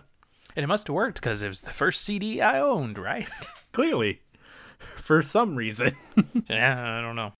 [0.55, 3.27] and it must have worked because it was the first CD I owned, right?
[3.73, 4.21] clearly
[4.95, 5.95] for some reason.
[6.49, 7.33] yeah, I don't know.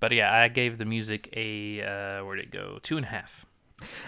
[0.00, 2.78] But yeah, I gave the music a uh, where'd it go?
[2.82, 3.44] Two and a half.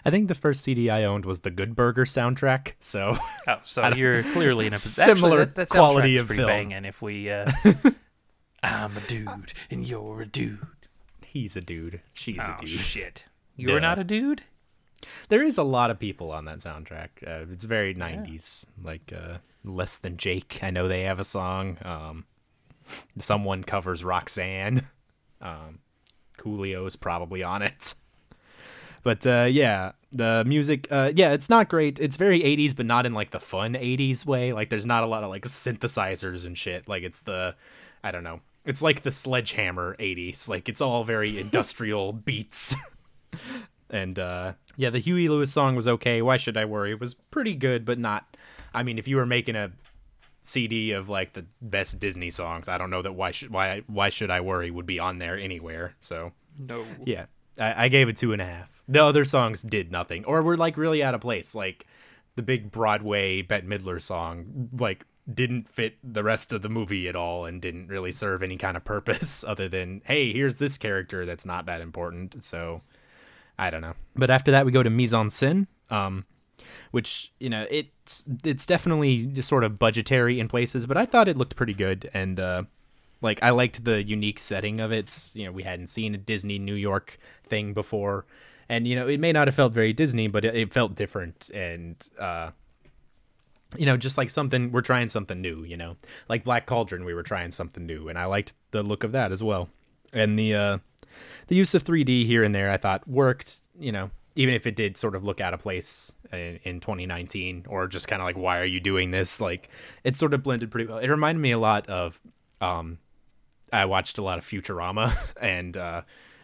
[0.05, 2.73] I think the first CD I owned was the Good Burger soundtrack.
[2.81, 3.15] So
[3.49, 6.47] Oh, so you're clearly in a Similar Actually, that, that quality of film.
[6.47, 6.85] banging.
[6.85, 7.51] If we, uh,
[8.63, 10.59] I'm a dude and you're a dude.
[11.25, 12.01] he's a dude.
[12.13, 12.69] She's Oh a dude.
[12.71, 13.25] shit,
[13.57, 13.79] you're Yeah.
[13.81, 14.43] not a dude.
[15.31, 17.09] There is a lot of people on that soundtrack.
[17.27, 18.67] Uh, it's very 90s.
[18.83, 20.61] Like uh, Less Than Jake.
[20.63, 21.77] I know they have a song.
[21.85, 22.25] Um,
[23.19, 24.87] someone covers Roxanne.
[25.41, 25.81] Um,
[26.39, 27.95] Coolio's probably on it.
[29.03, 31.99] But uh, yeah, the music, uh, yeah, it's not great.
[31.99, 34.53] It's very 80s, but not in like the fun 80s way.
[34.53, 36.89] Like there's not a lot of like synthesizers and shit.
[36.89, 37.55] Like it's the,
[38.05, 38.41] I don't know.
[38.65, 40.49] It's like the sledgehammer 80s.
[40.49, 42.77] Like it's all very industrial beats.
[43.93, 46.23] And uh, yeah, the Huey Lewis song was okay.
[46.23, 46.93] Why should I worry?
[46.93, 48.39] It was pretty good, but not.
[48.73, 49.71] I mean, if you were making a
[50.41, 54.09] CD of like the best Disney songs, I don't know that why should why why
[54.09, 55.95] should I worry would be on there anywhere.
[56.01, 56.87] So No.
[57.05, 57.27] yeah,
[57.61, 58.82] I, I gave it two and a half.
[58.89, 61.55] The other songs did nothing, or were like really out of place.
[61.55, 61.87] Like
[62.35, 67.17] the big Broadway Bette Midler song, like didn't fit the rest of the movie at
[67.17, 71.25] all, and didn't really serve any kind of purpose other than hey, here's this character
[71.27, 72.43] that's not that important.
[72.45, 72.83] So
[73.59, 73.95] I don't know.
[74.17, 76.25] But after that, we go to Mise en Scène, um,
[76.91, 81.37] which you know it's it's definitely sort of budgetary in places, but I thought it
[81.37, 82.63] looked pretty good, and uh,
[83.21, 85.31] like I liked the unique setting of it.
[85.35, 88.27] You know, we hadn't seen a Disney New York thing before,
[88.69, 91.51] and you know it may not have felt very Disney, but it, it felt different,
[91.51, 92.51] and uh,
[93.77, 95.65] you know, just like something we're trying something new.
[95.65, 95.97] You know,
[96.29, 99.33] like Black Cauldron, we were trying something new, and I liked the look of that
[99.33, 99.69] as well,
[100.13, 100.79] and the uh,
[101.49, 104.77] the use of 3D here and there I thought worked, you know, even if it
[104.77, 108.37] did sort of look out of place in, in 2019 or just kind of like
[108.37, 109.41] why are you doing this?
[109.41, 109.69] Like
[110.05, 110.99] it sort of blended pretty well.
[110.99, 112.21] It reminded me a lot of
[112.61, 112.99] um
[113.73, 116.03] I watched a lot of Futurama and uh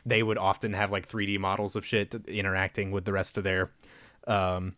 [0.08, 3.70] they would often have like 3D models of shit interacting with the rest of their
[4.26, 4.74] um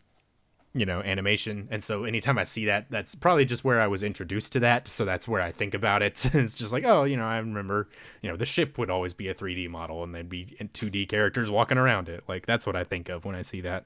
[0.73, 1.67] you know animation.
[1.69, 4.87] And so anytime i see that that's probably just where i was introduced to that.
[4.87, 6.29] So that's where i think about it.
[6.33, 7.89] It's just like oh you know i remember
[8.21, 11.49] you know the ship would always be a 3d model and they'd be 2d characters
[11.49, 12.23] walking around it.
[12.27, 13.85] Like that's what i think of when i see that.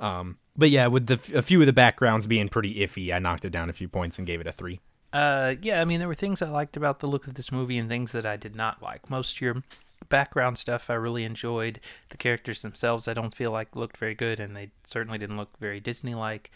[0.00, 3.44] Um but yeah with the a few of the backgrounds being pretty iffy i knocked
[3.44, 4.80] it down a few points and gave it a three.
[5.12, 7.76] Uh, yeah, I mean, there were things I liked about the look of this movie
[7.76, 9.10] and things that I did not like.
[9.10, 9.62] Most your
[10.08, 11.80] background stuff I really enjoyed.
[12.10, 15.58] The characters themselves I don't feel like looked very good, and they certainly didn't look
[15.58, 16.50] very Disney like.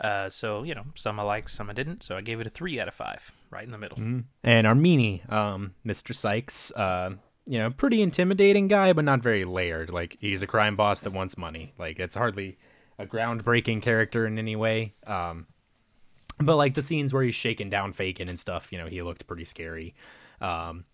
[0.00, 2.02] Uh, so, you know, some I liked, some I didn't.
[2.02, 3.98] So I gave it a 3 out of 5, right in the middle.
[3.98, 6.14] and Armini, um, Mr.
[6.14, 7.10] Sykes, uh,
[7.46, 9.90] you know, pretty intimidating guy, but not very layered.
[9.90, 11.74] Like he's a crime boss that wants money.
[11.78, 12.58] Like it's hardly
[12.98, 14.94] a groundbreaking character in any way.
[15.06, 15.46] Um,
[16.38, 19.26] but like the scenes where he's shaking down Fagin and stuff, you know, he looked
[19.26, 19.94] pretty scary.
[20.40, 20.84] Um,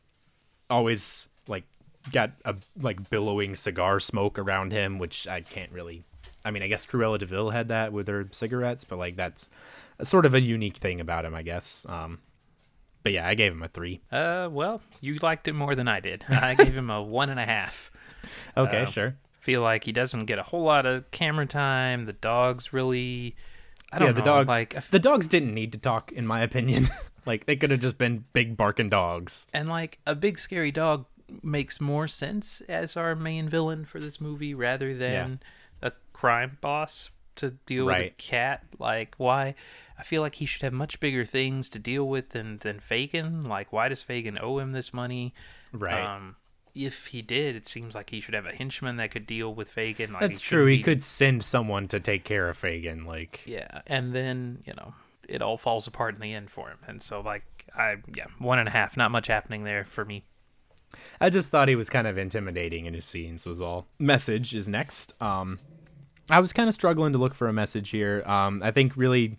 [0.68, 1.64] always like
[2.12, 6.04] got a like billowing cigar smoke around him, which I can't really.
[6.44, 9.50] I mean, I guess Cruella de Vil had that with her cigarettes, but like that's
[9.98, 11.84] a sort of a unique thing about him, I guess.
[11.88, 12.20] Um,
[13.02, 14.00] but yeah, I gave him a three.
[14.12, 16.24] Uh, well, you liked it more than I did.
[16.28, 17.90] I gave him a one and a half.
[18.56, 19.16] Okay, Uh, sure.
[19.40, 22.02] Feel like he doesn't get a whole lot of camera time.
[22.04, 23.36] The dog's really,
[23.92, 24.48] I don't Yeah, know, the dogs.
[24.48, 26.88] like f- the dogs didn't need to talk, in my opinion.
[27.26, 29.46] like they could have just been big barking dogs.
[29.54, 31.06] and like a big scary dog
[31.42, 35.40] makes more sense as our main villain for this movie rather than
[35.82, 38.62] a crime boss to deal with a cat.
[38.78, 39.54] Like why?
[39.98, 43.44] I feel like he should have much bigger things to deal with than than Fagin.
[43.46, 45.34] Like why does Fagin owe him this money?
[45.72, 46.02] Right.
[46.02, 46.36] Um,
[46.74, 49.70] if he did, it seems like he should have a henchman that could deal with
[49.74, 50.12] Fagin.
[50.12, 50.66] Like That's he true.
[50.66, 53.06] He be- could send someone to take care of Fagin.
[53.06, 54.94] Like, Yeah, and then you know
[55.28, 57.44] it all falls apart in the end for him, and so like
[57.74, 60.24] I yeah one and a half, not much happening there for me.
[61.20, 63.46] I just thought he was kind of intimidating in his scenes.
[63.46, 63.86] Was all.
[63.98, 65.20] Message is next.
[65.20, 65.58] Um,
[66.28, 68.22] I was kind of struggling to look for a message here.
[68.26, 69.38] Um, I think really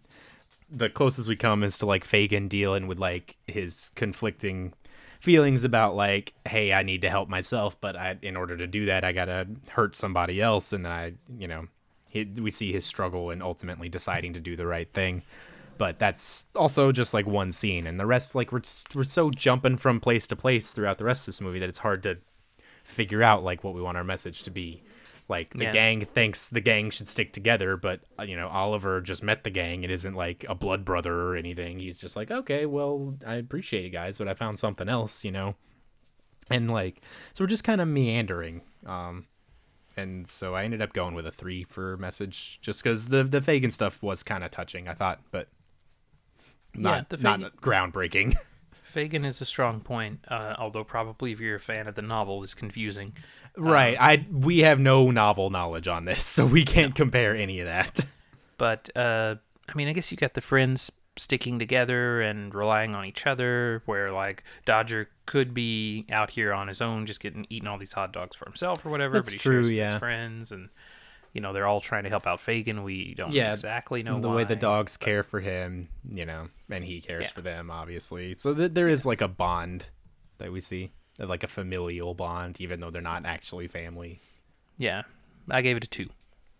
[0.69, 4.73] the closest we come is to like Fagin dealing with like his conflicting
[5.19, 8.85] feelings about like, hey, I need to help myself, but I, in order to do
[8.85, 11.67] that, I gotta hurt somebody else, and then I, you know,
[12.09, 15.23] he, we see his struggle and ultimately deciding to do the right thing.
[15.77, 18.61] But that's also just like one scene, and the rest, like we're
[18.95, 21.79] we're so jumping from place to place throughout the rest of this movie that it's
[21.79, 22.17] hard to
[22.83, 24.81] figure out like what we want our message to be.
[25.29, 25.73] Like the Yeah.
[25.73, 29.49] gang thinks the gang should stick together, but uh, you know Oliver just met the
[29.49, 29.83] gang.
[29.83, 31.79] It isn't like a blood brother or anything.
[31.79, 35.31] He's just like, okay, well, I appreciate it, guys, but I found something else, you
[35.31, 35.55] know.
[36.49, 37.01] And like,
[37.33, 38.61] so we're just kind of meandering.
[38.85, 39.25] Um,
[39.97, 43.41] and so I ended up going with a three for message, just because the the
[43.41, 45.49] Fagin stuff was kind of touching, I thought, but
[46.77, 48.35] not the not groundbreaking.
[48.83, 52.41] Fagin is a strong point, uh, although probably if you're a fan of the novel,
[52.43, 53.13] is confusing.
[53.57, 53.97] Right.
[53.99, 58.05] I we have no novel knowledge on this, so we can't compare any of that.
[58.59, 59.35] But uh,
[59.69, 63.83] I mean, I guess you got the friends sticking together and relying on each other.
[63.85, 67.93] Where like Dodger could be out here on his own, just getting eating all these
[67.93, 69.13] hot dogs for himself or whatever.
[69.13, 69.91] That's but he true, shares with yeah.
[69.91, 70.69] his friends, and
[71.33, 72.83] you know they're all trying to help out Fagin.
[72.83, 74.59] We don't Yeah, exactly know the way the why.
[74.59, 77.31] dogs care for him, you know, and he cares Yeah.
[77.31, 78.35] for them, obviously.
[78.37, 79.85] So th- there is like a bond
[80.39, 84.19] that we see, like a familial bond, even though they're not actually family.
[84.77, 85.03] Yeah,
[85.49, 86.09] I gave it a two.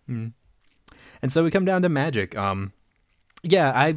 [0.07, 2.37] And so we come down to magic.
[2.37, 2.71] Um,
[3.43, 3.95] yeah, I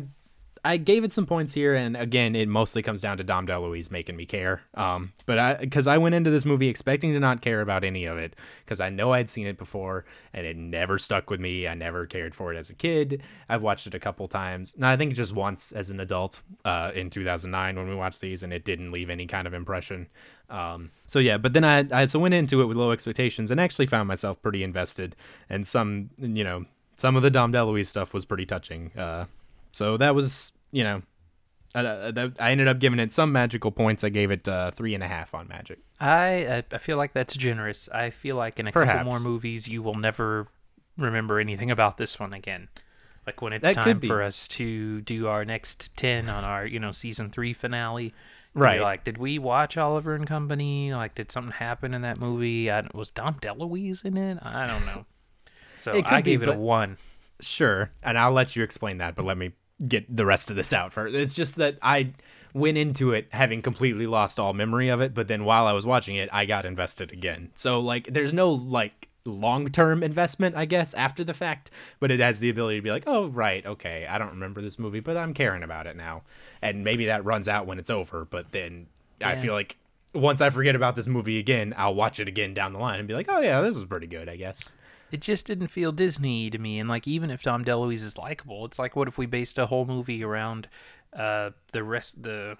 [0.64, 3.90] I gave it some points here, and again, it mostly comes down to Dom DeLuise
[3.90, 4.60] making me care.
[4.74, 8.04] Um, but I because I went into this movie expecting to not care about any
[8.04, 10.04] of it, because I know I'd seen it before,
[10.34, 11.66] and it never stuck with me.
[11.66, 13.22] I never cared for it as a kid.
[13.48, 14.74] I've watched it a couple times.
[14.76, 18.42] No, I think just once as an adult uh, in 2009 when we watched these,
[18.42, 20.08] and it didn't leave any kind of impression.
[20.50, 23.60] Um, so yeah, but then I, I so went into it with low expectations and
[23.60, 25.16] actually found myself pretty invested,
[25.48, 26.66] and some you know
[26.98, 28.90] some of the Dom DeLuise stuff was pretty touching.
[28.94, 29.24] Uh,
[29.72, 31.02] so that was, you know,
[31.74, 34.02] I, I, I ended up giving it some magical points.
[34.02, 35.78] I gave it uh, three and a half on magic.
[36.00, 37.88] I I- feel like that's generous.
[37.88, 40.48] I feel like in a couple more movies, you will never
[40.98, 42.68] remember anything about this one again.
[43.26, 46.80] Like when it's That time for us to do our next ten on our you
[46.80, 48.14] know season three finale.
[48.52, 48.80] Right.
[48.80, 50.92] Like, did we watch Oliver and Company?
[50.92, 52.68] Like, did something happen in that movie?
[52.68, 54.38] I, was Dom DeLuise in it?
[54.42, 55.06] I don't know.
[55.76, 56.98] So I be, gave it a one.
[57.40, 59.52] Sure, and I'll let you explain that, but let me
[59.86, 61.14] get the rest of this out first.
[61.14, 62.12] It's just that I
[62.52, 65.86] went into it having completely lost all memory of it, but then while I was
[65.86, 67.50] watching it, I got invested again.
[67.54, 72.40] So like, there's no like long-term investment, I guess, after the fact, but it has
[72.40, 75.34] the ability to be like, oh right, okay, I don't remember this movie, but I'm
[75.34, 76.22] caring about it now,
[76.60, 78.86] and maybe that runs out when it's over, but then
[79.22, 79.76] I feel like.
[80.12, 83.06] Once I forget about this movie again, I'll watch it again down the line and
[83.06, 84.74] be like, "Oh yeah, this is pretty good, I guess."
[85.12, 86.78] It just didn't feel Disney to me.
[86.78, 89.66] And like, even if Dom DeLuise is likable, it's like, what if we based a
[89.66, 90.68] whole movie around
[91.12, 92.56] uh, the rest, the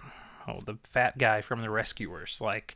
[0.47, 2.75] oh, the fat guy from the Rescuers, like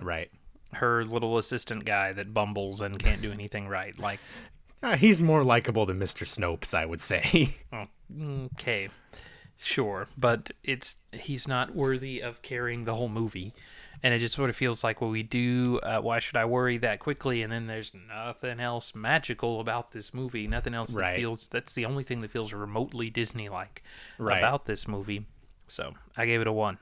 [0.00, 0.30] Right.
[0.74, 3.98] her little assistant guy that bumbles and can't do anything right.
[3.98, 4.20] Like,
[4.80, 6.24] Uh, he's more likable than Mr.
[6.24, 7.56] Snoops, I would say.
[7.72, 7.86] oh,
[8.54, 8.88] okay,
[9.56, 13.52] sure, but it's he's not worthy of carrying the whole movie.
[14.02, 15.78] And it just sort of feels like, well, we do.
[15.80, 17.42] Uh, why should I worry that quickly?
[17.42, 20.46] And then there's nothing else magical about this movie.
[20.46, 21.48] Nothing else that feels.
[21.48, 23.82] That's the only thing that feels remotely Disney-like
[24.18, 24.38] Right.
[24.38, 25.26] about this movie.
[25.66, 26.78] So I gave it a one.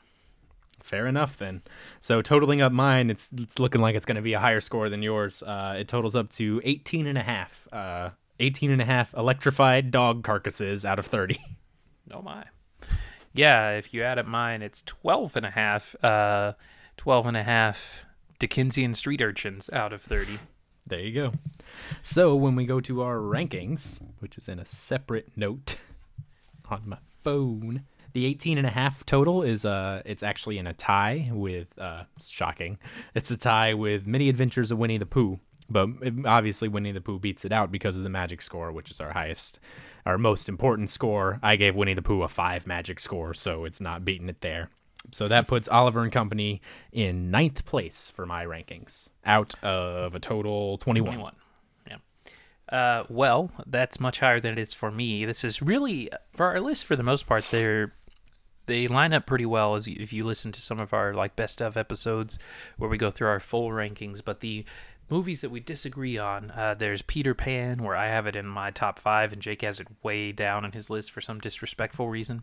[0.82, 1.62] Fair enough, then.
[2.00, 4.88] So, totaling up mine, it's, it's looking like it's going to be a higher score
[4.88, 5.42] than yours.
[5.42, 7.66] Uh, it totals up to 18 and a half.
[7.72, 11.38] Uh, 18 and a half electrified dog carcasses out of 30.
[12.12, 12.44] Oh my.
[13.34, 15.96] Yeah, if you add up mine, it's 12 and a half.
[16.04, 16.52] Uh,
[16.96, 18.06] 12 and a half
[18.38, 20.38] Dickensian street urchins out of 30.
[20.86, 21.32] There you go.
[22.02, 25.76] So, when we go to our rankings, which is in a separate note
[26.70, 27.82] on my phone,
[28.12, 32.04] the 18 and a half total is uh it's actually in a tie with uh
[32.20, 32.78] shocking.
[33.14, 35.40] It's a tie with Many Adventures of Winnie the Pooh.
[35.68, 35.88] But
[36.24, 39.12] obviously Winnie the Pooh beats it out because of the magic score, which is our
[39.12, 39.58] highest
[40.06, 41.40] our most important score.
[41.42, 44.70] I gave Winnie the Pooh a 5 magic score, so it's not beating it there.
[45.12, 46.60] So that puts Oliver and Company
[46.92, 51.14] in ninth place for my rankings, out of a total 21.
[51.14, 51.34] 21.
[51.88, 51.96] Yeah.
[52.68, 55.24] Uh, well, that's much higher than it is for me.
[55.24, 57.92] This is really, for our list, for the most part, they're.
[58.66, 61.62] They line up pretty well as if you listen to some of our like best
[61.62, 62.36] of episodes
[62.78, 64.24] where we go through our full rankings.
[64.24, 64.64] But the
[65.08, 68.72] movies that we disagree on, uh, there's Peter Pan, where I have it in my
[68.72, 72.42] top five, and Jake has it way down on his list for some disrespectful reason.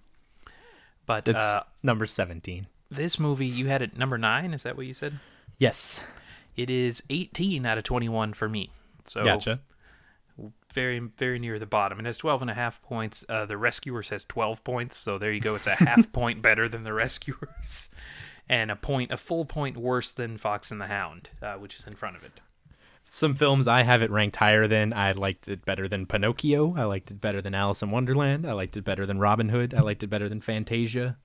[1.06, 2.68] But That's uh, number 17.
[2.90, 4.54] this movie, you had it number nine.
[4.54, 5.20] Is that what you said?
[5.58, 6.02] Yes.
[6.56, 8.70] It is 18 out of 21 for me.
[9.06, 9.60] So Gotcha.
[10.74, 12.00] very very near the bottom.
[12.00, 13.26] It has 12 and a half points.
[13.28, 15.56] Uh, the Rescuers has 12 points, so there you go.
[15.56, 17.90] It's a half point better than the Rescuers,
[18.50, 21.86] and a point, a full point worse than Fox and the Hound, uh, which is
[21.86, 22.40] in front of it.
[23.06, 24.94] Some films I have it ranked higher than.
[24.94, 26.76] I liked it better than Pinocchio.
[26.78, 28.46] I liked it better than Alice in Wonderland.
[28.46, 29.74] I liked it better than Robin Hood.
[29.74, 31.18] I liked it better than Fantasia.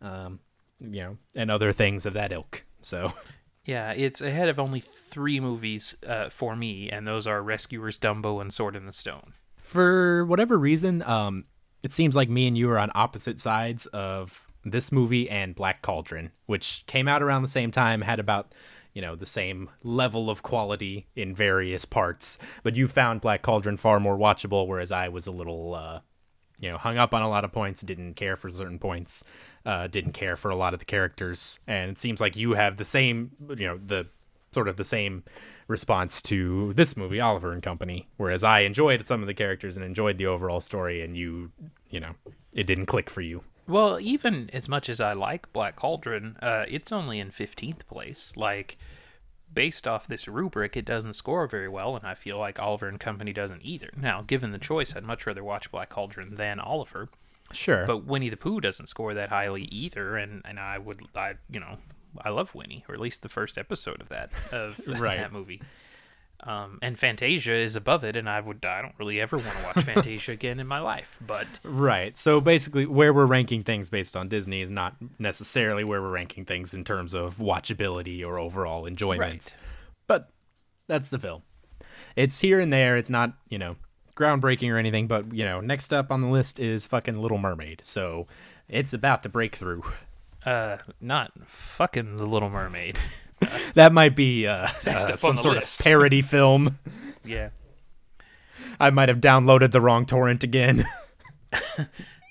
[0.00, 0.40] Um,
[0.80, 2.64] you know, and other things of that ilk.
[2.80, 3.12] So,
[3.64, 8.40] Yeah, it's ahead of only three movies uh, for me, and those are Rescuers, Dumbo,
[8.40, 9.32] and Sword in the Stone.
[9.60, 11.44] for whatever reason, um,
[11.82, 15.82] it seems like me and you are on opposite sides of this movie and Black
[15.82, 18.52] Cauldron, which came out around the same time, had about
[18.96, 22.38] you know the same level of quality in various parts.
[22.62, 26.00] But you found Black Cauldron far more watchable, whereas I was a little uh,
[26.58, 29.22] you know hung up on a lot of points, didn't care for certain points,
[29.66, 32.78] uh, didn't care for a lot of the characters, and it seems like you have
[32.78, 34.06] the same you know the
[34.52, 35.24] sort of the same
[35.68, 39.84] response to this movie Oliver and Company, whereas I enjoyed some of the characters and
[39.84, 41.52] enjoyed the overall story, and you
[41.90, 42.14] you know
[42.54, 43.44] it didn't click for you.
[43.66, 48.36] Well, even as much as I like Black Cauldron, uh, it's only in 15th place.
[48.36, 48.78] Like,
[49.52, 53.00] based off this rubric, it doesn't score very well, and I feel like Oliver and
[53.00, 53.90] Company doesn't either.
[53.96, 57.08] Now, given the choice, I'd much rather watch Black Cauldron than Oliver.
[57.52, 61.34] Sure, But Winnie the Pooh doesn't score that highly either, and, and I would, I
[61.48, 61.78] you know,
[62.20, 65.16] I love Winnie, or at least the first episode of that of Right.
[65.18, 65.62] that movie.
[66.44, 69.64] Um, and Fantasia is above it, and I would, I don't really ever want to
[69.64, 71.18] watch Fantasia again in my life.
[71.26, 72.16] But Right.
[72.18, 76.44] So basically, where we're ranking things based on Disney is not necessarily where we're ranking
[76.44, 79.20] things in terms of watchability or overall enjoyment.
[79.20, 79.56] Right.
[80.06, 80.30] But
[80.86, 81.42] that's the film.
[82.14, 82.96] It's here and there.
[82.96, 83.76] It's not, you know,
[84.14, 85.06] groundbreaking or anything.
[85.06, 87.80] But, you know, next up on the list is fucking Little Mermaid.
[87.84, 88.26] So
[88.68, 89.82] it's about to break through.
[90.44, 92.98] uh, not fucking the Little Mermaid.
[93.74, 95.80] That might be uh, uh, some sort list.
[95.80, 96.78] of parody film.
[97.26, 97.50] yeah.
[98.80, 100.84] I might have downloaded the wrong torrent again.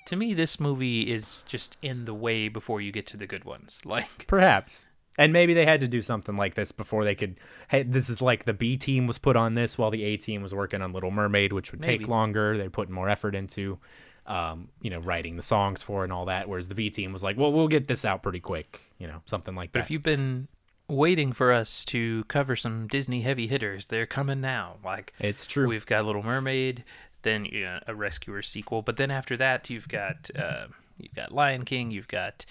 [0.06, 3.44] To me, this movie is just in the way before you get to the good
[3.44, 3.82] ones.
[3.84, 4.88] Like, Perhaps.
[5.18, 7.40] And maybe they had to do something like this before they could.
[7.68, 10.42] Hey, this is like the B team was put on this while the A team
[10.42, 12.56] was working on Little Mermaid, which would take longer.
[12.56, 13.78] They put more effort into,
[14.26, 16.48] um, you know, writing the songs for and all that.
[16.48, 19.22] Whereas the B team was like, well, we'll get this out pretty quick, you know,
[19.24, 19.82] something like but that.
[19.82, 20.46] But if you've been
[20.88, 24.76] waiting for us to cover some Disney heavy hitters, they're coming now.
[24.84, 25.66] Like, it's true.
[25.66, 26.84] we've got Little Mermaid,
[27.22, 30.66] then yeah, a Rescuer sequel, but then after that, you've got uh,
[30.98, 32.44] you've got Lion King, you've got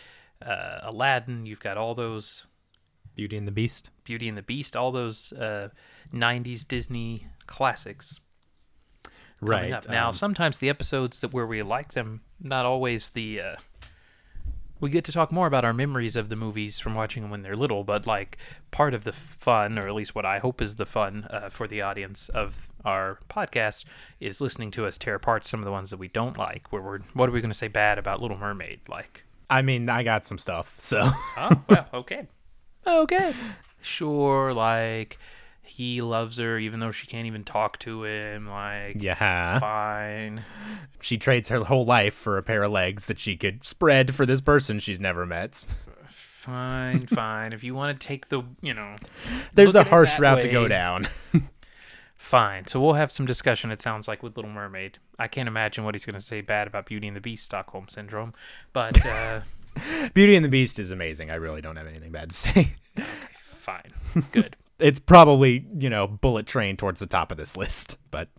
[0.45, 2.45] uh, Aladdin, you've got all those
[3.15, 3.89] Beauty and the Beast.
[4.03, 5.69] Beauty and the Beast, all those uh,
[6.13, 8.19] '90s Disney classics.
[9.41, 9.71] Right.
[9.73, 9.87] up.
[9.89, 13.41] Now, um, sometimes the episodes that where we like them, not always the.
[14.79, 17.41] We get to talk more about our memories of the movies from watching them when
[17.41, 18.37] they're little, but like
[18.71, 21.67] part of the fun, or at least what I hope is the fun uh, for
[21.67, 23.85] the audience of our podcast,
[24.19, 26.71] is listening to us tear apart some of the ones that we don't like.
[26.71, 28.81] Where we're, what are we going to say bad about Little Mermaid?
[28.89, 30.75] Like, I mean, I got some stuff.
[30.77, 32.27] So oh well, okay,
[32.85, 33.33] okay,
[33.81, 34.53] sure.
[34.53, 35.17] Like
[35.65, 38.47] he loves her even though she can't even talk to him.
[38.47, 40.45] Like, yeah, fine.
[41.01, 44.25] she trades her whole life for a pair of legs that she could spread for
[44.25, 45.73] this person she's never met.
[46.07, 47.53] Fine, fine.
[47.53, 48.95] If you want to take the, you know,
[49.53, 51.07] There's a harsh route to go down.
[52.15, 52.65] Fine.
[52.65, 53.69] So we'll have some discussion.
[53.69, 54.97] It sounds like with Little Mermaid.
[55.19, 57.87] I can't imagine what he's going to say bad about Beauty and the Beast, Stockholm
[57.87, 58.33] syndrome.
[58.73, 59.41] But uh,
[60.15, 61.29] Beauty and the Beast is amazing.
[61.29, 62.75] I really don't have anything bad to say.
[63.35, 63.93] fine,
[64.31, 64.55] good.
[64.79, 68.29] It's probably you know bullet train towards the top of this list but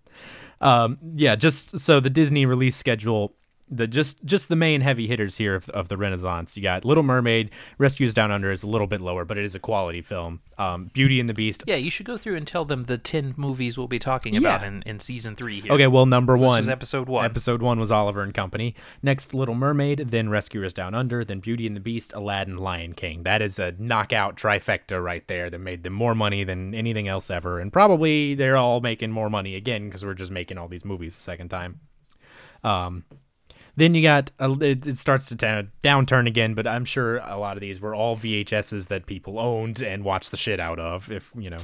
[0.60, 3.34] um yeah just so the disney release schedule
[3.68, 6.56] the just just the main heavy hitters here of, of the renaissance.
[6.56, 9.56] You got little mermaid rescuers down under is a little bit lower but it is
[9.56, 10.40] a quality film.
[10.56, 11.64] Um beauty and the beast.
[11.66, 14.60] Yeah, you should go through and tell them the ten movies we'll be talking about
[14.60, 14.68] Yeah.
[14.68, 15.72] in, in season three here.
[15.72, 16.58] okay well number This one.
[16.58, 17.24] was episode one.
[17.24, 18.76] episode one was oliver and company.
[19.02, 23.24] Next little mermaid then rescuers down under then beauty and the beast aladdin lion king.
[23.24, 27.30] That is a knockout trifecta right there that made them more money than anything else
[27.30, 27.58] ever.
[27.58, 31.16] And probably they're all making more money again because we're just making all these movies
[31.16, 31.80] a second time.
[32.62, 33.04] Um
[33.76, 37.36] then you got a, it, it starts to down, downturn again but i'm sure a
[37.38, 41.10] lot of these were all vhs's that people owned and watched the shit out of
[41.10, 41.58] if you know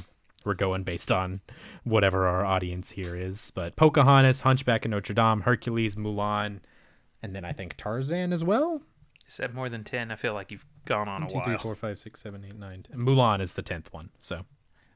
[0.44, 1.40] we're going based on
[1.84, 6.59] whatever our audience here is but pocahontas hunchback of notre dame hercules mulan
[7.22, 8.82] and then i think tarzan as well
[9.28, 10.10] Is that more than ten?
[10.10, 11.62] I feel like you've gone on a Two, three, while.
[11.62, 12.98] four, five, six, seven, eight, nine, ten.
[12.98, 14.44] mulan is the 10th one so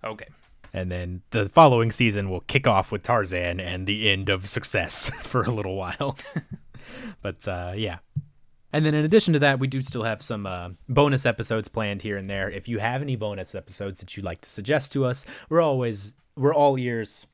[0.05, 0.27] Okay.
[0.75, 5.11] and then the following season will kick off with Tarzan and the end of success
[5.23, 6.19] for a little while.
[7.23, 7.99] but uh, yeah.
[8.73, 12.03] And then in addition to that, we do still have some uh, bonus episodes planned
[12.03, 12.51] here and there.
[12.51, 16.15] If you have any bonus episodes that you'd like to suggest to us, we're always
[16.37, 17.27] we're all ears.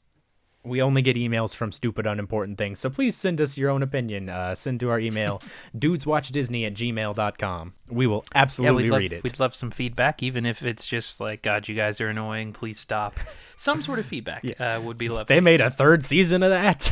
[0.64, 2.78] We only get emails from stupid, unimportant things.
[2.78, 4.28] So please send us your own opinion.
[4.28, 5.42] Uh, send to our email,
[5.76, 7.72] dudeswatchdisney at gmail.com.
[7.90, 9.24] We will Yeah, absolutely love, read it.
[9.24, 12.52] we'd love some feedback, even if it's just like, God, you guys are annoying.
[12.52, 13.18] Please stop.
[13.56, 15.34] Some sort of feedback uh, would be lovely.
[15.34, 16.88] They made a third season of that.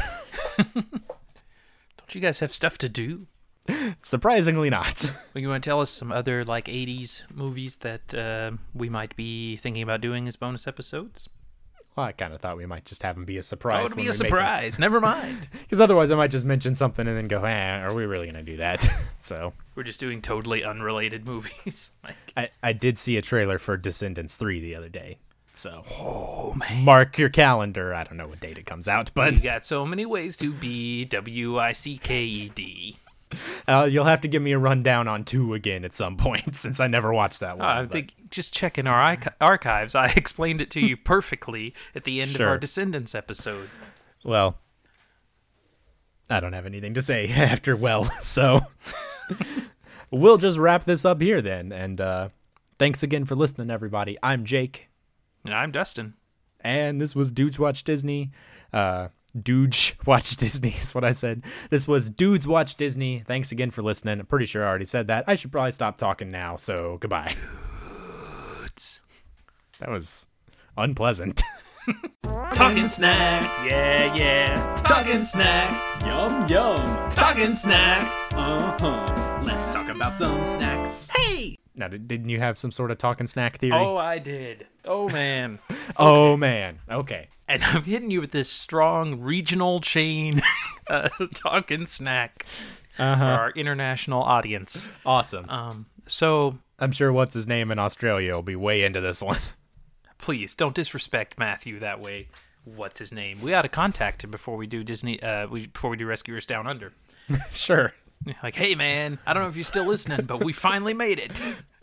[2.11, 3.29] Don't you guys have stuff to do?
[4.03, 5.05] Surprisingly not.
[5.33, 9.15] Well, you want to tell us some other like '80s movies that uh, we might
[9.15, 11.29] be thinking about doing as bonus episodes?
[11.95, 13.91] Well, I kind of thought we might just have them be a surprise.
[13.91, 14.81] That would be a surprise.
[14.81, 15.47] Never mind.
[15.53, 18.45] Because otherwise, I might just mention something and then go, eh, are we really going
[18.45, 18.85] to do that?
[19.19, 21.93] so We're just doing totally unrelated movies.
[22.03, 25.19] like, I, I did see a trailer for Descendants 3 the other day.
[25.61, 27.93] So, oh man, mark your calendar.
[27.95, 30.53] I don't know what date it comes out, but You got so many ways to
[30.55, 32.97] be W I C K E D.
[33.69, 36.81] uh, you'll have to give me a rundown on two again at some point since
[36.81, 37.67] I never watched that one.
[37.69, 42.23] I think just checking our archi- archives, I explained it to you perfectly at the
[42.23, 43.69] end of our Descendants episode.
[44.25, 44.59] Well,
[46.31, 48.63] I don't have anything to say after well, so
[50.11, 51.71] we'll just wrap this up here then.
[51.71, 52.29] And uh,
[52.79, 54.17] thanks again for listening, everybody.
[54.23, 54.89] I'm Jake,
[55.45, 56.15] And I'm Dustin.
[56.61, 58.31] and this was Dudes Watch Disney.
[58.73, 59.09] Uh,
[59.41, 61.45] Dudes Watch Disney is what I said.
[61.71, 63.23] This was Dudes Watch Disney.
[63.27, 64.21] Thanks again for listening.
[64.21, 65.25] I'm pretty sure I already said that.
[65.27, 67.35] I should probably stop talking now, so goodbye.
[68.61, 69.01] Dudes.
[69.79, 70.29] That was
[70.77, 71.43] unpleasant.
[72.53, 74.75] Talking snack, yeah, yeah.
[74.77, 77.11] Talking snack, Yum yum.
[77.11, 78.03] talking snack.
[78.33, 79.43] Uh huh.
[79.45, 81.11] Let's talk about some snacks.
[81.11, 81.57] Hey!
[81.75, 83.73] now, didn't you have some sort of talking snack theory?
[83.75, 84.67] Oh, I did.
[84.85, 85.59] Oh, man.
[85.97, 86.79] oh man.
[86.91, 87.29] Okay.
[87.49, 90.41] and I'm hitting you with this strong regional chain
[90.89, 92.47] uh, talking snack
[92.97, 94.89] for our international audience.
[95.05, 95.49] Awesome.
[95.49, 99.39] Um, so I'm sure what's his name in Australia will be way into this one.
[100.19, 102.29] please don't disrespect Matthew that way.
[102.65, 103.41] What's his name?
[103.41, 105.21] We ought to contact him before we do Disney.
[105.23, 106.93] Uh, we, before we do Rescuers Down Under.
[107.51, 107.95] sure.
[108.43, 111.41] Like, hey man, I don't know if you're still listening, but we finally made it.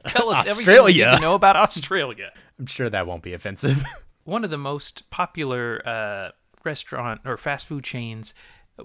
[0.08, 1.06] Tell us everything you Australia.
[1.06, 2.32] need to know about Australia.
[2.60, 3.84] I'm sure that won't be offensive.
[4.24, 6.32] One of the most popular uh,
[6.64, 8.34] restaurant or fast food chains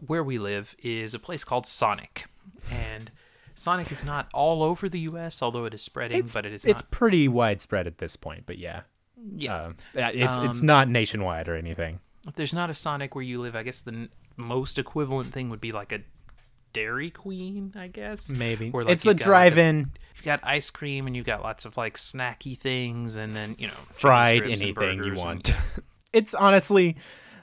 [0.06, 2.26] where we live is a place called Sonic,
[2.70, 3.10] and
[3.54, 6.82] Sonic is not all over the U.S., although it is spreading, but it is it's
[6.82, 6.90] not.
[6.90, 8.82] pretty widespread at this point, but yeah.
[9.36, 12.00] Yeah, Um, it's it's Um, not nationwide or anything.
[12.26, 15.48] if there's not a Sonic where you live, I guess the n- most equivalent thing
[15.50, 16.00] would be like a
[16.72, 18.30] Dairy Queen, I guess.
[18.30, 18.70] Maybe.
[18.70, 21.42] Where, like, it's a you've got, like, drive-in You got ice cream and you got
[21.42, 25.54] lots of like snacky things, and then you know fried anything you burgers and- want.
[26.12, 26.96] it's honestly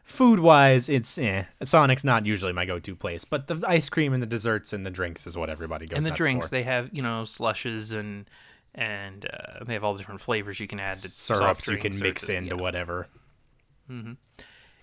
[0.03, 1.43] food-wise, it's eh.
[1.63, 4.89] Sonic's not usually my go-to place, but the ice cream and the desserts and the
[4.89, 6.55] drinks is what everybody goes and the nuts drinks for.
[6.55, 8.29] they have you know slushes and
[8.73, 11.91] and uh, they have all different flavors you can add to soft syrups you can
[11.91, 12.61] drinks or mix to- into yeah.
[12.61, 13.07] whatever.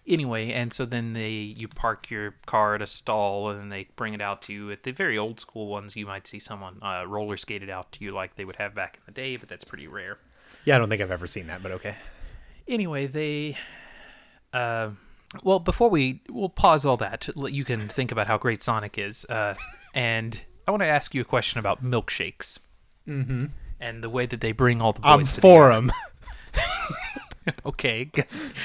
[0.07, 3.89] Anyway and so then they you park your car at a stall and then they
[3.97, 5.97] bring it out to you at the very old school ones.
[5.97, 8.97] You might see someone uh, roller skated out to you like they would have back
[8.97, 10.19] in the day but that's pretty rare.
[10.65, 11.97] Yeah, I don't think I've ever seen that, but okay.
[12.69, 13.57] anyway they
[14.53, 14.91] uh
[15.43, 17.29] well before we we'll pause all that.
[17.37, 19.25] You can think about how great sonic is.
[19.29, 19.55] Uh
[19.95, 22.59] and i want to ask you a question about milkshakes.
[23.09, 23.47] Mm-hmm.
[23.81, 25.93] and the way that they bring all the boys I'm for them.
[27.67, 28.11] okay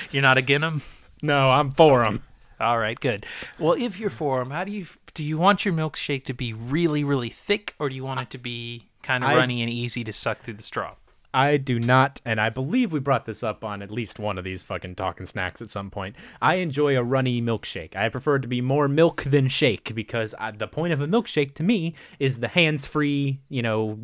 [0.10, 0.82] you're not against them
[1.22, 2.23] no, I'm for them.
[2.60, 3.26] all right good.
[3.60, 6.53] Well if you're for them how do you do you want your milkshake to be
[6.53, 10.03] really really thick or do you want it to be kind of runny and easy
[10.03, 10.93] to suck through the straw
[11.34, 14.44] I do not, and I believe we brought this up on at least one of
[14.44, 16.16] these fucking talking snacks at some point.
[16.41, 17.95] I enjoy a runny milkshake.
[17.95, 21.08] I prefer it to be more milk than shake because I, the point of a
[21.08, 23.98] milkshake to me is the hands-free, you know,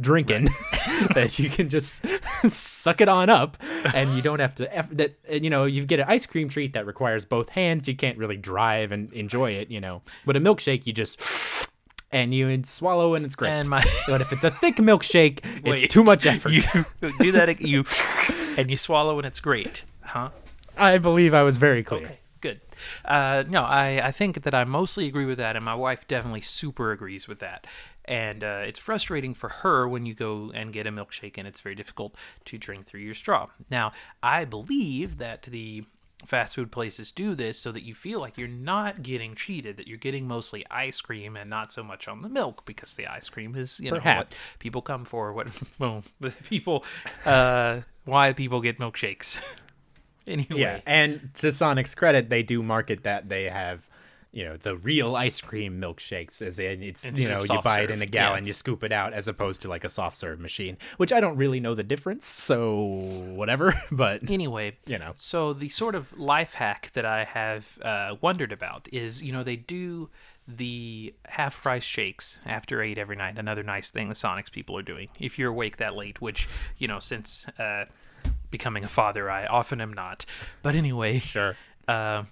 [0.00, 0.44] drinking
[1.14, 2.04] that you can just
[2.50, 3.56] suck it on up,
[3.94, 4.76] and you don't have to.
[4.76, 7.86] eff- That uh, you know, you get an ice cream treat that requires both hands.
[7.86, 10.02] You can't really drive and enjoy it, you know.
[10.26, 11.20] But a milkshake, you just
[12.12, 13.50] and you swallow and it's great.
[13.50, 16.52] And my- but if it's a thick milkshake, it's too much effort.
[16.52, 16.62] you
[17.20, 17.84] do that you
[18.56, 20.30] and you swallow and it's great huh
[20.76, 22.04] I believe I was very clear.
[22.06, 22.60] Okay, good.
[23.04, 26.40] Uh, no, I, I think that I mostly agree with that, and my wife definitely
[26.40, 27.66] super agrees with that.
[28.04, 31.60] And uh, it's frustrating for her when you go and get a milkshake, and it's
[31.60, 32.14] very difficult
[32.46, 33.48] to drink through your straw.
[33.70, 35.84] Now, I believe that the
[36.24, 39.86] fast food places do this so that you feel like you're not getting cheated, that
[39.88, 43.28] you're getting mostly ice cream and not so much on the milk, because the ice
[43.28, 44.42] cream is, you know, Perhaps.
[44.44, 45.32] what people come for.
[45.32, 46.84] What well, the people,
[47.24, 49.42] uh, why people get milkshakes.
[50.26, 53.88] anyway, Yeah, and to Sonic's credit, they do market that they have,
[54.32, 57.80] you know, the real ice cream milkshakes, as in it's Instead you know you buy
[57.80, 58.48] it in a gallon, yeah.
[58.48, 61.36] you scoop it out, as opposed to like a soft serve machine, which I don't
[61.36, 62.74] really know the difference, so
[63.34, 63.74] whatever.
[63.92, 65.12] But anyway, You know.
[65.16, 69.42] So the sort of life hack that I have uh, wondered about is, you know,
[69.42, 70.08] they do
[70.48, 73.38] the half price shakes after eight every night.
[73.38, 75.08] Another nice thing the Sonics people are doing.
[75.20, 76.48] If you're awake that late, which
[76.78, 77.84] you know, since uh,
[78.50, 80.24] becoming a father, I often am not.
[80.62, 81.56] But anyway, sure,
[81.86, 82.24] uh,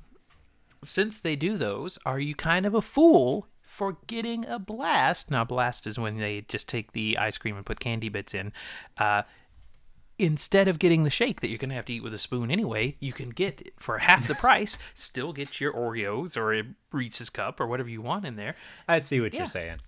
[0.85, 5.31] since they do those, are you kind of a fool for getting a blast?
[5.31, 8.53] Now, blast is when they just take the ice cream and put candy bits in.
[8.99, 9.23] Uh,
[10.19, 12.51] instead of getting the shake that you're going to have to eat with a spoon
[12.51, 16.63] anyway, you can get it for half the price, still get your Oreos or a
[16.93, 18.55] Reese's cup or whatever you want in there
[18.87, 19.41] I see what Yeah.
[19.41, 19.79] you're saying.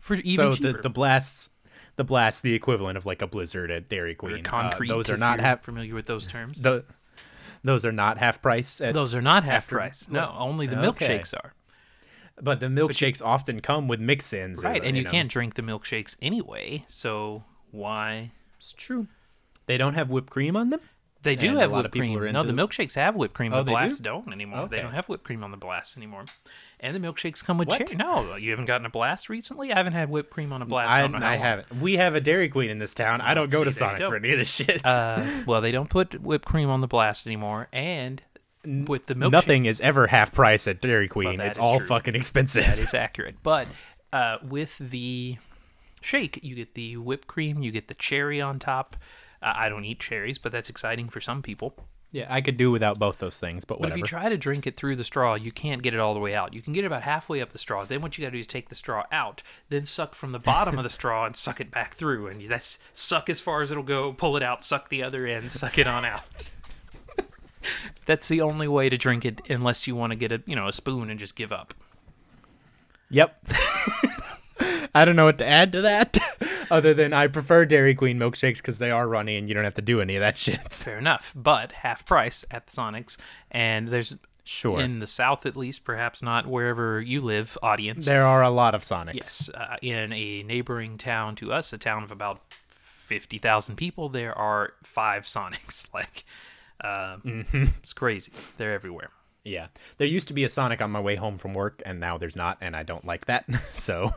[0.00, 0.72] for even so cheaper.
[0.72, 1.50] the the blasts
[1.96, 4.38] the blast, the equivalent of like a blizzard at Dairy Or Queen.
[4.46, 4.88] Uh, concrete.
[4.88, 6.62] those are not you're familiar with those terms.
[6.62, 6.82] tho-
[7.64, 8.80] those are not half price.
[8.80, 10.08] At, those are not half after- price.
[10.08, 11.18] No, only the Okay.
[11.18, 11.54] milkshakes are.
[12.40, 14.64] but the milkshakes often come with mix-ins.
[14.64, 16.84] Right, uh, and you can't drink the milkshakes anyway.
[16.88, 18.32] So why?
[18.56, 19.06] It's true.
[19.66, 20.80] They don't have whipped cream on them.
[21.22, 22.32] They do And a have lot whipped of people cream.
[22.32, 23.52] No, the milkshakes have whipped cream.
[23.52, 23.76] Oh, the they do?
[23.78, 24.66] blasts don't anymore.
[24.66, 26.24] They don't have whipped cream on the blast anymore.
[26.84, 27.78] And the milkshakes come with What?
[27.78, 27.94] cherry.
[27.96, 29.72] No, you haven't gotten a blast recently.
[29.72, 30.90] I haven't had whipped cream on a blast.
[30.92, 31.72] I, I, don't know how I haven't.
[31.80, 33.20] We have a Dairy Queen in this town.
[33.20, 34.08] I don't go See, to Sonic go.
[34.08, 34.84] for any of this shit.
[34.84, 38.20] Uh, well, they don't put whipped cream on the blast anymore, and
[38.64, 41.36] with the milkshake, Nothing is ever half price at Dairy Queen.
[41.38, 41.86] that it's all true.
[41.86, 42.64] fucking expensive.
[42.64, 43.36] That is accurate.
[43.44, 43.68] But
[44.12, 45.36] uh, with the
[46.00, 48.96] shake, you get the whipped cream, you get the cherry on top.
[49.40, 51.76] Uh, I don't eat cherries, but that's exciting for some people.
[52.12, 53.94] Yeah, I could do without both those things, but whatever.
[53.94, 56.12] But if you try to drink it through the straw, you can't get it all
[56.12, 56.52] the way out.
[56.52, 57.86] You can get it about halfway up the straw.
[57.86, 60.38] Then what you got to do is take the straw out, then suck from the
[60.38, 62.26] bottom of the straw and suck it back through.
[62.26, 65.50] And that's suck as far as it'll go, pull it out, suck the other end,
[65.50, 66.50] suck it on out.
[68.04, 70.68] that's the only way to drink it, unless you want to get a you know
[70.68, 71.72] a spoon and just give up.
[73.08, 73.42] Yep.
[74.94, 76.18] I don't know what to add to that,
[76.70, 79.74] other than I prefer Dairy Queen milkshakes because they are runny and you don't have
[79.74, 80.72] to do any of that shit.
[80.72, 83.16] Fair enough, but half price at the Sonics,
[83.50, 84.80] and there's Sure.
[84.80, 88.06] in the South at least, perhaps not wherever you live, audience.
[88.06, 89.14] There are a lot of Sonics.
[89.14, 94.08] Yes, uh, in a neighboring town to us, a town of about fifty thousand people,
[94.08, 95.86] there are five Sonics.
[95.94, 96.24] Like,
[96.82, 98.32] uh, it's crazy.
[98.58, 99.10] They're everywhere.
[99.44, 99.68] Yeah.
[99.98, 102.34] There used to be a Sonic on my way home from work, and now there's
[102.34, 103.44] not, and I don't like that.
[103.74, 104.12] so.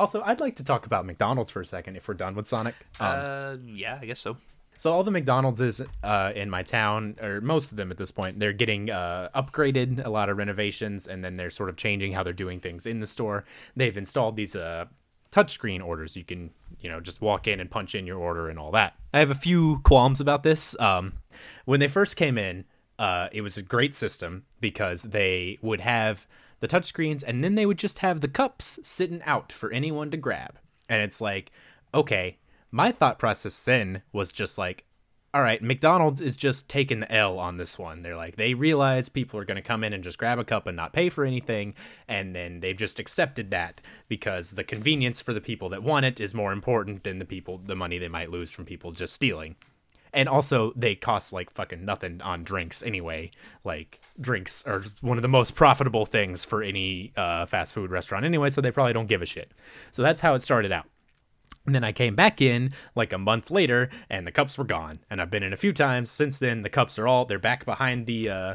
[0.00, 2.74] Also, I'd like to talk about McDonald's for a second if we're done with Sonic.
[3.00, 4.38] Um, uh, yeah, I guess so.
[4.78, 8.10] So all the McDonald's is uh, in my town, or most of them at this
[8.10, 12.12] point, they're getting uh, upgraded, a lot of renovations, and then they're sort of changing
[12.12, 13.44] how they're doing things in the store.
[13.76, 14.86] They've installed these uh,
[15.32, 16.16] touchscreen orders.
[16.16, 16.50] You can,
[16.80, 18.94] you know, just walk in and punch in your order and all that.
[19.12, 20.80] I have a few qualms about this.
[20.80, 21.12] Um,
[21.66, 22.64] when they first came in,
[22.98, 26.26] uh, it was a great system because they would have
[26.60, 30.16] the touchscreens and then they would just have the cups sitting out for anyone to
[30.16, 30.58] grab.
[30.88, 31.50] And it's like,
[31.92, 32.38] okay,
[32.70, 34.84] my thought process then was just like,
[35.32, 38.02] all right, McDonald's is just taking the L on this one.
[38.02, 40.66] They're like, they realize people are going to come in and just grab a cup
[40.66, 41.74] and not pay for anything.
[42.08, 46.18] And then they've just accepted that because the convenience for the people that want it
[46.18, 49.54] is more important than the people, the money they might lose from people just stealing.
[50.12, 53.30] And also, they cost like fucking nothing on drinks anyway.
[53.64, 58.24] Like, drinks are one of the most profitable things for any uh, fast food restaurant
[58.24, 59.52] anyway, so they probably don't give a shit.
[59.90, 60.86] So that's how it started out.
[61.66, 65.00] And then I came back in like a month later, and the cups were gone.
[65.10, 66.62] And I've been in a few times since then.
[66.62, 68.54] The cups are all they're back behind the, uh,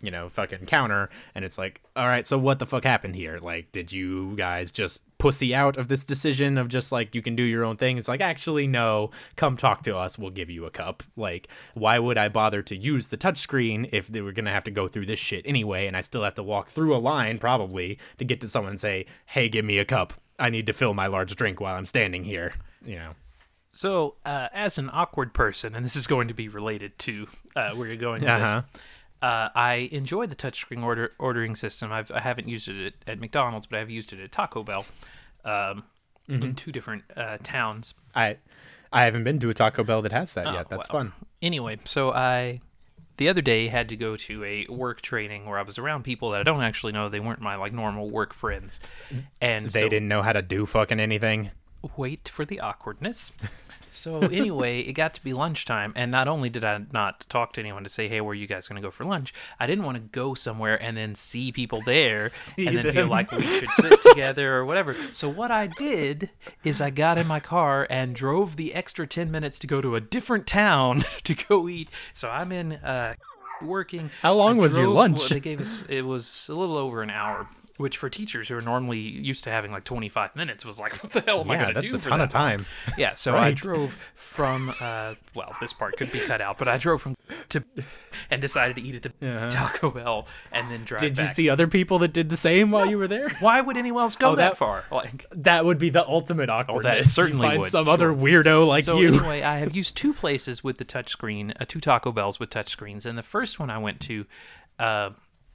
[0.00, 1.10] you know, fucking counter.
[1.34, 3.38] And it's like, all right, so what the fuck happened here?
[3.38, 7.36] Like, did you guys just pussy out of this decision of just like you can
[7.36, 7.96] do your own thing?
[7.98, 9.10] It's like, actually, no.
[9.36, 10.18] Come talk to us.
[10.18, 11.02] We'll give you a cup.
[11.16, 14.70] Like, why would I bother to use the touchscreen if they were gonna have to
[14.72, 15.86] go through this shit anyway?
[15.86, 18.80] And I still have to walk through a line probably to get to someone and
[18.80, 20.14] say, hey, give me a cup.
[20.38, 22.52] I need to fill my large drink while I'm standing here.
[22.84, 23.10] You know.
[23.72, 27.70] So, uh, as an awkward person, and this is going to be related to uh,
[27.72, 28.62] where you're going with Uh-huh.
[28.72, 28.82] this,
[29.22, 31.92] uh, I enjoy the touchscreen order ordering system.
[31.92, 34.86] I've, I haven't used it at, at McDonald's, but I've used it at Taco Bell
[35.44, 35.84] um,
[36.28, 36.42] Mm-hmm.
[36.44, 37.94] in two different uh, towns.
[38.14, 38.36] I
[38.92, 40.68] I haven't been to a Taco Bell that has that Oh, yet.
[40.68, 41.00] That's well.
[41.04, 41.12] fun.
[41.42, 42.60] Anyway, so I
[43.16, 46.30] the other day had to go to a work training where I was around people
[46.30, 47.08] that I don't actually know.
[47.08, 48.78] They weren't my like normal work friends,
[49.40, 51.50] and They so, didn't know how to do fucking anything.
[51.96, 53.32] wait for the awkwardness.
[53.90, 57.60] So anyway, it got to be lunchtime, and not only did I not talk to
[57.60, 59.84] anyone to say, "Hey, where are you guys going to go for lunch?" I didn't
[59.84, 63.68] want to go somewhere and then see people there and then feel like we should
[63.70, 64.94] sit together or whatever.
[65.12, 66.30] So what I did
[66.64, 69.96] is I got in my car and drove the extra ten minutes to go to
[69.96, 71.90] a different town to go eat.
[72.12, 73.14] So I'm in uh,
[73.62, 74.10] working.
[74.22, 75.18] How long I was your lunch?
[75.18, 77.48] well, they gave us it was a little over an hour.
[77.80, 81.12] Which for teachers who are normally used to having like 25 minutes was like, what
[81.12, 82.48] the hell am I going to do that's a ton of that long?
[82.50, 82.66] time.
[82.98, 86.76] Yeah, so I drove from uh well, this part could be cut out, but I
[86.76, 87.14] drove from
[87.50, 87.64] to
[88.30, 89.48] and decided to eat at the Yeah.
[89.48, 92.84] Taco Bell and then drive Did you see other people that did the same while
[92.86, 93.30] you were there?
[93.40, 94.84] Why would anyone else go Oh, that, that- far?
[94.90, 96.98] Like That would be the ultimate awkwardness.
[96.98, 97.94] You certainly find would, some sure.
[97.94, 99.08] other weirdo like so you.
[99.14, 103.06] anyway, I have used two places with the touchscreen, uh, two Taco Bells with touchscreens,
[103.06, 104.26] and the first one I went to,
[104.78, 105.10] uh,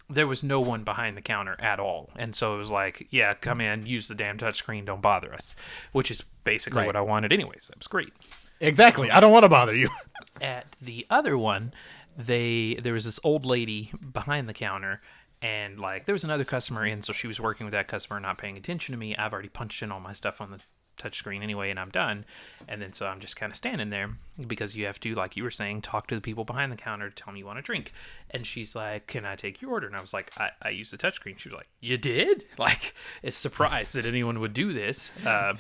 [0.10, 3.34] there was no one behind the counter at all, and so it was like, yeah,
[3.34, 5.56] come in, use the damn touchscreen, don't bother us,
[5.92, 6.88] which is basically Right.
[6.88, 7.70] what I wanted anyways.
[7.72, 8.14] It was great.
[8.60, 9.10] Exactly.
[9.12, 9.90] I don't want to bother you.
[10.42, 11.74] at the other one,
[12.18, 15.02] they there was this old lady behind the counter,
[15.42, 18.38] and like there was another customer in, so she was working with that customer, not
[18.38, 19.16] paying attention to me.
[19.16, 20.60] I've already punched in all my stuff on the
[20.98, 22.26] touchscreen anyway, and I'm done.
[22.68, 24.12] And then so I'm just kind of standing there
[24.48, 27.10] because you have to, like you were saying, talk to the people behind the counter
[27.10, 27.92] to tell them you want a drink.
[28.32, 30.92] And she's like, "Can I take your order?" And I was like, "I, I used
[30.92, 35.12] the touchscreen." She was like, "You did?" Like, is surprised that anyone would do this.
[35.26, 35.60] Um,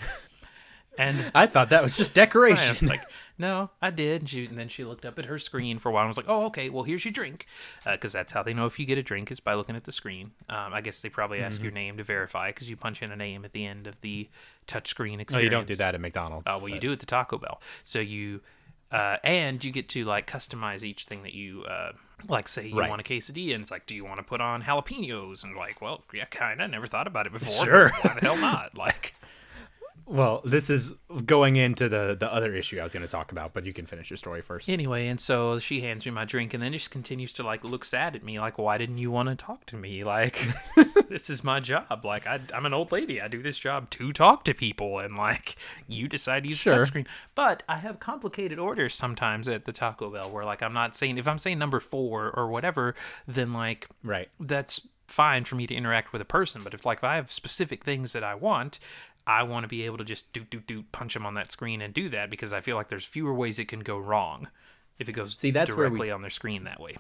[0.97, 2.87] and I thought that was just decoration.
[2.87, 3.01] like,
[3.37, 4.21] no, I did.
[4.21, 6.17] And, she, and then she looked up at her screen for a while and was
[6.17, 7.45] like, oh, okay, well, here's your drink.
[7.85, 9.91] Because that's how they know if you get a drink is by looking at the
[9.91, 10.31] screen.
[10.49, 11.63] Um, I guess they probably ask Mm-hmm.
[11.65, 14.29] your name to verify because you punch in a name at the end of the
[14.67, 15.33] touchscreen experience.
[15.35, 16.45] oh, you don't do that at McDonald's.
[16.47, 17.61] Oh, well, you but- do at the Taco Bell.
[17.83, 18.41] So you,
[18.91, 21.91] uh, and you get to like customize each thing that you, uh,
[22.29, 22.89] like, say you Right.
[22.89, 25.43] want a quesadilla, and it's like, do you want to put on jalapenos?
[25.43, 26.69] And like, well, yeah, kind of.
[26.71, 27.65] Never thought about it before.
[27.65, 27.89] Sure.
[28.01, 28.77] Why the hell not?
[28.77, 29.13] Like,
[30.07, 30.91] Well, this is
[31.25, 33.87] going into the the other issue I was going to talk about, but you can
[33.87, 34.69] finish your story first.
[34.69, 37.83] Anyway, and so she hands me my drink and then just continues to like look
[37.83, 40.03] sad at me, like, why didn't you want to talk to me?
[40.03, 40.39] Like,
[41.09, 42.05] this is my job.
[42.05, 43.19] Like, I, I'm an old lady.
[43.19, 45.55] I do this job to talk to people, and like,
[45.87, 46.73] you decide to use Sure.
[46.73, 47.07] touchscreen.
[47.33, 51.17] But I have complicated orders sometimes at the Taco Bell where like I'm not saying
[51.17, 52.93] if I'm saying number four or whatever,
[53.27, 54.29] then like Right.
[54.39, 56.61] that's fine for me to interact with a person.
[56.63, 58.79] But if like if I have specific things that I want,
[59.27, 61.81] I want to be able to just do do do punch them on that screen
[61.81, 64.47] and do that because I feel like there's fewer ways it can go wrong
[64.99, 66.95] if it goes See, that's where we- directly on their screen that way.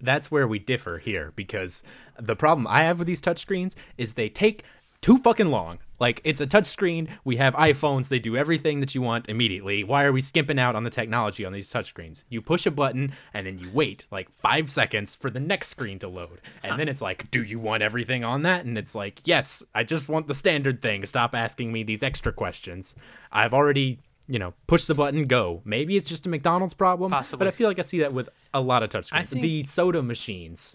[0.00, 1.82] that's where we differ here because
[2.18, 4.62] the problem I have with these touchscreens is they take
[5.06, 5.78] too fucking long.
[6.00, 7.08] Like it's a touchscreen.
[7.24, 8.08] We have iPhones.
[8.08, 9.84] They do everything that you want immediately.
[9.84, 12.24] Why are we skimping out on the technology on these touchscreens?
[12.28, 16.00] You push a button and then you wait like five seconds for the next screen
[16.00, 18.64] to load, and then it's like, do you want everything on that?
[18.64, 21.06] And it's like, yes, I just want the standard thing.
[21.06, 22.96] Stop asking me these extra questions.
[23.30, 24.00] I've already.
[24.28, 25.62] You know, push the button, go.
[25.64, 27.38] Maybe it's just a McDonald's problem, Possibly.
[27.38, 29.28] but I feel like I see that with a lot of touchscreens.
[29.28, 30.74] Think- the soda machines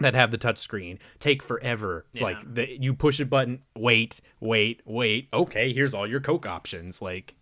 [0.00, 2.06] that have the touch screen take forever.
[2.20, 5.28] Like the, you push a button, wait, wait, wait.
[5.32, 7.00] Okay, here's all your Coke options.
[7.00, 7.34] Like,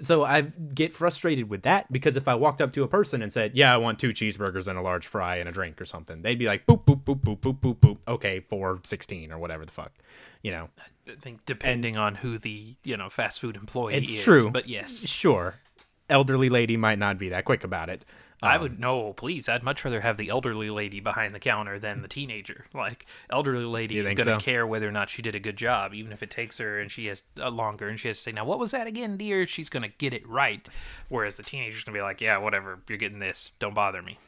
[0.00, 3.32] so I get frustrated with that because if I walked up to a person and
[3.32, 6.22] said, "Yeah, I want two cheeseburgers and a large fry and a drink or something,"
[6.22, 9.64] they'd be like, "Boop, boop, boop, boop, boop, boop, boop." Okay, four sixteen or whatever
[9.64, 9.92] the fuck,
[10.42, 10.70] you know.
[11.08, 14.50] I think depending on who the you know fast food employee It's is, true.
[14.50, 15.54] but yes, Sure,
[16.08, 18.04] elderly lady might not be that quick about it.
[18.42, 19.48] I would no, please.
[19.48, 22.66] I'd much rather have the elderly lady behind the counter than the teenager.
[22.74, 24.44] Like elderly lady is going to so?
[24.44, 26.90] care whether or not she did a good job, even if it takes her and
[26.90, 29.46] she has uh, longer and she has to say, "Now, what was that again, dear?"
[29.46, 30.68] She's going to get it right.
[31.08, 32.80] Whereas the teenager's going to be like, "Yeah, whatever.
[32.88, 33.52] You're getting this.
[33.60, 34.18] Don't bother me."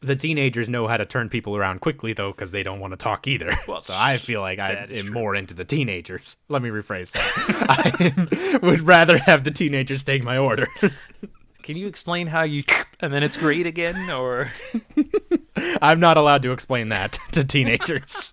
[0.00, 2.96] the teenagers know how to turn people around quickly though because they don't want to
[2.96, 5.10] talk either Well, so i feel like i am true.
[5.10, 10.22] more into the teenagers let me rephrase that i would rather have the teenagers take
[10.22, 10.68] my order
[11.68, 12.64] Can you explain how you
[13.00, 14.50] and then it's great again, or
[15.82, 18.32] i'm not allowed to explain that to teenagers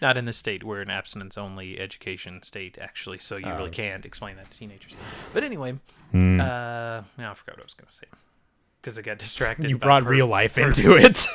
[0.00, 0.62] not in the state?
[0.62, 3.56] We're an abstinence-only education state, actually, so you Oh.
[3.56, 4.94] really can't explain that to teenagers.
[5.34, 5.78] But anyway,
[6.12, 6.40] Hmm.
[6.40, 8.06] uh, now I forgot what I was going to say
[8.80, 9.68] because I got distracted.
[9.68, 11.26] you brought her- real life her- into it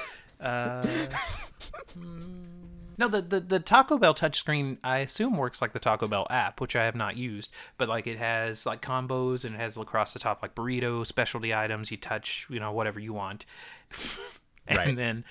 [2.98, 6.62] No, the, the the Taco Bell touchscreen I assume works like the Taco Bell app,
[6.62, 10.14] which I have not used, but like it has like combos and it has across
[10.14, 11.92] the top like burrito specialty items.
[11.92, 13.46] You touch, you know, whatever you want,
[14.68, 14.96] and Right.
[14.96, 15.24] then.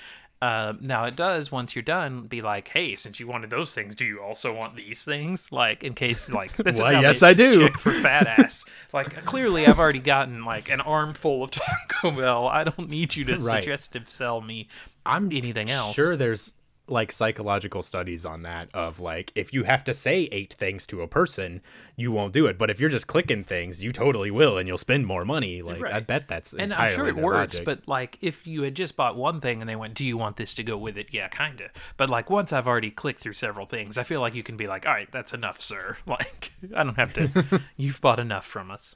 [0.43, 3.95] Uh, now it does once you're done be like hey since you wanted those things
[3.95, 7.21] do you also want these things like in case like this Why, is how yes,
[7.21, 7.69] they I do.
[7.79, 8.63] for fat ass
[8.93, 13.25] like clearly i've already gotten like an armful of taco bell i don't need you
[13.25, 13.41] to Right.
[13.41, 14.69] suggestive sell me
[15.07, 16.53] i'm anything else sure there's
[16.87, 21.01] like psychological studies on that of like if you have to say eight things to
[21.01, 21.63] a person
[21.97, 24.77] you won't do it but if you're just clicking things you totally will and you'll
[24.77, 27.65] spend more money like i bet that's and I'm sure it works, logic.
[27.65, 30.37] but like if you had just bought one thing and they went, "Do you want
[30.37, 31.71] this to go with it?" Yeah, kind of.
[31.97, 34.67] But like once I've already clicked through several things, I feel like you can be
[34.67, 37.61] like, "All right, that's enough, sir." Like I don't have to.
[37.77, 38.95] You've bought enough from us.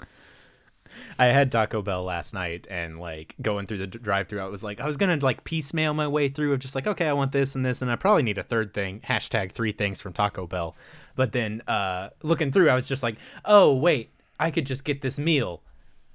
[1.19, 4.81] I had Taco Bell last night and like going through the drive-through, I was like,
[4.81, 7.55] I was gonna like piecemeal my way through of just like, okay, I want this
[7.55, 9.01] and this, and I probably need a third thing.
[9.01, 10.77] Hashtag three things from Taco Bell.
[11.17, 15.03] But then uh, looking through, I was just like, oh wait, I could just get
[15.03, 15.63] this meal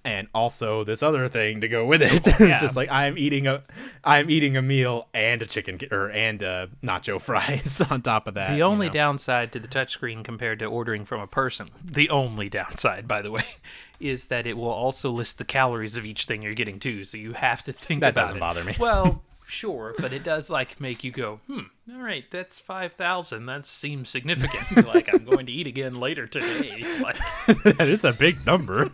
[0.05, 2.27] and also this other thing to go with oh, it.
[2.27, 2.59] It's yeah.
[2.59, 3.63] just like I'm eating a,
[4.03, 8.33] I'm eating a meal and a chicken or and a nacho fries on top of
[8.33, 8.51] that.
[8.51, 8.93] The you only know?
[8.93, 13.31] downside to the touchscreen compared to ordering from a person, the only downside, by the
[13.31, 13.43] way,
[13.99, 17.03] is that it will also list the calories of each thing you're getting too.
[17.03, 18.39] So you have to think That about doesn't it.
[18.41, 18.75] bother me.
[18.77, 21.61] Well, sure, but it does like make you go, hmm.
[21.91, 23.45] All right, that's five thousand.
[23.45, 24.87] That seems significant.
[24.93, 26.83] like I'm going to eat again later today.
[27.01, 27.17] Like
[27.63, 28.91] that is a big number.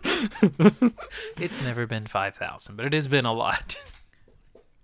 [1.36, 3.76] it's never been five thousand, but it has been a lot.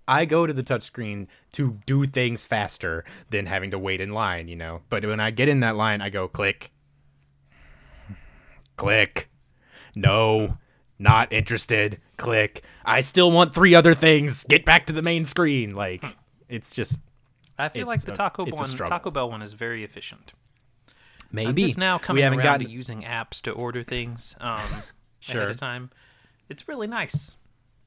[0.06, 4.48] I go to the touchscreen to do things faster than having to wait in line,
[4.48, 4.82] you know.
[4.88, 6.70] But when I get in that line, I go click.
[8.76, 9.28] Click.
[9.96, 10.58] No,
[10.98, 12.00] not interested.
[12.16, 12.62] Click.
[12.84, 14.44] I still want three other things.
[14.44, 15.74] Get back to the main screen.
[15.74, 16.04] Like,
[16.48, 17.00] it's just
[17.58, 18.66] I feel like the Taco a one.
[18.66, 20.32] Taco Bell one is very efficient.
[21.32, 24.34] maybe I'm just now coming we haven't around gotten to using apps to order things
[24.40, 24.60] um,
[25.20, 25.40] Sure.
[25.42, 25.90] ahead of time.
[26.48, 27.32] It's really nice.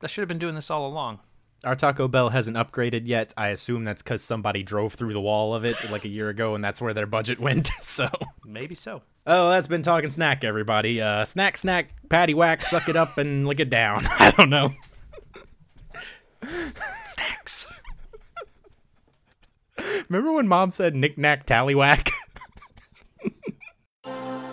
[0.02, 1.20] I should have been doing this all along.
[1.64, 3.34] Our Taco Bell hasn't upgraded yet.
[3.36, 6.56] I assume that's because somebody drove through the wall of it like a year ago,
[6.56, 7.70] and that's where their budget went.
[7.82, 8.10] So,
[8.46, 9.02] Maybe so.
[9.28, 11.02] oh, that's been talking snack, everybody.
[11.02, 14.06] Uh, snack, snack, patty whack, suck it up and lick it down.
[14.20, 14.74] I don't know.
[17.06, 17.74] Snacks.
[20.08, 22.10] Remember when Mom said knick knack tallywhack?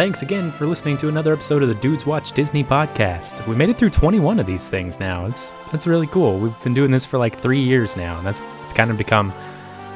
[0.00, 3.46] Thanks again for listening to another episode of the Dudes Watch Disney podcast.
[3.46, 5.26] We made it through 21 of these things now.
[5.26, 6.38] It's that's really cool.
[6.38, 9.30] We've been doing this for like three years now, and that's it's kind of become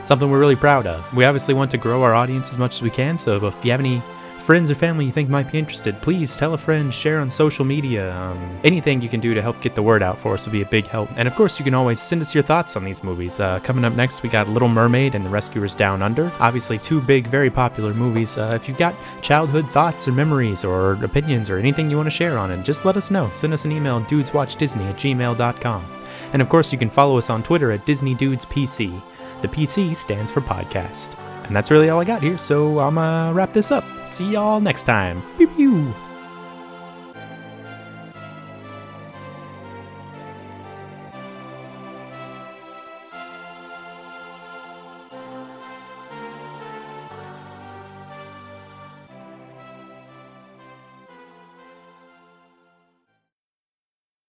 [0.05, 1.11] something we're really proud of.
[1.15, 3.17] We obviously want to grow our audience as much as we can.
[3.17, 4.03] So if you have any
[4.45, 7.65] friends or family you think might be interested, please tell a friend, share on social
[7.65, 8.15] media.
[8.15, 10.61] Um, anything you can do to help get the word out for us would be
[10.61, 11.09] a big help.
[11.17, 13.41] And of course, you can always send us your thoughts on these movies.
[13.41, 16.31] Uh, coming up next, we got Little Mermaid and The Rescuers Down Under.
[16.41, 18.37] Obviously, two big, very popular movies.
[18.37, 22.11] Uh, if you've got childhood thoughts or memories or opinions or anything you want to
[22.11, 23.31] share on it, just let us know.
[23.33, 25.87] Send us an email, dudeswatchdisney at gmail.com.
[26.35, 29.03] And of course, you can follow us on Twitter at DisneyDudesPC.
[29.41, 31.17] The PC stands for podcast.
[31.45, 33.85] And that's really all I got here, so I'm gonna wrap this up.
[34.07, 35.23] See y'all next time.
[35.37, 35.95] Pew pew.